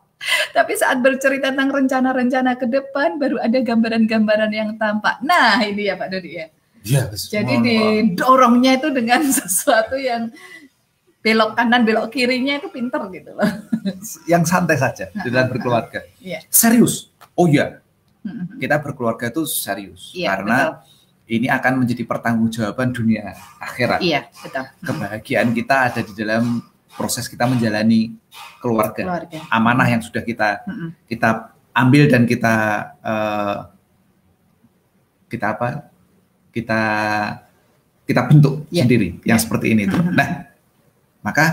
Tapi 0.55 0.73
saat 0.79 1.03
bercerita 1.03 1.51
tentang 1.51 1.71
rencana-rencana 1.71 2.55
ke 2.55 2.65
depan, 2.67 3.19
baru 3.19 3.43
ada 3.43 3.59
gambaran-gambaran 3.59 4.51
yang 4.55 4.69
tampak. 4.79 5.19
Nah, 5.19 5.59
ini 5.63 5.91
ya 5.91 5.99
Pak 5.99 6.09
Dodi 6.11 6.31
ya. 6.39 6.47
Iya, 6.83 7.07
Jadi 7.15 7.53
didorongnya 7.63 8.75
itu 8.75 8.91
dengan 8.91 9.23
sesuatu 9.39 9.95
yang 9.95 10.35
belok 11.23 11.55
kanan, 11.55 11.87
belok 11.87 12.11
kirinya 12.11 12.59
itu 12.59 12.67
pinter 12.67 12.99
gitu 13.15 13.31
loh. 13.31 13.47
yang 14.31 14.43
santai 14.43 14.75
saja 14.75 15.07
di 15.23 15.31
dalam 15.31 15.47
berkeluarga. 15.47 16.03
Iya. 16.19 16.43
Serius. 16.51 17.07
Oh 17.39 17.47
iya, 17.47 17.79
Mm-mm. 18.27 18.59
kita 18.59 18.77
berkeluarga 18.83 19.31
itu 19.31 19.47
serius 19.49 20.13
Iya, 20.13 20.35
karena 20.35 20.57
ini 21.25 21.47
akan 21.47 21.81
menjadi 21.81 22.03
pertanggungjawaban 22.03 22.91
dunia 22.91 23.31
akhirat. 23.57 24.03
Iya, 24.03 24.27
betul. 24.43 24.67
Kebahagiaan 24.83 25.49
kita 25.55 25.75
ada 25.89 26.01
di 26.03 26.13
dalam 26.13 26.59
proses 26.93 27.25
kita 27.31 27.47
menjalani 27.47 28.11
keluarga. 28.59 29.01
Keluarga. 29.07 29.39
Amanah 29.47 29.87
yang 29.87 30.03
sudah 30.03 30.21
kita 30.21 30.67
Mm-mm. 30.67 30.91
kita 31.07 31.55
ambil 31.71 32.03
dan 32.11 32.27
kita 32.27 32.55
eh, 32.99 33.57
kita 35.31 35.55
apa? 35.55 35.92
Kita 36.53 36.81
kita 38.03 38.21
bentuk 38.29 38.67
Iya. 38.69 38.83
sendiri 38.85 39.09
yang 39.25 39.39
Iya. 39.39 39.43
seperti 39.43 39.67
ini 39.73 39.83
tuh. 39.89 39.99
Mhm. 39.99 40.13
Nah, 40.13 40.29
maka 41.25 41.45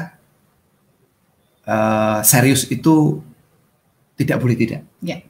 eh, 1.65 2.21
serius 2.27 2.67
itu 2.69 3.23
tidak 4.19 4.43
boleh 4.43 4.57
tidak. 4.59 4.83
Iya. 5.01 5.23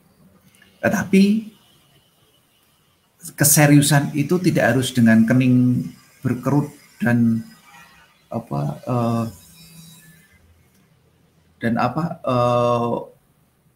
Tetapi 0.81 1.23
keseriusan 3.37 4.17
itu 4.17 4.41
tidak 4.41 4.75
harus 4.75 4.91
dengan 4.97 5.29
kening 5.29 5.85
berkerut 6.25 6.73
dan 7.05 7.45
apa 8.33 8.61
eh, 8.81 9.25
dan 11.61 11.75
apa 11.77 12.05
eh, 12.25 12.95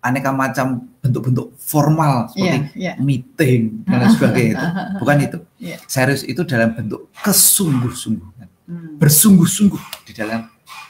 aneka 0.04 0.28
macam 0.30 0.84
bentuk-bentuk 1.00 1.56
formal 1.56 2.28
Iya, 2.28 2.52
seperti 2.52 2.58
iya. 2.76 2.92
meeting 3.00 3.62
dan 3.82 3.96
lain 3.98 4.12
sebagainya 4.14 4.52
itu 4.52 4.66
bukan 5.00 5.16
itu 5.18 5.38
Iya. 5.58 5.76
serius 5.86 6.22
itu 6.22 6.44
dalam 6.44 6.72
bentuk 6.72 7.08
kesungguh-sungguhan 7.18 8.48
Hmm, 8.64 8.96
bersungguh-sungguh 8.96 9.76
di 10.04 10.12
dalam 10.12 10.48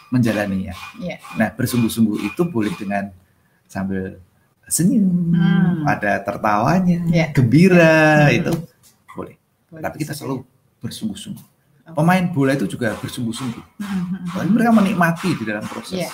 menjalaninya 0.09 0.75
Iya. 0.97 1.19
nah 1.35 1.51
bersungguh-sungguh 1.51 2.23
itu 2.25 2.43
boleh 2.45 2.71
dengan 2.73 3.11
sambil 3.67 4.23
senyum 4.65 5.31
Hmm. 5.31 5.83
ada 5.85 6.19
tertawanya 6.21 7.03
Iya. 7.07 7.27
gembira 7.31 8.27
Hmm. 8.27 8.39
itu 8.39 8.53
boleh 9.11 9.35
Boleh 9.67 9.83
tapi 9.83 9.97
kita 10.01 10.11
selalu 10.13 10.47
bersungguh-sungguh 10.79 11.43
Oke. 11.85 11.95
pemain 11.95 12.25
bola 12.29 12.55
itu 12.55 12.67
juga 12.67 12.95
bersungguh-sungguh 12.97 13.65
mereka 14.55 14.71
menikmati 14.71 15.35
di 15.35 15.43
dalam 15.43 15.63
proses 15.65 15.99
Iya. 15.99 16.11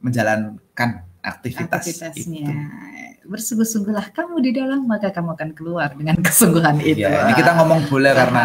menjalankan 0.00 0.90
aktivitas 1.22 1.86
aktivitasnya. 1.86 2.42
itu. 2.42 2.52
Bersungguh-sungguhlah 3.22 4.10
kamu 4.10 4.36
di 4.42 4.50
dalam, 4.50 4.82
maka 4.84 5.14
kamu 5.14 5.38
akan 5.38 5.50
keluar 5.54 5.94
dengan 5.94 6.18
kesungguhan 6.26 6.82
itu. 6.82 7.06
Ya, 7.06 7.30
ini 7.30 7.32
kita 7.38 7.54
ngomong 7.62 7.86
bola 7.86 8.10
karena. 8.12 8.44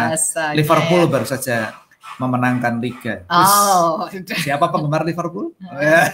Liverpool 0.54 1.10
baru 1.10 1.26
saja 1.26 1.87
memenangkan 2.18 2.82
liga. 2.82 3.22
Terus, 3.24 3.52
Oh, 3.54 4.10
siapa 4.42 4.68
penggemar 4.68 5.06
Liverpool? 5.06 5.54
Oh. 5.68 5.76
Ya. 5.84 6.10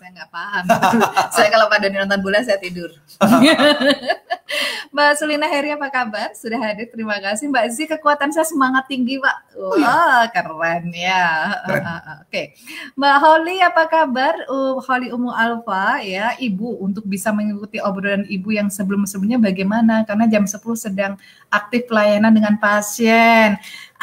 saya 0.00 0.10
nggak 0.10 0.30
paham. 0.32 0.64
saya 1.36 1.48
kalau 1.52 1.66
pada 1.68 1.86
nonton 1.92 2.18
bola 2.24 2.40
saya 2.40 2.58
tidur. 2.58 2.88
Mbak 4.94 5.10
Sulina 5.18 5.50
Heri 5.50 5.74
apa 5.74 5.90
kabar? 5.90 6.30
Sudah 6.38 6.56
hadir, 6.62 6.86
terima 6.86 7.18
kasih. 7.18 7.50
Mbak 7.50 7.66
Zi 7.74 7.84
kekuatan 7.90 8.30
saya 8.30 8.46
semangat 8.46 8.86
tinggi, 8.86 9.18
Pak. 9.18 9.36
Wah, 9.58 10.24
keren 10.30 10.94
ya. 10.94 11.50
Keren. 11.66 11.82
Ah. 11.82 12.22
Oke. 12.22 12.54
Mbak 12.94 13.16
Holly 13.18 13.56
apa 13.58 13.82
kabar? 13.90 14.34
Uh, 14.46 14.78
Holly 14.78 15.10
Umu 15.10 15.34
Alfa 15.34 15.98
ya, 15.98 16.38
Ibu 16.38 16.78
untuk 16.78 17.02
bisa 17.10 17.34
mengikuti 17.34 17.82
obrolan 17.82 18.22
Ibu 18.30 18.54
yang 18.54 18.70
sebelum-sebelumnya 18.70 19.42
bagaimana? 19.42 20.06
Karena 20.06 20.30
jam 20.30 20.46
10 20.46 20.62
sedang 20.78 21.18
aktif 21.50 21.90
pelayanan 21.90 22.30
dengan 22.30 22.54
pasien. 22.62 23.58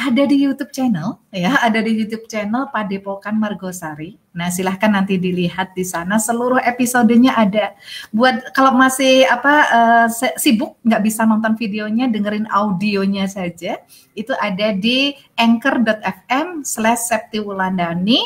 Ada 0.08 0.24
di 0.26 0.38
YouTube 0.42 0.74
channel 0.74 1.22
ya, 1.30 1.62
ada 1.62 1.80
di 1.84 1.94
YouTube 1.94 2.26
channel 2.26 2.72
Padepokan 2.74 3.38
Margosari. 3.38 4.18
Nah, 4.34 4.50
silahkan 4.50 4.90
nanti 4.90 5.22
dilihat 5.22 5.78
di 5.78 5.86
sana 5.86 6.18
seluruh 6.18 6.58
episodenya 6.64 7.38
ada. 7.38 7.78
Buat 8.10 8.56
kalau 8.58 8.74
masih 8.74 9.28
apa 9.30 9.56
uh, 9.70 10.08
sibuk 10.40 10.80
nggak 10.82 11.04
bisa 11.06 11.28
nonton 11.28 11.54
videonya, 11.60 12.10
dengerin 12.10 12.50
audionya 12.50 13.30
saja, 13.30 13.78
itu 14.18 14.34
ada 14.42 14.74
di 14.74 15.14
anchor.fm 15.38 16.66
slash 16.66 17.12
Septi 17.12 17.38
Wulandani. 17.38 18.20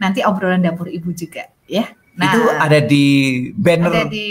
Nanti 0.00 0.24
obrolan 0.24 0.64
dapur 0.64 0.88
ibu 0.88 1.12
juga 1.12 1.46
ya. 1.68 1.84
Nah, 2.18 2.32
itu 2.34 2.42
ada 2.52 2.78
di 2.82 3.06
banner. 3.54 3.92
Ada 3.92 4.04
di 4.10 4.28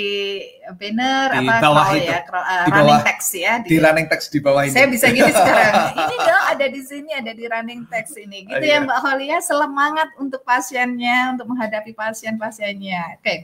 banner 0.75 1.27
di 1.33 1.47
apa 1.47 1.53
bawah 1.61 1.87
itu. 1.95 2.09
ya, 2.09 2.19
uh, 2.21 2.65
di 2.65 2.71
bawah, 2.71 2.75
running 2.75 3.01
text 3.05 3.29
ya. 3.33 3.53
Di, 3.61 3.67
di 3.67 3.77
running 3.77 4.07
text 4.07 4.27
di 4.29 4.39
bawah 4.43 4.61
ini. 4.67 4.73
Saya 4.73 4.87
bisa 4.89 5.07
gini 5.09 5.31
sekarang. 5.31 5.73
ini 6.03 6.15
dong 6.19 6.43
ada 6.51 6.65
di 6.69 6.81
sini, 6.83 7.09
ada 7.15 7.31
di 7.33 7.45
running 7.47 7.81
text 7.89 8.13
ini. 8.19 8.37
Gitu 8.45 8.59
oh, 8.59 8.65
ya 8.65 8.77
iya. 8.77 8.85
Mbak 8.85 8.99
Holia, 9.01 9.37
semangat 9.41 10.09
untuk 10.21 10.41
pasiennya, 10.45 11.37
untuk 11.37 11.47
menghadapi 11.49 11.91
pasien-pasiennya. 11.95 13.01
Oke. 13.17 13.23
Okay. 13.23 13.37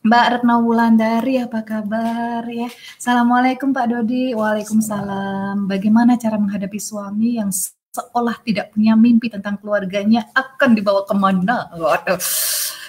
Mbak 0.00 0.24
Retno 0.32 0.64
Wulandari, 0.64 1.36
apa 1.44 1.60
kabar 1.60 2.40
ya? 2.48 2.72
Assalamualaikum 2.96 3.76
Pak 3.76 3.86
Dodi. 3.92 4.32
Waalaikumsalam. 4.32 5.68
Bagaimana 5.68 6.16
cara 6.16 6.40
menghadapi 6.40 6.80
suami 6.80 7.36
yang 7.36 7.52
seolah 7.52 8.40
tidak 8.40 8.72
punya 8.72 8.96
mimpi 8.96 9.28
tentang 9.28 9.60
keluarganya 9.60 10.24
akan 10.32 10.72
dibawa 10.72 11.04
ke 11.04 11.12
mana? 11.12 11.68
Waduh 11.76 12.16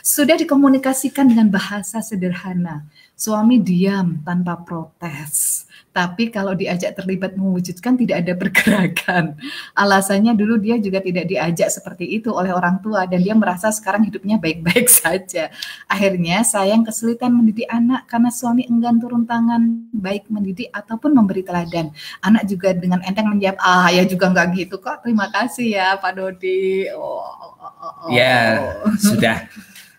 sudah 0.01 0.36
dikomunikasikan 0.36 1.30
dengan 1.30 1.47
bahasa 1.53 2.01
sederhana. 2.01 2.84
Suami 3.22 3.61
diam 3.61 4.17
tanpa 4.26 4.57
protes. 4.65 5.69
Tapi 5.93 6.34
kalau 6.34 6.57
diajak 6.57 6.97
terlibat 6.97 7.38
mewujudkan 7.38 7.93
tidak 7.93 8.26
ada 8.26 8.34
pergerakan. 8.34 9.38
Alasannya 9.78 10.34
dulu 10.34 10.57
dia 10.57 10.82
juga 10.82 11.05
tidak 11.05 11.30
diajak 11.30 11.69
seperti 11.69 12.17
itu 12.17 12.34
oleh 12.34 12.49
orang 12.49 12.82
tua 12.82 13.05
dan 13.05 13.22
dia 13.22 13.38
merasa 13.38 13.69
sekarang 13.69 14.09
hidupnya 14.09 14.41
baik-baik 14.41 14.89
saja. 15.05 15.53
Akhirnya 15.86 16.41
sayang 16.41 16.82
kesulitan 16.82 17.30
mendidik 17.38 17.69
anak 17.69 18.09
karena 18.09 18.34
suami 18.34 18.65
enggan 18.65 18.97
turun 18.97 19.30
tangan 19.30 19.86
baik 19.93 20.26
mendidik 20.34 20.74
ataupun 20.74 21.13
memberi 21.13 21.45
teladan. 21.45 21.93
Anak 22.26 22.49
juga 22.49 22.74
dengan 22.74 23.05
enteng 23.05 23.30
menjawab, 23.30 23.61
ah 23.61 23.93
ya 23.93 24.01
juga 24.01 24.34
nggak 24.34 24.47
gitu 24.57 24.82
kok. 24.82 25.05
Terima 25.05 25.30
kasih 25.30 25.78
ya 25.78 25.93
Pak 26.01 26.17
Dodi. 26.17 26.89
Oh, 26.97 27.22
oh, 27.22 27.53
oh, 27.69 27.93
oh. 28.01 28.09
Ya 28.09 28.65
sudah 28.97 29.45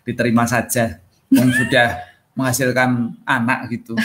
diterima 0.03 0.43
saja. 0.51 0.99
Yang 1.31 1.64
sudah 1.64 2.12
menghasilkan 2.33 3.16
anak 3.24 3.68
gitu. 3.72 3.97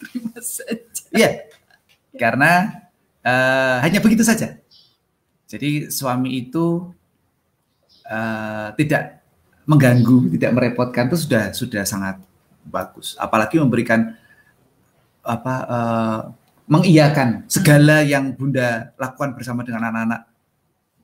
Terima 0.00 0.38
saja. 0.40 0.74
Iya, 1.10 1.30
karena 2.16 2.82
uh, 3.26 3.76
hanya 3.82 3.98
begitu 3.98 4.22
saja. 4.22 4.58
Jadi 5.50 5.90
suami 5.90 6.46
itu 6.46 6.86
uh, 8.06 8.68
tidak 8.78 9.22
mengganggu, 9.66 10.30
tidak 10.38 10.50
merepotkan 10.54 11.10
itu 11.10 11.18
sudah 11.26 11.50
sudah 11.50 11.82
sangat 11.82 12.22
bagus. 12.62 13.18
Apalagi 13.18 13.58
memberikan 13.58 14.14
apa 15.20 15.54
uh, 15.66 16.20
mengiyakan 16.70 17.50
segala 17.50 18.06
yang 18.06 18.30
bunda 18.30 18.94
lakukan 18.94 19.34
bersama 19.34 19.66
dengan 19.66 19.90
anak-anak 19.90 20.30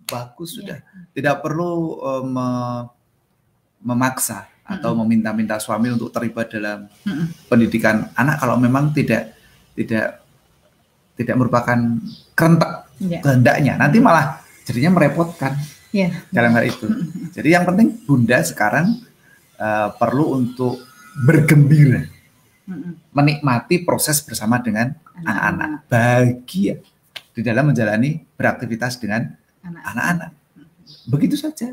bagus 0.07 0.62
sudah. 0.62 0.78
Ya. 0.78 1.11
Tidak 1.11 1.36
perlu 1.42 1.99
uh, 1.99 2.22
me, 2.22 2.49
memaksa 3.82 4.47
atau 4.67 4.93
hmm. 4.93 4.99
meminta-minta 5.07 5.62
suami 5.62 5.95
untuk 5.95 6.11
terlibat 6.11 6.51
dalam 6.51 6.91
hmm. 7.07 7.47
pendidikan 7.47 8.11
anak 8.19 8.43
kalau 8.43 8.59
memang 8.59 8.91
tidak 8.91 9.39
tidak 9.79 10.27
tidak 11.17 11.37
merupakan 11.39 11.79
kerentak 12.35 12.91
yeah. 13.01 13.23
kehendaknya. 13.23 13.75
Nanti 13.79 13.99
malah 14.03 14.43
jadinya 14.67 14.99
merepotkan 14.99 15.57
yeah. 15.95 16.12
dalam 16.29 16.53
hal 16.53 16.67
itu. 16.67 16.87
Jadi 17.33 17.49
yang 17.55 17.64
penting 17.64 18.05
bunda 18.05 18.43
sekarang 18.43 19.01
uh, 19.57 19.95
perlu 19.97 20.37
untuk 20.37 20.83
bergembira. 21.25 22.05
Menikmati 23.14 23.87
proses 23.87 24.19
bersama 24.27 24.59
dengan 24.59 24.91
anak-anak. 25.23 25.87
bahagia 25.87 26.83
di 27.31 27.41
dalam 27.41 27.71
menjalani 27.71 28.27
beraktivitas 28.35 28.99
dengan 28.99 29.31
anak-anak. 29.62 30.35
begitu 31.07 31.39
saja. 31.39 31.71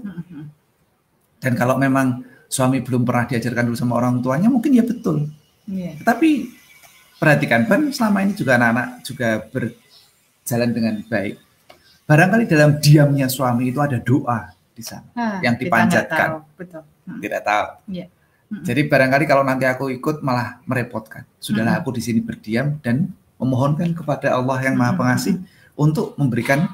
Dan 1.42 1.54
kalau 1.58 1.82
memang 1.82 2.22
suami 2.54 2.86
belum 2.86 3.02
pernah 3.02 3.26
diajarkan 3.26 3.66
dulu 3.66 3.78
sama 3.78 3.98
orang 3.98 4.22
tuanya, 4.22 4.46
mungkin 4.46 4.78
ya 4.78 4.86
betul. 4.86 5.26
Yeah. 5.66 5.98
Tapi 6.06 6.54
perhatikan, 7.18 7.66
kan 7.66 7.90
selama 7.90 8.22
ini 8.22 8.38
juga 8.38 8.62
anak-anak 8.62 9.02
juga 9.02 9.42
berjalan 9.50 10.70
dengan 10.70 10.94
baik. 11.10 11.42
Barangkali 12.06 12.46
dalam 12.46 12.78
diamnya 12.78 13.26
suami 13.26 13.74
itu 13.74 13.82
ada 13.82 13.98
doa 13.98 14.54
di 14.70 14.84
sana 14.86 15.10
ah, 15.18 15.42
yang 15.42 15.58
dipanjatkan. 15.58 16.30
Tahu. 16.30 16.40
Betul. 16.62 16.84
Hmm. 17.10 17.20
Tidak 17.26 17.42
tahu. 17.42 17.68
Yeah. 17.90 18.08
Hmm. 18.54 18.62
Jadi 18.62 18.82
barangkali 18.86 19.26
kalau 19.26 19.42
nanti 19.42 19.66
aku 19.66 19.90
ikut 19.90 20.22
malah 20.22 20.62
merepotkan. 20.70 21.26
Sudahlah 21.42 21.80
hmm. 21.80 21.82
aku 21.82 21.90
di 21.98 22.02
sini 22.06 22.22
berdiam 22.22 22.78
dan 22.86 23.10
memohonkan 23.42 23.98
kepada 23.98 24.30
Allah 24.38 24.62
yang 24.62 24.78
Maha 24.78 24.94
hmm. 24.94 25.00
Pengasih 25.02 25.34
hmm. 25.42 25.80
untuk 25.80 26.14
memberikan 26.22 26.70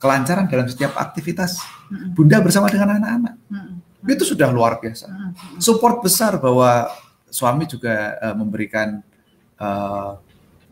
kelancaran 0.00 0.50
dalam 0.50 0.66
setiap 0.66 0.96
aktivitas 0.98 1.60
hmm. 1.92 2.18
Bunda 2.18 2.42
bersama 2.42 2.66
dengan 2.66 2.98
anak-anak. 2.98 3.36
Hmm 3.46 3.69
itu 4.08 4.24
sudah 4.24 4.48
luar 4.48 4.80
biasa. 4.80 5.06
Hmm, 5.08 5.32
hmm. 5.32 5.60
Support 5.60 6.00
besar 6.00 6.40
bahwa 6.40 6.88
suami 7.28 7.68
juga 7.68 8.16
uh, 8.18 8.34
memberikan 8.34 9.04
uh, 9.60 10.16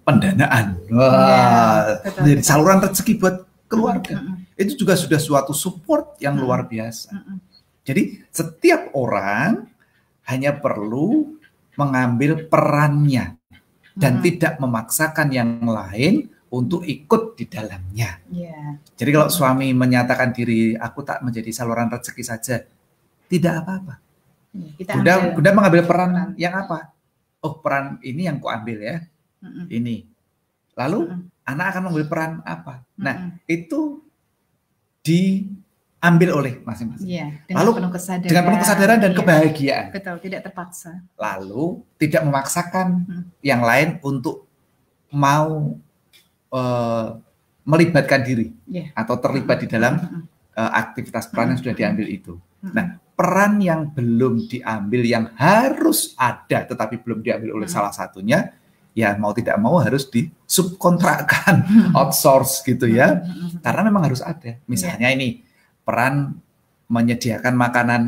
pendanaan, 0.09 0.81
wah, 0.89 2.01
ya, 2.01 2.25
jadi 2.25 2.41
saluran 2.41 2.81
rezeki 2.81 3.13
buat 3.21 3.37
keluarga. 3.69 4.25
Itu 4.57 4.75
juga 4.81 4.97
sudah 4.97 5.21
suatu 5.21 5.53
support 5.53 6.17
yang 6.19 6.41
luar 6.41 6.65
biasa. 6.65 7.13
Jadi 7.85 8.25
setiap 8.33 8.97
orang 8.97 9.69
hanya 10.29 10.57
perlu 10.57 11.37
mengambil 11.77 12.49
perannya 12.49 13.37
dan 13.93 14.25
tidak 14.25 14.57
memaksakan 14.57 15.29
yang 15.29 15.61
lain 15.63 16.33
untuk 16.49 16.85
ikut 16.89 17.37
di 17.37 17.45
dalamnya. 17.45 18.19
Yeah. 18.33 18.81
Jadi 18.97 19.11
kalau 19.13 19.29
suami 19.29 19.77
menyatakan 19.77 20.33
diri 20.33 20.73
aku 20.73 21.05
tak 21.05 21.21
menjadi 21.21 21.53
saluran 21.53 21.93
rezeki 21.93 22.25
saja, 22.25 22.65
tidak 23.29 23.63
apa-apa. 23.63 23.95
Iya, 24.57 24.69
kita 24.81 24.91
ambil. 24.97 25.37
Bunda 25.37 25.51
mengambil 25.53 25.83
peran, 25.85 26.11
peran 26.11 26.29
yang 26.41 26.55
apa? 26.57 26.79
Oh 27.45 27.55
peran 27.63 28.01
ini 28.03 28.27
yang 28.27 28.43
ku 28.43 28.51
ambil 28.51 28.81
ya, 28.83 28.97
mm-mm. 29.45 29.71
ini. 29.71 30.09
Lalu 30.75 31.07
mm-mm. 31.07 31.47
anak 31.47 31.67
akan 31.71 31.81
mengambil 31.87 32.07
peran 32.11 32.33
apa? 32.43 32.83
Nah 32.99 33.15
mm-mm. 33.15 33.47
itu 33.47 34.03
diambil 35.05 36.31
oleh 36.35 36.55
masing-masing. 36.67 37.07
Ya, 37.07 37.39
dengan 37.47 37.65
Lalu 37.65 37.71
penuh 37.79 37.93
kesadaran, 37.95 38.29
dengan 38.29 38.43
penuh 38.45 38.61
kesadaran 38.61 38.99
dan 38.99 39.13
ya, 39.13 39.17
kebahagiaan. 39.17 39.87
Betul, 39.95 40.17
tidak 40.21 40.41
terpaksa. 40.51 40.93
Lalu 41.17 41.65
tidak 41.97 42.23
memaksakan 42.27 42.87
hmm. 43.07 43.25
yang 43.41 43.63
lain 43.63 44.03
untuk 44.05 44.45
mau 45.09 45.79
uh, 46.53 47.09
melibatkan 47.65 48.21
diri 48.25 48.53
yeah. 48.69 48.93
atau 48.93 49.17
terlibat 49.21 49.65
di 49.65 49.69
dalam 49.69 50.25
uh, 50.57 50.71
aktivitas 50.73 51.29
peran 51.29 51.53
yang 51.53 51.61
sudah 51.61 51.77
diambil 51.77 52.09
itu. 52.09 52.37
Nah, 52.59 52.99
peran 53.19 53.59
yang 53.59 53.91
belum 53.95 54.47
diambil 54.47 55.03
yang 55.03 55.25
harus 55.35 56.15
ada 56.15 56.67
tetapi 56.67 57.03
belum 57.03 57.23
diambil 57.23 57.59
oleh 57.59 57.67
hmm. 57.67 57.75
salah 57.75 57.91
satunya 57.91 58.55
ya 58.99 59.15
mau 59.15 59.31
tidak 59.31 59.59
mau 59.63 59.79
harus 59.79 60.11
disubkontrakkan 60.11 61.63
outsource 61.99 62.67
gitu 62.67 62.91
ya. 62.91 63.23
Karena 63.63 63.87
memang 63.87 64.11
harus 64.11 64.23
ada. 64.23 64.59
Misalnya 64.67 65.11
yeah. 65.11 65.19
ini 65.19 65.29
peran 65.87 66.39
menyediakan 66.91 67.55
makanan 67.55 68.03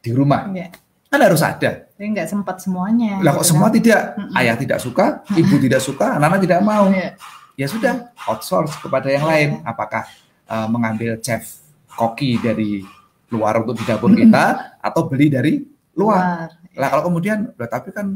di 0.00 0.10
rumah. 0.16 0.48
Yeah. 0.52 0.72
kan 1.12 1.22
harus 1.22 1.46
ada. 1.46 1.86
Tapi 1.94 2.10
nggak 2.10 2.26
sempat 2.26 2.58
semuanya 2.58 3.22
lah 3.22 3.38
kok 3.38 3.46
gitu 3.46 3.54
semua 3.54 3.70
kan? 3.70 3.74
tidak? 3.78 4.02
Ayah 4.34 4.56
tidak 4.58 4.78
suka 4.82 5.22
ibu 5.38 5.54
tidak 5.62 5.78
suka 5.78 6.18
anak-anak 6.18 6.40
tidak 6.42 6.60
mau. 6.66 6.90
Yeah. 6.90 7.14
ya 7.54 7.66
sudah 7.70 8.10
outsource 8.26 8.74
kepada 8.82 9.12
yang 9.12 9.22
lain. 9.22 9.48
Apakah 9.62 10.10
uh, 10.50 10.66
mengambil 10.66 11.20
chef 11.22 11.62
koki 11.86 12.42
dari 12.42 12.82
luar 13.34 13.66
untuk 13.66 13.82
di 13.82 13.84
dapur 13.84 14.14
kita 14.14 14.78
atau 14.78 15.10
beli 15.10 15.26
dari 15.34 15.58
luar. 15.98 16.46
luar. 16.46 16.78
Lah 16.78 16.88
kalau 16.94 17.10
kemudian, 17.10 17.50
loh, 17.50 17.68
tapi 17.70 17.90
kan 17.90 18.14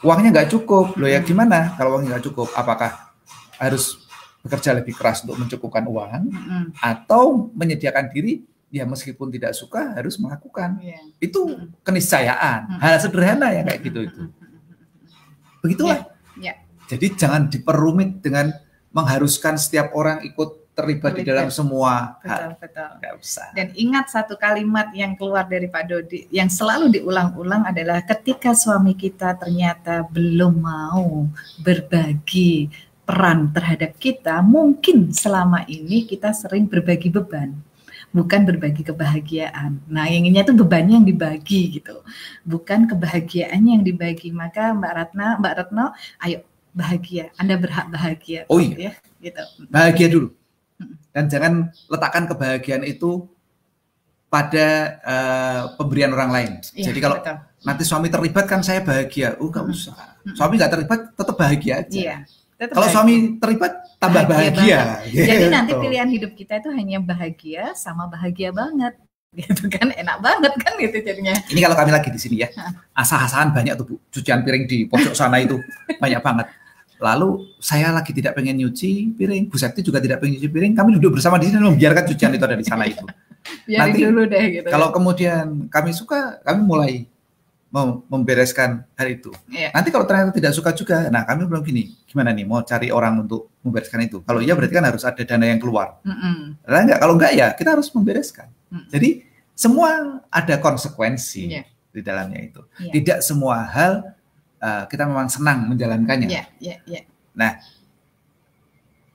uangnya 0.00 0.28
nggak 0.32 0.48
cukup, 0.56 0.96
loh 0.96 1.08
ya 1.08 1.20
gimana 1.20 1.76
kalau 1.76 1.96
uangnya 1.96 2.16
nggak 2.16 2.24
cukup? 2.32 2.48
Apakah 2.56 3.12
harus 3.60 4.08
bekerja 4.42 4.70
lebih 4.72 4.94
keras 4.94 5.26
untuk 5.26 5.36
mencukupkan 5.36 5.84
uang 5.84 6.30
mm-hmm. 6.30 6.62
atau 6.78 7.50
menyediakan 7.52 8.08
diri 8.08 8.46
ya 8.70 8.86
meskipun 8.86 9.32
tidak 9.32 9.56
suka 9.56 9.96
harus 9.98 10.20
melakukan 10.20 10.78
yeah. 10.78 11.02
itu 11.18 11.68
keniscayaan 11.82 12.68
mm-hmm. 12.68 12.80
hal 12.80 12.96
sederhana 13.02 13.48
ya 13.50 13.62
kayak 13.66 13.80
gitu 13.82 14.00
itu 14.06 14.22
begitulah 15.60 16.06
yeah. 16.38 16.54
Yeah. 16.54 16.56
jadi 16.86 17.06
jangan 17.18 17.50
diperumit 17.50 18.22
dengan 18.22 18.54
mengharuskan 18.94 19.58
setiap 19.58 19.92
orang 19.92 20.22
ikut 20.24 20.57
terlibat 20.78 21.18
di 21.18 21.26
dalam 21.26 21.50
semua 21.50 22.14
betul, 22.22 22.30
hal. 22.30 22.42
Betul. 22.62 22.90
Gak 23.02 23.14
usah. 23.18 23.48
Dan 23.50 23.74
ingat 23.74 24.14
satu 24.14 24.38
kalimat 24.38 24.94
yang 24.94 25.18
keluar 25.18 25.42
dari 25.50 25.66
Pak 25.66 25.84
Dodi 25.90 26.30
yang 26.30 26.46
selalu 26.46 26.94
diulang-ulang 26.94 27.66
adalah 27.66 27.98
ketika 28.06 28.54
suami 28.54 28.94
kita 28.94 29.34
ternyata 29.34 30.06
belum 30.06 30.54
mau 30.62 31.26
berbagi 31.58 32.70
peran 33.02 33.48
terhadap 33.50 33.96
kita, 33.96 34.44
mungkin 34.44 35.10
selama 35.16 35.64
ini 35.64 36.04
kita 36.04 36.28
sering 36.36 36.68
berbagi 36.68 37.08
beban, 37.08 37.56
bukan 38.12 38.44
berbagi 38.44 38.84
kebahagiaan. 38.84 39.80
Nah, 39.88 40.04
yang 40.12 40.28
inginnya 40.28 40.44
itu 40.44 40.52
bebannya 40.52 41.00
yang 41.00 41.08
dibagi 41.08 41.80
gitu, 41.80 42.04
bukan 42.44 42.84
kebahagiaannya 42.84 43.80
yang 43.80 43.84
dibagi. 43.88 44.28
Maka 44.28 44.76
Mbak 44.76 44.92
Ratna, 44.92 45.40
Mbak 45.40 45.54
Retno, 45.56 45.86
ayo 46.20 46.44
bahagia. 46.76 47.32
Anda 47.40 47.56
berhak 47.56 47.88
bahagia. 47.88 48.44
Oh 48.52 48.60
iya, 48.60 48.92
ya, 48.92 48.92
gitu. 49.24 49.42
Bahagia 49.72 50.08
dulu. 50.12 50.28
Dan 51.14 51.26
jangan 51.26 51.72
letakkan 51.88 52.24
kebahagiaan 52.28 52.84
itu 52.84 53.26
pada 54.28 55.00
uh, 55.02 55.60
pemberian 55.80 56.12
orang 56.12 56.30
lain. 56.30 56.52
Ya, 56.76 56.92
Jadi 56.92 56.98
kalau 57.00 57.16
betul. 57.18 57.36
nanti 57.64 57.82
suami 57.88 58.08
terlibat 58.12 58.44
kan 58.44 58.60
saya 58.60 58.84
bahagia, 58.84 59.40
oh 59.40 59.48
nggak 59.48 59.64
usah. 59.64 59.96
Suami 60.36 60.60
nggak 60.60 60.72
terlibat 60.76 61.00
tetap 61.16 61.36
bahagia 61.36 61.72
aja. 61.80 61.96
Iya. 61.96 62.16
Tetap 62.60 62.74
kalau 62.76 62.86
bahagia. 62.86 62.96
suami 63.00 63.14
terlibat 63.40 63.72
tambah 63.96 64.22
bahagia. 64.28 64.78
bahagia. 64.84 65.24
Jadi 65.24 65.44
gitu. 65.48 65.48
nanti 65.48 65.72
pilihan 65.72 66.08
hidup 66.12 66.32
kita 66.36 66.60
itu 66.60 66.70
hanya 66.76 66.98
bahagia 67.00 67.72
sama 67.72 68.04
bahagia 68.04 68.52
banget 68.52 68.94
gitu 69.38 69.68
kan 69.68 69.92
enak 69.92 70.24
banget 70.24 70.52
kan 70.56 70.72
gitu 70.80 70.96
jadinya 71.04 71.36
ini 71.52 71.60
kalau 71.60 71.76
kami 71.76 71.90
lagi 71.92 72.08
di 72.08 72.16
sini 72.16 72.36
ya 72.42 72.48
asah-asahan 72.96 73.52
banyak 73.52 73.76
tuh 73.76 73.84
bu 73.84 73.94
cucian 74.08 74.40
piring 74.40 74.64
di 74.64 74.88
pojok 74.88 75.12
sana 75.12 75.36
itu 75.36 75.60
banyak 76.02 76.20
banget 76.24 76.46
lalu 76.98 77.50
saya 77.62 77.94
lagi 77.94 78.10
tidak 78.10 78.34
pengen 78.34 78.58
nyuci 78.58 79.14
piring 79.14 79.46
Bu 79.46 79.56
Sakti 79.56 79.82
juga 79.82 80.02
tidak 80.02 80.18
pengen 80.22 80.38
nyuci 80.38 80.48
piring 80.50 80.72
kami 80.74 80.98
duduk 80.98 81.18
bersama 81.18 81.38
di 81.38 81.50
sini 81.50 81.62
membiarkan 81.62 82.04
cucian 82.10 82.34
itu 82.34 82.44
ada 82.44 82.58
di 82.58 82.66
sana 82.66 82.84
itu 82.86 83.06
Biarin 83.64 83.80
Nanti 83.80 83.98
dulu 84.04 84.22
deh 84.28 84.44
gitu. 84.60 84.68
Kalau 84.68 84.88
kemudian 84.92 85.68
kami 85.72 85.90
suka, 85.92 86.40
kami 86.44 86.60
mulai 86.64 86.92
membereskan 88.08 88.80
hal 88.96 89.08
itu. 89.12 89.28
Iya. 89.52 89.76
Nanti 89.76 89.92
kalau 89.92 90.08
ternyata 90.08 90.32
tidak 90.32 90.56
suka 90.56 90.72
juga, 90.72 91.12
nah 91.12 91.28
kami 91.28 91.44
belum 91.44 91.60
gini, 91.60 91.92
gimana 92.08 92.32
nih 92.32 92.48
mau 92.48 92.64
cari 92.64 92.88
orang 92.88 93.28
untuk 93.28 93.52
membereskan 93.60 94.08
itu. 94.08 94.24
Kalau 94.24 94.40
iya 94.40 94.56
berarti 94.56 94.72
kan 94.72 94.88
harus 94.88 95.04
ada 95.04 95.20
dana 95.20 95.44
yang 95.44 95.60
keluar. 95.60 96.00
Mm 96.00 96.16
-mm. 96.16 96.36
Nah, 96.64 96.80
enggak, 96.80 96.98
kalau 97.04 97.14
enggak 97.20 97.32
ya 97.36 97.52
kita 97.52 97.76
harus 97.76 97.92
membereskan. 97.92 98.48
Mm. 98.72 98.88
Jadi 98.88 99.10
semua 99.52 99.88
ada 100.32 100.54
konsekuensi 100.56 101.60
yeah. 101.60 101.64
di 101.92 102.00
dalamnya 102.00 102.40
itu. 102.40 102.64
Yeah. 102.80 102.92
Tidak 102.96 103.18
semua 103.20 103.68
hal 103.68 104.16
uh, 104.62 104.84
kita 104.86 105.06
memang 105.06 105.28
senang 105.30 105.70
menjalankannya. 105.70 106.28
Yeah, 106.28 106.46
yeah, 106.58 106.78
yeah. 106.84 107.04
Nah 107.34 107.58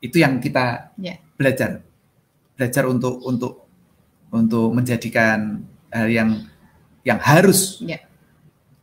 itu 0.03 0.19
yang 0.19 0.43
kita 0.43 0.95
yeah. 0.99 1.19
belajar, 1.39 1.79
belajar 2.59 2.83
untuk 2.87 3.23
untuk 3.23 3.53
untuk 4.33 4.73
menjadikan 4.73 5.63
hal 5.93 6.07
yang 6.09 6.29
yang 7.05 7.19
harus 7.19 7.79
yeah. 7.83 8.01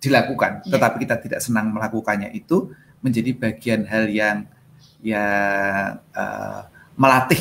dilakukan, 0.00 0.64
yeah. 0.64 0.70
tetapi 0.76 0.96
kita 1.04 1.16
tidak 1.20 1.40
senang 1.44 1.72
melakukannya 1.72 2.32
itu 2.32 2.72
menjadi 3.00 3.32
bagian 3.36 3.84
hal 3.88 4.08
yang 4.08 4.48
yang 5.00 5.96
uh, 6.12 6.68
melatih 6.96 7.40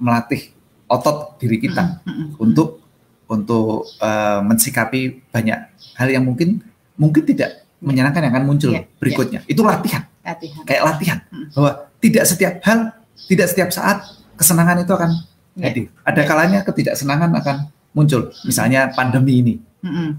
melatih 0.00 0.56
otot 0.88 1.36
diri 1.36 1.60
kita 1.60 2.00
mm 2.00 2.08
-hmm. 2.08 2.28
untuk 2.40 2.80
untuk 3.28 3.84
uh, 4.00 4.40
mensikapi 4.40 5.20
banyak 5.28 5.68
hal 6.00 6.08
yang 6.08 6.24
mungkin 6.24 6.64
mungkin 6.96 7.22
tidak. 7.28 7.67
Menyenangkan 7.78 8.20
yang 8.24 8.32
akan 8.34 8.44
muncul 8.46 8.72
yeah. 8.74 8.84
berikutnya. 8.98 9.40
Yeah. 9.46 9.52
Itu 9.54 9.62
latihan. 9.62 10.06
latihan. 10.22 10.62
Kayak 10.66 10.82
latihan 10.94 11.18
mm. 11.30 11.46
bahwa 11.54 11.70
tidak 11.98 12.24
setiap 12.26 12.54
hal, 12.66 12.78
tidak 13.26 13.46
setiap 13.50 13.68
saat 13.70 13.98
kesenangan 14.38 14.82
itu 14.82 14.92
akan 14.94 15.10
jadi 15.58 15.90
ada 16.06 16.22
kalanya 16.22 16.60
ketidaksenangan 16.62 17.34
akan 17.34 17.56
muncul. 17.90 18.30
Misalnya 18.46 18.94
pandemi 18.94 19.42
ini, 19.42 19.54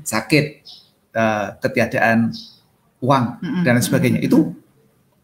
sakit, 0.04 0.46
uh, 1.16 1.56
ketiadaan 1.64 2.36
uang 3.00 3.26
dan 3.64 3.80
lain 3.80 3.84
sebagainya. 3.84 4.20
Itu 4.20 4.52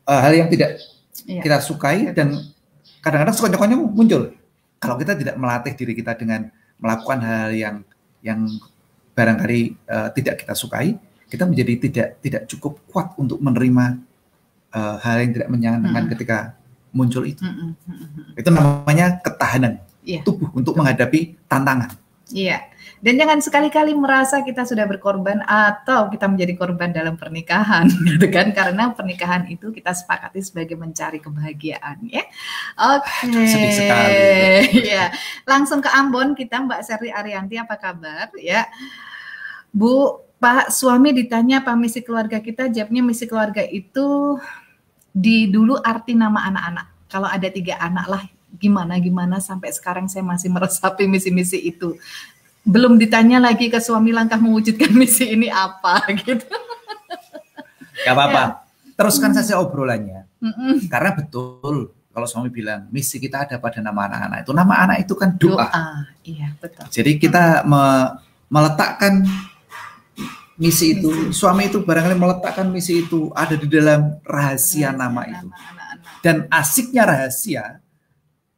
uh, 0.08 0.20
hal 0.24 0.32
yang 0.32 0.48
tidak 0.48 0.80
iya. 1.28 1.44
kita 1.44 1.60
sukai 1.60 2.16
dan 2.16 2.32
kadang-kadang 3.04 3.36
sekonyong-konyong 3.36 3.84
muncul. 3.92 4.32
Kalau 4.80 4.96
kita 4.96 5.20
tidak 5.20 5.36
melatih 5.36 5.76
diri 5.76 5.94
kita 5.98 6.16
dengan 6.16 6.48
melakukan 6.80 7.20
hal 7.20 7.52
yang 7.52 7.76
yang 8.24 8.48
barangkali 9.16 9.76
uh, 9.92 10.10
tidak 10.16 10.44
kita 10.44 10.56
sukai, 10.56 10.96
kita 11.30 11.44
menjadi 11.46 11.74
tidak 11.82 12.08
tidak 12.22 12.42
cukup 12.50 12.80
kuat 12.90 13.14
untuk 13.18 13.42
menerima 13.42 14.02
uh, 14.76 14.96
hal 15.02 15.16
yang 15.26 15.32
tidak 15.34 15.50
menyenangkan 15.50 16.06
ketika 16.14 16.38
muncul 16.96 17.28
itu. 17.28 17.44
Itu 18.40 18.50
namanya 18.52 19.20
ketahanan 19.20 19.84
yeah. 20.06 20.24
tubuh 20.24 20.48
untuk 20.56 20.78
menghadapi 20.80 21.36
tantangan. 21.50 21.92
Iya. 22.34 22.74
Dan 23.06 23.22
jangan 23.22 23.38
sekali-kali 23.38 23.94
merasa 23.94 24.42
kita 24.42 24.66
sudah 24.66 24.90
berkorban 24.90 25.46
atau 25.46 26.10
kita 26.10 26.26
menjadi 26.26 26.58
korban 26.58 26.90
dalam 26.90 27.22
pernikahan, 27.22 27.86
gitu 28.10 28.34
kan? 28.34 28.50
Karena 28.50 28.90
pernikahan 28.98 29.46
itu 29.46 29.70
kita 29.70 29.94
sepakati 29.94 30.42
sebagai 30.42 30.74
mencari 30.74 31.22
kebahagiaan, 31.22 32.02
ya. 32.10 32.26
Oke. 32.98 33.30
Okay. 33.30 33.46
Sedih 33.46 33.74
sekali. 33.78 34.18
ya. 34.96 35.14
Langsung 35.46 35.86
ke 35.86 35.90
Ambon 35.94 36.34
kita 36.34 36.66
Mbak 36.66 36.82
Seri 36.82 37.14
Arianti 37.14 37.62
apa 37.62 37.78
kabar? 37.78 38.34
Ya. 38.42 38.66
Bu, 39.70 40.25
Pak 40.36 40.70
suami 40.70 41.16
ditanya 41.16 41.64
apa 41.64 41.74
misi 41.80 42.04
keluarga 42.04 42.44
kita, 42.44 42.68
jawabnya 42.68 43.02
misi 43.02 43.24
keluarga 43.26 43.64
itu 43.64 44.38
di 45.16 45.48
dulu 45.48 45.80
arti 45.80 46.12
nama 46.12 46.44
anak-anak. 46.52 46.88
Kalau 47.08 47.28
ada 47.32 47.48
tiga 47.48 47.80
anak 47.80 48.06
lah 48.12 48.24
gimana 48.56 48.96
gimana 49.00 49.40
sampai 49.40 49.72
sekarang 49.72 50.08
saya 50.08 50.24
masih 50.24 50.52
meresapi 50.52 51.08
misi-misi 51.08 51.60
itu. 51.60 51.96
Belum 52.66 53.00
ditanya 53.00 53.40
lagi 53.40 53.72
ke 53.72 53.80
suami 53.80 54.12
langkah 54.12 54.40
mewujudkan 54.42 54.92
misi 55.00 55.32
ini 55.32 55.48
apa 55.48 56.04
gitu. 56.20 56.44
Gak 58.04 58.14
apa-apa. 58.14 58.44
Ya. 58.44 58.48
Teruskan 58.96 59.32
saja 59.36 59.60
obrolannya. 59.60 60.28
Mm-mm. 60.40 60.88
Karena 60.92 61.16
betul 61.16 61.96
kalau 62.16 62.28
suami 62.28 62.48
bilang 62.48 62.88
misi 62.92 63.20
kita 63.20 63.44
ada 63.44 63.56
pada 63.60 63.84
nama 63.84 64.08
anak-anak 64.08 64.48
itu 64.48 64.52
nama 64.56 64.74
anak 64.88 64.98
itu 65.04 65.14
kan 65.20 65.36
doa. 65.36 65.68
doa. 65.68 65.88
Iya, 66.24 66.48
betul. 66.60 66.88
Jadi 66.92 67.12
kita 67.20 67.68
me- 67.68 68.24
meletakkan 68.48 69.24
misi 70.56 70.96
itu, 70.96 71.36
suami 71.36 71.68
itu 71.68 71.84
barangkali 71.84 72.16
meletakkan 72.16 72.68
misi 72.72 73.04
itu 73.04 73.32
ada 73.36 73.60
di 73.60 73.68
dalam 73.68 74.20
rahasia, 74.24 74.90
rahasia 74.90 74.90
nama, 74.96 75.22
nama 75.22 75.22
itu. 75.28 75.48
Dan 76.24 76.36
asiknya 76.50 77.04
rahasia 77.06 77.64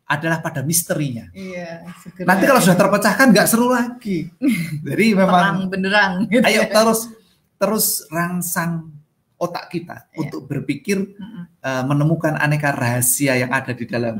adalah 0.08 0.40
pada 0.40 0.64
misterinya. 0.64 1.28
Iya. 1.36 1.84
Nanti 2.24 2.44
kalau 2.48 2.64
sudah 2.64 2.80
terpecahkan 2.80 3.28
nggak 3.36 3.48
seru 3.50 3.68
lagi. 3.68 4.32
Jadi 4.88 5.06
memang 5.12 5.36
Terang 5.36 5.60
benerang. 5.68 6.12
Gitu 6.32 6.48
ayo 6.48 6.64
ya. 6.64 6.72
terus 6.72 7.12
terus 7.60 7.86
rangsang 8.08 8.88
otak 9.36 9.68
kita 9.68 10.08
iya. 10.16 10.18
untuk 10.24 10.48
berpikir 10.48 10.98
mm 10.98 11.20
-mm. 11.22 11.44
Uh, 11.68 11.84
menemukan 11.84 12.40
aneka 12.40 12.72
rahasia 12.72 13.36
yang 13.36 13.52
ada 13.52 13.76
di 13.76 13.84
dalam 13.84 14.16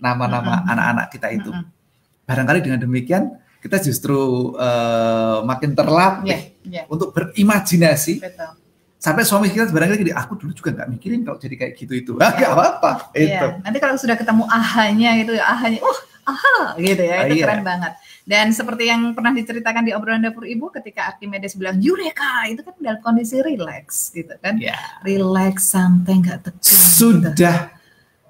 nama-nama 0.00 0.64
anak-anak 0.64 1.06
kita 1.12 1.28
itu. 1.36 1.52
Mm 1.52 1.68
-mm. 1.68 2.24
Barangkali 2.24 2.60
dengan 2.64 2.80
demikian 2.80 3.36
kita 3.60 3.76
justru 3.84 4.16
uh, 4.56 5.44
makin 5.44 5.76
terlatih 5.76 6.32
yeah, 6.32 6.49
yeah. 6.70 6.86
untuk 6.86 7.10
berimajinasi. 7.12 8.22
Betul 8.22 8.60
sampai 9.00 9.24
suami 9.24 9.48
kita 9.48 9.72
barangkali 9.72 9.98
gini, 10.04 10.12
aku 10.12 10.36
dulu 10.36 10.52
juga 10.52 10.76
nggak 10.76 10.88
mikirin 10.92 11.20
kalau 11.24 11.40
jadi 11.40 11.56
kayak 11.56 11.72
gitu 11.80 11.92
itu, 11.96 12.12
nggak 12.20 12.52
apa-apa. 12.52 13.10
Iya. 13.16 13.24
Itu. 13.40 13.46
Nanti 13.64 13.78
kalau 13.80 13.96
sudah 13.96 14.16
ketemu 14.20 14.44
ahanya 14.46 15.10
gitu, 15.24 15.32
ahanya, 15.40 15.80
oh 15.80 15.98
aha 16.28 16.76
gitu 16.76 17.00
ya, 17.00 17.24
itu 17.26 17.32
ah, 17.32 17.36
iya. 17.40 17.44
keren 17.48 17.64
banget. 17.64 17.92
Dan 18.28 18.46
seperti 18.52 18.92
yang 18.92 19.16
pernah 19.16 19.32
diceritakan 19.32 19.82
di 19.88 19.96
obrolan 19.96 20.22
dapur 20.22 20.44
ibu, 20.44 20.68
ketika 20.68 21.16
Archimedes 21.16 21.56
bilang 21.56 21.80
Eureka, 21.80 22.46
itu 22.46 22.60
kan 22.60 22.76
dalam 22.76 23.00
kondisi 23.00 23.40
relax 23.40 24.12
gitu 24.12 24.36
kan, 24.38 24.60
yeah. 24.60 25.00
relax, 25.02 25.72
santai, 25.72 26.20
nggak 26.20 26.38
tegang. 26.44 26.60
Sudah, 26.68 27.32
gitu. 27.32 27.48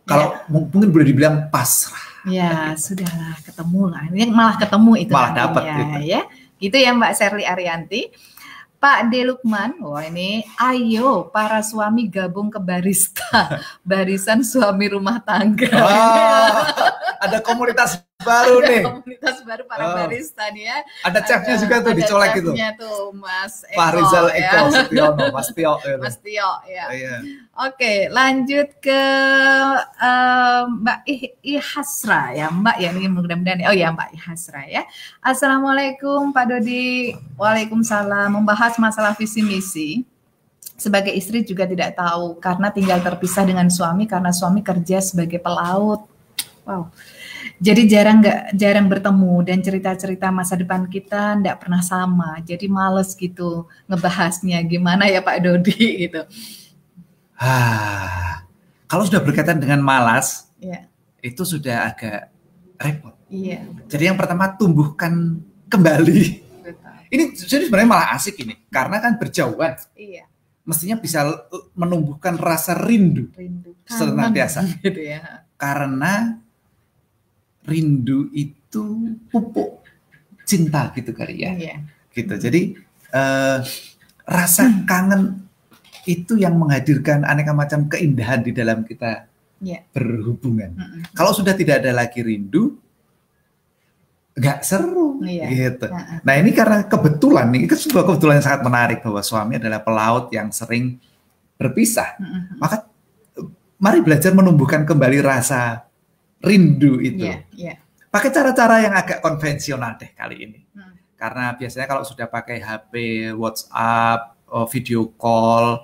kalau 0.07 0.39
yeah. 0.39 0.71
mungkin 0.71 0.89
boleh 0.95 1.07
dibilang 1.11 1.51
pasrah. 1.51 2.09
Ya, 2.29 2.77
sudahlah 2.77 3.33
ketemu 3.43 3.83
lah. 3.89 4.05
Ini 4.13 4.29
malah 4.29 4.61
ketemu 4.61 4.93
itu. 5.01 5.13
Malah 5.17 5.33
dapat 5.33 5.63
gitu. 5.73 5.99
ya. 6.05 6.21
Gitu 6.61 6.77
ya 6.77 6.93
Mbak 6.93 7.13
Sherly 7.17 7.45
Arianti. 7.49 8.13
Pak 8.81 9.13
De 9.13 9.29
Lukman, 9.29 9.77
wah 9.85 10.01
ini 10.09 10.41
ayo 10.57 11.29
para 11.29 11.61
suami 11.61 12.09
gabung 12.09 12.49
ke 12.49 12.57
barista, 12.57 13.61
barisan 13.85 14.41
suami 14.41 14.89
rumah 14.89 15.21
tangga. 15.21 15.69
Oh, 15.69 16.65
ada 17.21 17.39
komunitas 17.45 18.01
baru 18.25 18.65
ada 18.65 18.69
nih. 18.73 18.83
Komunitas 18.89 19.37
baru 19.45 19.63
para 19.69 19.85
oh. 19.85 19.93
barista 19.93 20.49
nih 20.57 20.65
ya. 20.73 20.77
Ada 21.05 21.21
chefnya 21.29 21.55
juga 21.61 21.75
tuh 21.85 21.93
dicolek 21.93 22.33
itu. 22.41 22.53
Ada 22.57 22.69
tuh 22.81 23.13
Mas 23.13 23.55
Eko. 23.69 23.77
Pak 23.77 23.91
Rizal 23.93 24.27
ya. 24.33 24.37
Eko 24.41 24.65
Setiono, 24.73 25.25
Mas 25.29 25.49
Tio. 25.53 25.75
Ya. 25.85 25.97
Mas 26.01 26.17
Tio 26.17 26.51
ya. 26.65 26.85
Oh, 26.89 26.97
iya. 26.97 27.15
Oke, 27.69 27.93
lanjut 28.09 28.69
ke 28.81 29.03
uh, 30.01 30.63
Mbak 30.81 31.01
Ihasra 31.45 32.23
ya, 32.33 32.49
Mbak 32.49 32.77
ya 32.81 32.89
ini 32.97 33.09
mudah-mudahan. 33.13 33.69
Oh 33.69 33.77
ya 33.77 33.93
Mbak 33.93 34.11
Ihasra 34.17 34.65
ya. 34.65 34.83
Assalamualaikum 35.21 36.33
Pak 36.33 36.45
Dodi. 36.49 37.13
Waalaikumsalam. 37.37 38.41
Membahas 38.41 38.81
masalah 38.81 39.13
visi 39.13 39.45
misi 39.45 40.09
sebagai 40.81 41.13
istri 41.13 41.45
juga 41.45 41.69
tidak 41.69 41.93
tahu 41.93 42.41
karena 42.41 42.73
tinggal 42.73 43.05
terpisah 43.05 43.45
dengan 43.45 43.69
suami 43.69 44.09
karena 44.09 44.33
suami 44.33 44.65
kerja 44.65 45.05
sebagai 45.05 45.37
pelaut. 45.37 46.09
Wow. 46.71 46.83
Jadi 47.59 47.83
jarang 47.85 48.23
nggak 48.23 48.55
jarang 48.55 48.87
bertemu 48.87 49.35
dan 49.43 49.59
cerita-cerita 49.59 50.31
masa 50.31 50.55
depan 50.55 50.87
kita 50.87 51.35
nggak 51.37 51.59
pernah 51.59 51.83
sama. 51.83 52.39
Jadi 52.41 52.71
males 52.71 53.11
gitu 53.13 53.67
ngebahasnya 53.85 54.63
gimana 54.63 55.11
ya 55.11 55.19
Pak 55.19 55.37
Dodi 55.43 55.75
gitu. 56.07 56.23
Ah, 57.35 58.45
Kalau 58.85 59.07
sudah 59.07 59.23
berkaitan 59.23 59.59
dengan 59.59 59.79
malas, 59.79 60.51
Iya. 60.59 60.91
itu 61.23 61.47
sudah 61.47 61.87
agak 61.87 62.27
repot. 62.75 63.15
Iya. 63.31 63.63
Jadi 63.87 64.03
yang 64.11 64.19
pertama 64.19 64.51
tumbuhkan 64.51 65.39
kembali. 65.67 66.23
Betul. 66.61 66.91
Ini 67.07 67.23
jadi 67.39 67.71
sebenarnya 67.71 67.87
malah 67.89 68.09
asik 68.15 68.43
ini, 68.43 68.59
karena 68.67 68.99
kan 68.99 69.15
berjauhan. 69.15 69.79
Iya. 69.95 70.27
Mestinya 70.67 70.99
bisa 70.99 71.23
l- 71.23 71.39
menumbuhkan 71.73 72.35
rasa 72.35 72.75
rindu 72.75 73.31
Rindu. 73.33 73.79
Senantiasa. 73.87 74.67
Gitu 74.83 75.03
ya. 75.03 75.47
karena 75.55 76.41
rindu 77.65 78.33
itu 78.33 78.85
pupuk 79.29 79.85
cinta 80.45 80.91
gitu 80.97 81.13
kali 81.13 81.45
ya. 81.45 81.53
Iya. 81.55 81.75
Gitu. 82.11 82.35
Jadi 82.37 82.61
eh, 83.11 83.59
rasa 84.25 84.63
kangen 84.87 85.47
itu 86.09 86.35
yang 86.41 86.57
menghadirkan 86.57 87.23
aneka 87.23 87.53
macam 87.53 87.87
keindahan 87.87 88.41
di 88.41 88.51
dalam 88.55 88.83
kita 88.83 89.29
Iya. 89.61 89.85
berhubungan. 89.93 90.73
Mm-mm. 90.73 91.01
Kalau 91.13 91.37
sudah 91.37 91.53
tidak 91.53 91.85
ada 91.85 91.93
lagi 91.93 92.25
rindu, 92.25 92.81
nggak 94.33 94.59
seru 94.65 95.21
Iya. 95.21 95.47
gitu. 95.53 95.87
Nah, 95.93 96.25
Nah 96.25 96.35
ini 96.41 96.57
karena 96.57 96.89
kebetulan 96.89 97.53
nih, 97.53 97.69
itu 97.69 97.77
sebuah 97.77 98.09
kebetulan 98.09 98.41
yang 98.41 98.47
sangat 98.49 98.63
menarik 98.65 98.99
bahwa 99.05 99.21
suami 99.21 99.61
adalah 99.61 99.85
pelaut 99.85 100.33
yang 100.33 100.49
sering 100.49 100.97
berpisah. 101.61 102.17
mm-mm. 102.17 102.57
Maka 102.57 102.89
eh, 103.37 103.45
mari 103.77 104.01
belajar 104.01 104.33
menumbuhkan 104.33 104.89
kembali 104.89 105.21
rasa 105.21 105.85
rindu 106.41 106.99
itu. 107.01 107.25
Iya. 107.25 107.37
Iya. 107.53 107.75
Pakai 108.11 108.35
cara-cara 108.35 108.83
yang 108.83 108.95
agak 108.97 109.23
konvensional 109.23 109.95
deh 109.95 110.11
kali 110.13 110.37
ini. 110.51 110.59
Hmm. 110.75 110.97
Karena 111.15 111.55
biasanya 111.55 111.87
kalau 111.87 112.03
sudah 112.03 112.27
pakai 112.27 112.59
HP, 112.59 112.93
WhatsApp, 113.37 114.35
oh, 114.51 114.67
video 114.67 115.15
call, 115.15 115.79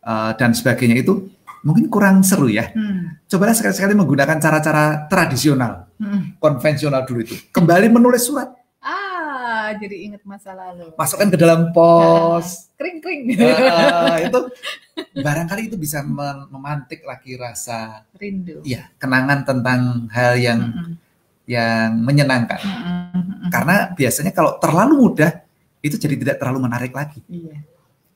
eh, 0.00 0.32
dan 0.38 0.54
sebagainya 0.54 1.02
itu 1.02 1.34
mungkin 1.64 1.88
kurang 1.88 2.20
seru 2.20 2.46
ya. 2.46 2.68
Hmm. 2.70 3.18
Cobalah 3.26 3.56
sekali-sekali 3.56 3.96
menggunakan 3.96 4.36
cara-cara 4.38 5.08
tradisional, 5.08 5.88
Mm. 5.94 6.36
konvensional 6.42 7.08
dulu 7.08 7.24
itu. 7.24 7.34
Kembali 7.48 7.88
menulis 7.88 8.26
surat, 8.28 8.50
jadi 9.76 9.96
ingat 10.04 10.22
masa 10.22 10.50
lalu. 10.52 10.90
masukkan 10.94 11.28
ke 11.28 11.36
dalam 11.36 11.70
pos. 11.70 12.46
Kering 12.78 12.98
kering. 12.98 13.22
Eh, 13.34 14.18
itu 14.26 14.40
barangkali 15.24 15.68
itu 15.68 15.76
bisa 15.76 16.02
mem- 16.02 16.48
memantik 16.48 17.02
lagi 17.02 17.34
rasa 17.34 18.02
Rindu. 18.14 18.60
ya 18.62 18.90
kenangan 18.96 19.42
tentang 19.42 19.80
hal 20.10 20.34
yang 20.34 20.60
Mm-mm. 20.60 20.92
yang 21.46 21.94
menyenangkan. 21.96 22.58
Mm-mm. 22.58 23.48
Karena 23.48 23.90
biasanya 23.90 24.30
kalau 24.30 24.58
terlalu 24.58 24.94
mudah 25.00 25.42
itu 25.80 25.94
jadi 25.94 26.16
tidak 26.16 26.36
terlalu 26.38 26.64
menarik 26.64 26.90
lagi. 26.90 27.20
Iya. 27.26 27.60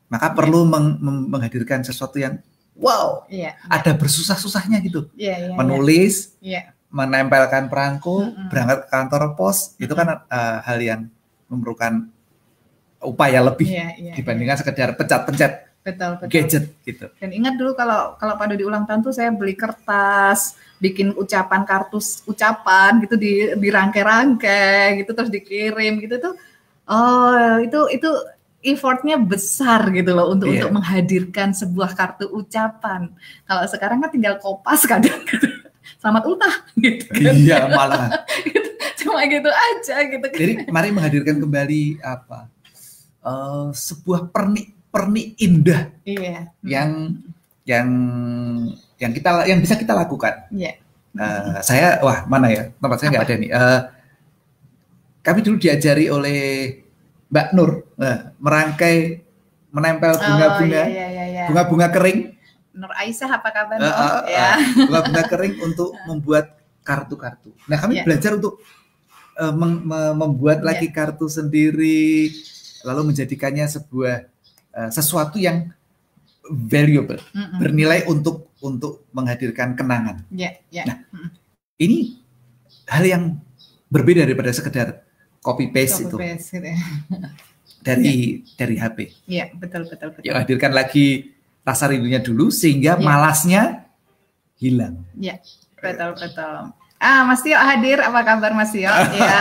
Maka 0.09 0.33
perlu 0.33 0.65
meng- 0.65 0.99
meng- 0.99 1.29
menghadirkan 1.29 1.85
sesuatu 1.85 2.17
yang 2.17 2.41
wow, 2.75 3.27
Iya. 3.29 3.59
ada 3.67 3.93
bersusah-susahnya 3.93 4.81
gitu. 4.81 5.11
Iya. 5.15 5.53
Iya. 5.53 5.55
Menulis, 5.55 6.35
Iya. 6.41 6.73
menempelkan 6.89 7.69
perangko, 7.69 8.25
Mm-mm. 8.25 8.49
berangkat 8.49 8.79
ke 8.85 8.89
kantor 8.89 9.37
pos, 9.37 9.77
itu 9.77 9.93
kan 9.93 10.25
eh, 10.25 10.59
hal 10.65 10.79
yang 10.81 11.01
memerlukan 11.49 12.09
upaya 13.01 13.41
lebih 13.41 13.67
Iya. 13.67 13.89
Iya. 13.97 14.13
dibandingkan 14.15 14.59
sekedar 14.59 14.95
pencet-pencet 14.95 15.53
Betul. 15.83 16.11
Betul. 16.21 16.29
gadget 16.29 16.65
gitu. 16.85 17.07
Dan 17.17 17.31
ingat 17.33 17.55
dulu 17.57 17.73
kalau 17.73 18.19
kalau 18.19 18.35
pada 18.37 18.53
di 18.53 18.63
ulang 18.63 18.85
tahun 18.85 19.01
tuh 19.01 19.15
saya 19.15 19.33
beli 19.33 19.55
kertas, 19.55 20.53
bikin 20.77 21.17
ucapan 21.17 21.65
kartus 21.65 22.21
ucapan 22.25 23.01
gitu 23.01 23.17
di 23.17 23.57
dirangkai-rangkai 23.57 25.01
gitu 25.01 25.11
terus 25.17 25.31
dikirim 25.33 25.97
gitu 25.99 26.21
tuh. 26.21 26.35
Oh, 26.85 27.57
itu 27.61 27.89
itu 27.93 28.11
effortnya 28.59 29.17
besar 29.17 29.89
gitu 29.95 30.13
loh 30.13 30.35
untuk 30.35 30.51
Iya. 30.51 30.67
untuk 30.67 30.83
menghadirkan 30.83 31.55
sebuah 31.55 31.95
kartu 31.95 32.27
ucapan. 32.27 33.09
Kalau 33.47 33.63
sekarang 33.65 34.03
kan 34.03 34.11
tinggal 34.11 34.37
kopas 34.37 34.85
kadang 34.85 35.23
gitu. 35.25 35.47
Selamat 35.99 36.23
ultah 36.25 36.55
gitu 36.79 37.05
kan. 37.11 37.35
Iya 37.35 37.59
malah. 37.69 38.07
Cuma 39.03 39.23
gitu 39.27 39.51
aja 39.51 39.97
gitu 40.07 40.23
kan. 40.23 40.39
Jadi 40.39 40.53
mari 40.71 40.89
menghadirkan 40.91 41.37
kembali 41.39 41.99
apa 42.01 42.47
eh, 43.23 43.67
sebuah 43.71 44.31
pernik 44.31 44.75
pernik 44.89 45.37
indah 45.37 45.91
Iya. 46.03 46.49
yang 46.65 47.19
yang 47.63 47.89
yang 48.97 49.13
kita 49.13 49.45
yang 49.45 49.59
bisa 49.59 49.75
kita 49.75 49.93
lakukan. 49.93 50.47
Iya. 50.51 50.79
Eh, 51.19 51.59
saya 51.61 51.99
wah 52.01 52.25
mana 52.25 52.47
ya 52.49 52.71
tempat 52.73 52.97
saya 52.97 53.09
nggak 53.13 53.27
ada 53.27 53.35
nih. 53.37 53.51
Eh, 53.51 53.81
kami 55.21 55.39
dulu 55.43 55.57
diajari 55.59 56.09
oleh 56.09 56.39
Mbak 57.29 57.49
Nur 57.53 57.85
eh, 57.99 58.19
merangkai 58.39 58.97
menempel 59.69 60.17
bunga-bunga 60.17 60.81
Oh, 60.81 60.89
iya, 60.89 61.07
iya, 61.11 61.25
iya. 61.29 61.45
bunga-bunga 61.51 61.93
kering 61.93 62.38
Nur 62.71 62.93
Aisyah 62.93 63.31
apa 63.33 63.49
kabar? 63.49 63.77
Nur? 63.77 63.89
eh, 63.89 64.21
ya. 64.29 64.49
bunga-bunga 64.79 65.23
kering 65.33 65.55
untuk 65.61 65.95
membuat 66.05 66.57
kartu-kartu. 66.81 67.53
Nah 67.67 67.77
kami 67.77 67.99
Iya. 67.99 68.05
belajar 68.05 68.33
untuk 68.35 68.61
me- 69.53 70.15
membuat 70.15 70.61
Iya. 70.61 70.67
lagi 70.67 70.89
kartu 70.89 71.27
sendiri, 71.27 72.31
lalu 72.83 73.13
menjadikannya 73.13 73.67
sebuah 73.67 74.17
eh, 74.71 74.91
sesuatu 74.91 75.37
yang 75.37 75.71
valuable, 76.45 77.21
Mm-mm. 77.31 77.59
bernilai 77.59 78.05
untuk 78.05 78.49
untuk 78.59 79.07
menghadirkan 79.11 79.75
kenangan. 79.75 80.25
Iya, 80.29 80.59
iya. 80.69 80.85
Nah, 80.85 80.97
Ini 81.77 82.19
hal 82.87 83.05
yang 83.05 83.25
berbeda 83.87 84.23
daripada 84.23 84.51
sekedar 84.51 85.07
copy 85.39 85.69
paste 85.69 86.03
Copy 86.03 86.05
itu 86.05 86.17
paste 86.17 86.49
gitu 86.53 86.67
ya. 86.67 86.79
dari 87.81 88.17
dari 88.59 88.75
HP. 88.75 88.99
Iya, 89.25 89.55
betul 89.55 89.87
betul 89.87 90.11
betul. 90.11 90.25
Ya 90.25 90.35
hadirkan 90.37 90.73
lagi 90.73 91.38
rasa 91.69 91.85
rindunya 91.87 92.19
dulu 92.19 92.49
sehingga 92.49 92.97
Iya. 92.97 93.05
malasnya 93.05 93.63
hilang. 94.57 95.05
Iya, 95.15 95.37
betul 95.77 96.17
betul. 96.17 96.73
Ah, 96.99 97.23
Mas 97.23 97.45
Tio 97.45 97.55
hadir. 97.55 98.01
Apa 98.01 98.25
kabar 98.25 98.51
Mas 98.51 98.73
Tio? 98.73 98.91
Ya. 99.15 99.39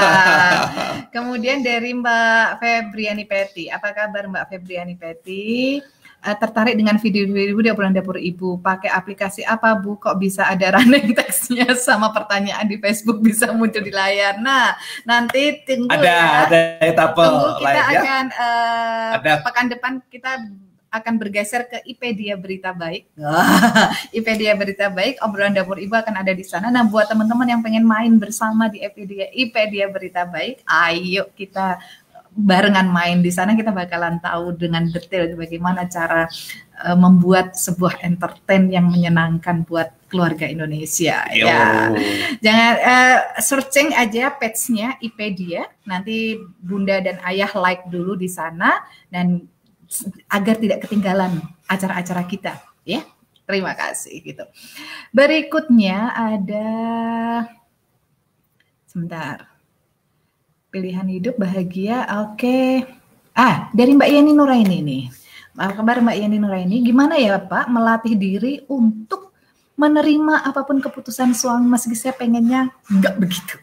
Kemudian 1.10 1.64
dari 1.64 1.90
Mbak 1.92 2.60
Febriani 2.60 3.24
Peti. 3.24 3.66
Apa 3.68 3.90
kabar 3.92 4.28
Mbak 4.28 4.46
Febriani 4.48 4.94
Peti? 4.94 5.80
Eh, 6.18 6.34
tertarik 6.36 6.74
dengan 6.74 6.98
video-video 6.98 7.56
di 7.56 7.70
obrolan 7.70 7.94
dapur 7.94 8.18
ibu 8.18 8.58
pakai 8.58 8.90
aplikasi 8.90 9.46
apa 9.46 9.78
bu 9.78 9.96
kok 9.96 10.18
bisa 10.18 10.46
ada 10.46 10.70
running 10.76 11.14
teksnya 11.14 11.78
sama 11.78 12.10
pertanyaan 12.10 12.66
di 12.66 12.76
Facebook 12.76 13.22
bisa 13.22 13.54
muncul 13.54 13.80
di 13.80 13.94
layar 13.94 14.42
nah 14.42 14.74
nanti 15.06 15.62
tunggu 15.62 15.88
Ada 15.88 16.04
ya 16.04 16.26
ada 16.44 16.60
etapa 16.82 17.22
tunggu 17.22 17.50
kita 17.62 17.70
lain 17.70 17.78
ya. 17.78 18.00
akan 18.02 18.26
eh, 18.34 19.10
Ada- 19.14 19.40
pekan 19.46 19.66
depan 19.70 19.94
kita 20.10 20.32
akan 20.88 21.14
bergeser 21.20 21.68
ke 21.68 21.84
IPedia 21.84 22.40
Berita 22.40 22.72
Baik. 22.72 23.12
IPedia 24.18 24.56
Berita 24.56 24.88
Baik, 24.88 25.20
obrolan 25.22 25.54
dapur 25.54 25.78
ibu 25.78 25.94
akan 25.94 26.24
ada 26.24 26.32
di 26.32 26.44
sana. 26.48 26.72
Nah, 26.72 26.88
buat 26.88 27.12
teman-teman 27.12 27.48
yang 27.48 27.62
pengen 27.62 27.84
main 27.84 28.16
bersama 28.16 28.72
di 28.72 28.82
IPedia 28.82 29.28
IPedia 29.36 29.92
Berita 29.92 30.24
Baik, 30.24 30.64
ayo 30.68 31.28
kita 31.36 31.80
barengan 32.38 32.86
main 32.86 33.26
di 33.26 33.34
sana 33.34 33.58
kita 33.58 33.74
bakalan 33.74 34.22
tahu 34.22 34.54
dengan 34.54 34.86
detail 34.94 35.34
bagaimana 35.34 35.90
cara 35.90 36.30
eh, 36.86 36.94
membuat 36.94 37.58
sebuah 37.58 38.06
entertain 38.06 38.70
yang 38.70 38.86
menyenangkan 38.86 39.66
buat 39.66 39.90
keluarga 40.08 40.46
Indonesia 40.46 41.26
Yo. 41.34 41.50
ya. 41.50 41.92
Jangan 42.46 42.74
eh, 42.78 43.20
searching 43.42 43.90
aja 43.98 44.30
page-nya 44.38 45.02
IPedia. 45.02 45.66
Nanti 45.90 46.38
Bunda 46.62 47.02
dan 47.02 47.18
Ayah 47.26 47.50
like 47.58 47.90
dulu 47.90 48.14
di 48.14 48.30
sana 48.30 48.86
dan 49.10 49.50
agar 50.28 50.56
tidak 50.60 50.88
ketinggalan 50.88 51.42
acara-acara 51.68 52.24
kita, 52.28 52.54
ya. 52.84 53.04
Terima 53.48 53.72
kasih 53.72 54.20
gitu. 54.28 54.44
Berikutnya 55.16 56.12
ada 56.12 56.68
sebentar. 58.84 59.48
Pilihan 60.68 61.08
hidup 61.08 61.40
bahagia. 61.40 62.04
Oke. 62.28 62.84
Ah, 63.32 63.72
dari 63.72 63.96
Mbak 63.96 64.10
Yeni 64.12 64.32
Nuraini 64.36 64.80
nih. 64.84 65.04
Apa 65.56 65.80
kabar 65.80 66.04
Mbak 66.04 66.18
Yeni 66.20 66.38
Nuraini? 66.44 66.84
Gimana 66.84 67.16
ya, 67.16 67.40
Pak, 67.40 67.72
melatih 67.72 68.20
diri 68.20 68.68
untuk 68.68 69.32
menerima 69.78 70.42
apa 70.44 70.66
pun 70.66 70.82
keputusan 70.82 71.38
suami 71.38 71.70
meski 71.70 71.94
saya 71.94 72.18
pengennya 72.18 72.74
nggak 72.90 73.16
begitu. 73.22 73.56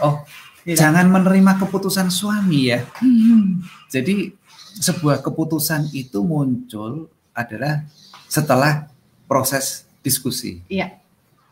Oh, 0.00 0.24
Tidak. 0.64 0.80
jangan 0.80 1.06
menerima 1.12 1.60
keputusan 1.62 2.08
suami 2.08 2.72
ya. 2.72 2.82
Hmm. 2.98 3.60
Jadi 3.92 4.32
sebuah 4.74 5.20
keputusan 5.20 5.92
itu 5.92 6.20
muncul 6.20 7.06
adalah 7.32 7.84
setelah 8.26 8.88
proses 9.24 9.84
diskusi. 10.00 10.60
Iya. 10.66 10.96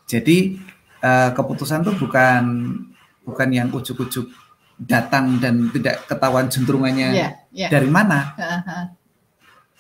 Jadi 0.05 0.59
eh, 1.01 1.31
keputusan 1.31 1.81
itu 1.83 1.93
bukan 1.97 2.43
bukan 3.23 3.49
yang 3.49 3.69
ujuk-ujuk 3.69 4.27
datang 4.77 5.37
dan 5.39 5.69
tidak 5.71 6.05
ketahuan 6.05 6.49
jentrungannya 6.49 7.09
Iya, 7.13 7.29
iya. 7.53 7.69
dari 7.69 7.89
mana. 7.89 8.33
Haha. 8.33 8.81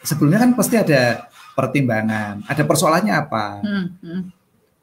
Sebelumnya 0.00 0.40
kan 0.40 0.52
pasti 0.54 0.76
ada 0.76 1.28
pertimbangan, 1.52 2.40
ada 2.44 2.62
persoalannya 2.64 3.12
apa, 3.12 3.60
Hmm, 3.60 3.86
hmm, 4.00 4.20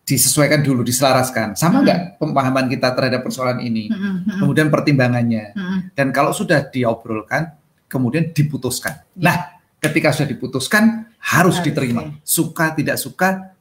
disesuaikan 0.03 0.61
dulu, 0.61 0.81
diselaraskan. 0.81 1.53
Sama 1.53 1.81
Hmm. 1.81 1.85
nggak 1.85 1.99
pemahaman 2.17 2.65
kita 2.67 2.93
terhadap 2.93 3.21
persoalan 3.21 3.57
ini? 3.59 3.89
hmm, 3.89 3.97
hmm, 3.97 4.17
hmm, 4.19 4.37
Kemudian 4.39 4.69
pertimbangannya. 4.69 5.45
hmm. 5.51 5.79
Dan 5.97 6.13
kalau 6.13 6.29
sudah 6.31 6.61
diobrolkan, 6.63 7.56
kemudian 7.87 8.31
diputuskan. 8.31 9.03
Ya. 9.15 9.23
Nah, 9.23 9.37
ketika 9.81 10.11
sudah 10.13 10.29
diputuskan 10.29 11.11
harus 11.17 11.59
Harus, 11.59 11.65
diterima. 11.65 12.01
ya. 12.03 12.11
Suka 12.23 12.75
tidak 12.75 12.97
suka 12.99 13.57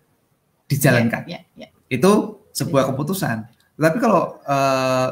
dijalankan. 0.66 1.26
Ya, 1.26 1.42
ya, 1.54 1.66
ya. 1.66 1.68
Itu 1.90 2.42
sebuah 2.54 2.90
keputusan. 2.92 3.46
Tapi 3.76 3.98
kalau 4.00 4.40
uh, 4.42 5.08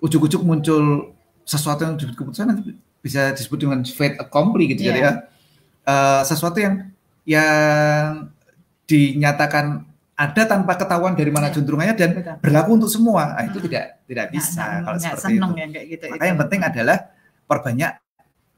ujuk-ujuk 0.00 0.40
muncul 0.44 1.12
sesuatu 1.46 1.86
yang 1.86 1.94
disebut 1.98 2.16
keputusan 2.18 2.46
nanti 2.50 2.74
bisa 3.02 3.30
disebut 3.34 3.58
dengan 3.62 3.80
fait 3.86 4.18
accompli 4.18 4.74
gitu 4.74 4.90
yeah. 4.90 4.98
ya. 4.98 5.12
Uh, 5.86 6.22
sesuatu 6.26 6.58
yang 6.58 6.90
yang 7.26 8.30
dinyatakan 8.86 9.86
ada 10.16 10.42
tanpa 10.48 10.78
ketahuan 10.78 11.12
dari 11.12 11.28
mana 11.28 11.50
yeah. 11.50 11.54
juntrungannya 11.54 11.94
dan 11.98 12.10
Betul. 12.16 12.34
berlaku 12.40 12.70
untuk 12.82 12.90
semua. 12.90 13.36
Nah, 13.36 13.44
itu 13.44 13.58
hmm. 13.60 13.66
tidak 13.68 13.84
tidak 14.06 14.26
bisa 14.32 14.62
nah, 14.64 14.80
kalau 14.86 14.98
seperti 15.02 15.32
itu. 15.36 15.50
Ya, 15.54 15.66
kayak 15.66 15.86
gitu, 15.90 16.04
Maka 16.08 16.16
itu. 16.24 16.30
yang 16.30 16.38
penting 16.40 16.60
adalah 16.64 16.98
perbanyak. 17.46 17.92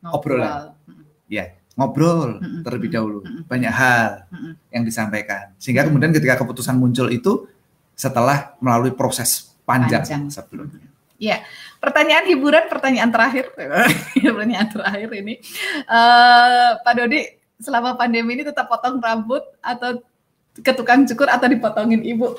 Obrolan. 0.06 0.74
Hmm. 0.86 1.04
Ya, 1.26 1.58
ngobrol 1.78 2.42
hmm. 2.42 2.62
terlebih 2.66 2.90
dahulu. 2.90 3.20
Hmm. 3.22 3.42
Banyak 3.46 3.72
hal 3.72 4.26
hmm. 4.30 4.52
yang 4.74 4.82
disampaikan. 4.82 5.54
Sehingga 5.58 5.86
kemudian 5.86 6.10
ketika 6.10 6.38
keputusan 6.42 6.78
muncul 6.78 7.06
itu 7.10 7.46
setelah 7.98 8.54
melalui 8.62 8.94
proses 8.94 9.54
panjang, 9.66 10.02
panjang. 10.02 10.22
sebelumnya. 10.30 10.86
Ya, 11.18 11.42
pertanyaan 11.82 12.30
hiburan, 12.30 12.70
pertanyaan 12.70 13.10
terakhir, 13.10 13.50
pertanyaan 14.22 14.70
terakhir 14.70 15.10
ini, 15.18 15.42
uh, 15.90 16.78
Pak 16.78 16.94
Dodi, 16.94 17.26
selama 17.58 17.98
pandemi 17.98 18.38
ini 18.38 18.46
tetap 18.46 18.70
potong 18.70 19.02
rambut 19.02 19.42
atau 19.58 19.98
ke 20.62 20.72
tukang 20.78 21.02
cukur 21.10 21.26
atau 21.26 21.50
dipotongin 21.50 22.06
ibu? 22.06 22.38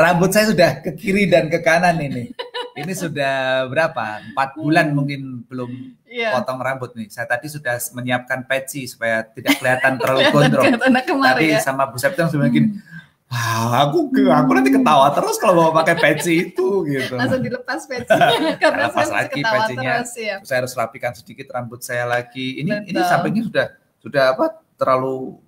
rambut 0.00 0.30
saya 0.32 0.52
sudah 0.52 0.80
ke 0.84 0.92
kiri 0.96 1.28
dan 1.28 1.48
ke 1.48 1.60
kanan 1.64 1.96
ini. 2.00 2.32
Ini 2.84 2.92
sudah 2.94 3.66
berapa? 3.66 4.22
Empat 4.32 4.54
bulan 4.54 4.94
mungkin 4.94 5.42
belum 5.48 5.98
yeah. 6.06 6.36
potong 6.38 6.62
rambut 6.62 6.94
nih. 6.94 7.10
Saya 7.10 7.26
tadi 7.26 7.50
sudah 7.50 7.78
menyiapkan 7.94 8.46
peci 8.46 8.86
supaya 8.86 9.26
tidak 9.26 9.58
kelihatan 9.58 9.96
terlalu 10.00 10.22
gondrong. 10.30 10.64
Tadi 10.78 11.46
ya. 11.54 11.60
sama 11.62 11.90
Bu 11.90 11.98
Septem 11.98 12.30
sudah 12.30 12.46
hmm 12.46 12.98
Wah, 13.28 13.84
aku 13.84 14.08
aku 14.08 14.50
nanti 14.56 14.72
ketawa 14.72 15.12
terus 15.12 15.36
kalau 15.36 15.68
mau 15.68 15.72
pakai 15.76 16.00
peci 16.00 16.48
itu 16.48 16.88
gitu. 16.88 17.12
Langsung 17.12 17.44
dilepas 17.44 17.84
pecinya 17.84 18.56
karena 18.64 18.88
Lepas 18.88 19.04
saya 19.04 19.16
lagi 19.20 19.40
pecinya. 19.44 19.92
Terus, 20.00 20.14
ya. 20.16 20.36
Saya 20.40 20.58
harus 20.64 20.72
rapikan 20.72 21.12
sedikit 21.12 21.52
rambut 21.52 21.84
saya 21.84 22.08
lagi. 22.08 22.64
Ini 22.64 22.72
Betul. 22.72 22.88
ini 22.88 23.00
sampingnya 23.04 23.42
sudah 23.44 23.66
sudah 24.00 24.24
apa? 24.32 24.46
terlalu 24.78 25.42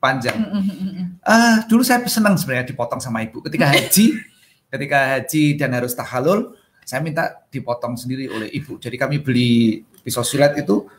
panjang. 0.00 0.40
Mm 0.40 0.62
-hmm. 0.64 1.06
uh, 1.20 1.56
dulu 1.68 1.84
saya 1.84 2.00
senang 2.08 2.34
sebenarnya 2.40 2.72
dipotong 2.72 2.98
sama 2.98 3.22
ibu 3.22 3.44
ketika 3.44 3.68
haji. 3.76 4.16
ketika 4.70 4.98
haji 5.18 5.58
dan 5.58 5.74
harus 5.74 5.92
tahalul, 5.98 6.54
saya 6.90 7.06
minta 7.06 7.46
dipotong 7.46 7.94
sendiri 7.94 8.26
oleh 8.26 8.50
ibu. 8.50 8.82
Jadi 8.82 8.98
kami 8.98 9.22
beli 9.22 9.78
pisau 10.02 10.26
silet 10.26 10.58
itu, 10.58 10.90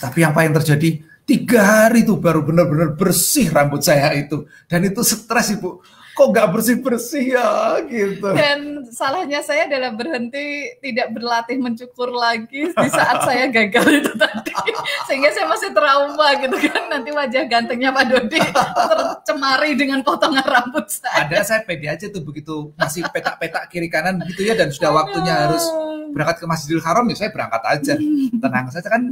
tapi 0.00 0.24
apa 0.24 0.40
yang 0.40 0.56
terjadi? 0.56 1.04
tiga 1.24 1.88
hari 1.88 2.04
itu 2.04 2.20
baru 2.20 2.44
benar-benar 2.44 3.00
bersih 3.00 3.48
rambut 3.48 3.80
saya 3.80 4.12
itu 4.12 4.44
dan 4.68 4.84
itu 4.84 5.00
stres 5.00 5.56
ibu 5.56 5.80
kok 6.14 6.30
nggak 6.30 6.48
bersih 6.54 6.78
bersih 6.78 7.34
ya 7.34 7.82
gitu. 7.90 8.30
Dan 8.30 8.86
salahnya 8.94 9.42
saya 9.42 9.66
adalah 9.66 9.90
berhenti 9.90 10.78
tidak 10.78 11.10
berlatih 11.10 11.58
mencukur 11.58 12.14
lagi 12.14 12.70
di 12.70 12.88
saat 12.88 13.26
saya 13.26 13.50
gagal 13.50 13.84
itu 13.90 14.12
tadi. 14.14 14.54
Sehingga 15.10 15.34
saya 15.34 15.50
masih 15.50 15.74
trauma 15.74 16.28
gitu 16.38 16.56
kan. 16.70 16.82
Nanti 16.86 17.10
wajah 17.10 17.42
gantengnya 17.50 17.90
Pak 17.90 18.04
Dodi 18.06 18.38
tercemari 18.38 19.74
dengan 19.74 20.06
potongan 20.06 20.46
rambut 20.46 20.86
saya. 20.86 21.26
Ada 21.26 21.42
saya 21.42 21.60
pede 21.66 21.90
aja 21.90 22.06
tuh 22.06 22.22
begitu. 22.22 22.70
Masih 22.78 23.02
petak-petak 23.10 23.66
kiri 23.66 23.90
kanan 23.90 24.22
gitu 24.30 24.46
ya 24.46 24.54
dan 24.54 24.70
sudah 24.70 24.94
waktunya 24.94 25.34
harus 25.50 25.66
berangkat 26.14 26.40
ke 26.40 26.46
Masjidil 26.46 26.82
Haram 26.86 27.04
ya 27.10 27.16
saya 27.18 27.30
berangkat 27.34 27.62
aja. 27.66 27.94
Tenang 28.38 28.70
saja 28.70 28.86
kan 28.86 29.02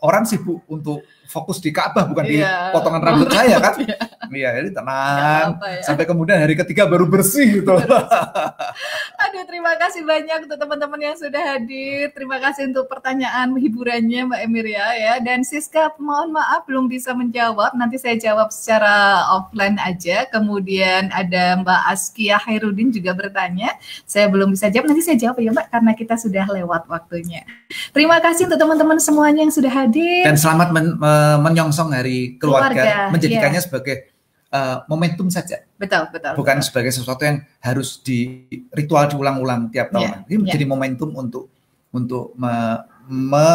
orang 0.00 0.24
sibuk 0.24 0.64
untuk 0.64 1.04
fokus 1.28 1.60
di 1.60 1.68
Ka'bah 1.68 2.08
bukan 2.08 2.24
yeah. 2.24 2.72
di 2.72 2.74
potongan 2.74 3.02
rambut 3.04 3.28
saya 3.28 3.60
kan. 3.60 3.76
Iya, 4.28 4.52
yeah. 4.52 4.60
jadi 4.60 4.70
tenang. 4.76 5.56
Ya. 5.56 5.80
Sampai 5.80 6.04
kemudian 6.04 6.36
hari 6.36 6.52
ketiga 6.52 6.84
baru 6.84 7.08
bersih 7.08 7.64
gitu. 7.64 7.80
Aduh, 9.24 9.44
terima 9.48 9.72
kasih 9.80 10.04
banyak 10.04 10.44
untuk 10.44 10.60
teman-teman 10.60 11.00
yang 11.00 11.16
sudah 11.16 11.56
hadir. 11.56 12.12
Terima 12.12 12.36
kasih 12.36 12.68
untuk 12.68 12.92
pertanyaan 12.92 13.56
hiburannya 13.56 14.28
Mbak 14.28 14.40
Emiria 14.44 14.88
ya. 15.00 15.14
Dan 15.24 15.48
Siska, 15.48 15.96
mohon 15.96 16.36
maaf 16.36 16.68
belum 16.68 16.92
bisa 16.92 17.16
menjawab. 17.16 17.72
Nanti 17.72 17.96
saya 17.96 18.20
jawab 18.20 18.52
secara 18.52 19.24
offline 19.32 19.80
aja. 19.80 20.28
Kemudian 20.28 21.08
ada 21.08 21.64
Mbak 21.64 21.80
Askia 21.88 22.36
Hairudin 22.36 22.92
juga 22.92 23.16
bertanya. 23.16 23.80
Saya 24.04 24.28
belum 24.28 24.52
bisa 24.52 24.68
jawab. 24.68 24.92
Nanti 24.92 25.08
saya 25.08 25.16
jawab 25.16 25.40
ya 25.40 25.56
Mbak 25.56 25.72
karena 25.72 25.92
kita 25.96 26.20
sudah 26.20 26.44
lewat 26.52 26.84
waktunya. 26.84 27.48
Terima 27.96 28.20
kasih 28.20 28.44
untuk 28.44 28.60
teman-teman 28.60 29.00
semuanya 29.00 29.40
yang 29.40 29.54
sudah 29.56 29.72
hadir. 29.72 30.28
Dan 30.28 30.36
selamat 30.36 30.68
men 30.68 30.86
menyongsong 31.40 31.90
hari 31.94 32.36
keluarga, 32.36 32.74
keluarga 32.74 33.12
menjadikannya 33.14 33.60
yeah. 33.60 33.66
sebagai 33.66 33.96
uh, 34.52 34.84
momentum 34.88 35.28
saja. 35.28 35.62
Betul, 35.76 36.08
betul. 36.12 36.34
Bukan 36.36 36.56
betul. 36.60 36.66
sebagai 36.66 36.92
sesuatu 36.94 37.22
yang 37.24 37.38
harus 37.62 38.00
di 38.00 38.48
ritual 38.72 39.08
diulang-ulang 39.10 39.70
tiap 39.70 39.92
tahun. 39.92 40.24
Yeah, 40.24 40.28
Ini 40.28 40.34
yeah. 40.34 40.42
menjadi 40.44 40.64
momentum 40.68 41.10
untuk 41.14 41.44
untuk 41.92 42.36
me, 42.36 42.84
me 43.08 43.50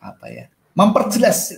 apa 0.00 0.26
ya? 0.28 0.46
memperjelas 0.74 1.54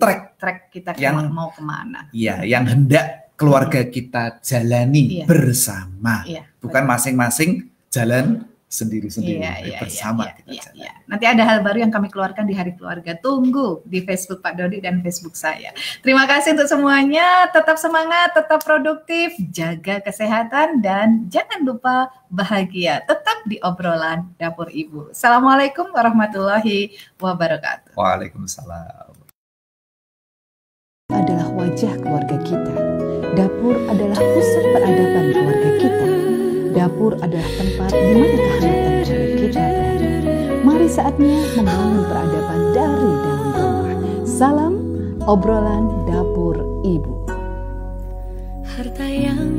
track 0.00 0.40
track 0.40 0.58
kita 0.72 0.96
yang 0.96 1.28
mau 1.28 1.52
ke 1.52 1.60
mana. 1.60 2.08
Iya, 2.16 2.48
yang 2.48 2.64
hendak 2.64 3.36
keluarga 3.36 3.84
kita 3.84 4.40
jalani 4.40 5.20
yeah. 5.20 5.28
bersama. 5.28 6.24
Yeah, 6.24 6.48
Bukan 6.64 6.88
masing-masing 6.88 7.68
jalan 7.92 8.48
sendiri-sendiri 8.74 9.38
iya, 9.38 9.54
iya, 9.62 9.78
bersama 9.78 10.26
iya, 10.26 10.34
kita 10.34 10.50
iya, 10.50 10.66
iya. 10.74 10.92
Nanti 11.06 11.24
ada 11.30 11.42
hal 11.46 11.62
baru 11.62 11.86
yang 11.86 11.92
kami 11.94 12.10
keluarkan 12.10 12.50
di 12.50 12.58
Hari 12.58 12.74
Keluarga. 12.74 13.14
Tunggu 13.14 13.86
di 13.86 14.02
Facebook 14.02 14.42
Pak 14.42 14.58
Dodi 14.58 14.82
dan 14.82 14.98
Facebook 14.98 15.38
saya. 15.38 15.70
Terima 16.02 16.26
kasih 16.26 16.58
untuk 16.58 16.66
semuanya. 16.66 17.46
Tetap 17.54 17.78
semangat, 17.78 18.34
tetap 18.34 18.66
produktif, 18.66 19.38
jaga 19.54 20.02
kesehatan 20.02 20.82
dan 20.82 21.30
jangan 21.30 21.62
lupa 21.62 22.10
bahagia. 22.26 23.06
Tetap 23.06 23.46
di 23.46 23.62
obrolan 23.62 24.34
dapur 24.42 24.66
Ibu. 24.66 25.14
Assalamualaikum 25.14 25.94
warahmatullahi 25.94 26.98
wabarakatuh. 27.22 27.94
Waalaikumsalam. 27.94 29.14
Adalah 31.14 31.46
wajah 31.54 31.94
keluarga 32.02 32.36
kita. 32.42 32.74
Dapur 33.38 33.76
adalah 33.86 34.18
pusat 34.18 34.64
peradaban 34.72 35.24
keluarga 35.30 35.70
kita 35.78 35.93
Dapur 36.74 37.14
adalah 37.22 37.50
tempat 37.54 37.94
di 37.94 38.02
mana 38.18 38.34
kehangatan 38.34 38.94
keluarga 39.06 39.36
kita 39.38 39.62
berada. 39.62 40.10
Mari 40.66 40.88
saatnya 40.90 41.38
membangun 41.54 42.02
peradaban 42.02 42.60
dari 42.74 43.10
dalam 43.22 43.48
rumah. 43.54 44.26
Salam 44.26 44.74
obrolan 45.22 45.86
dapur 46.10 46.58
ibu. 46.82 47.14
Harta 48.66 49.06
yang 49.06 49.53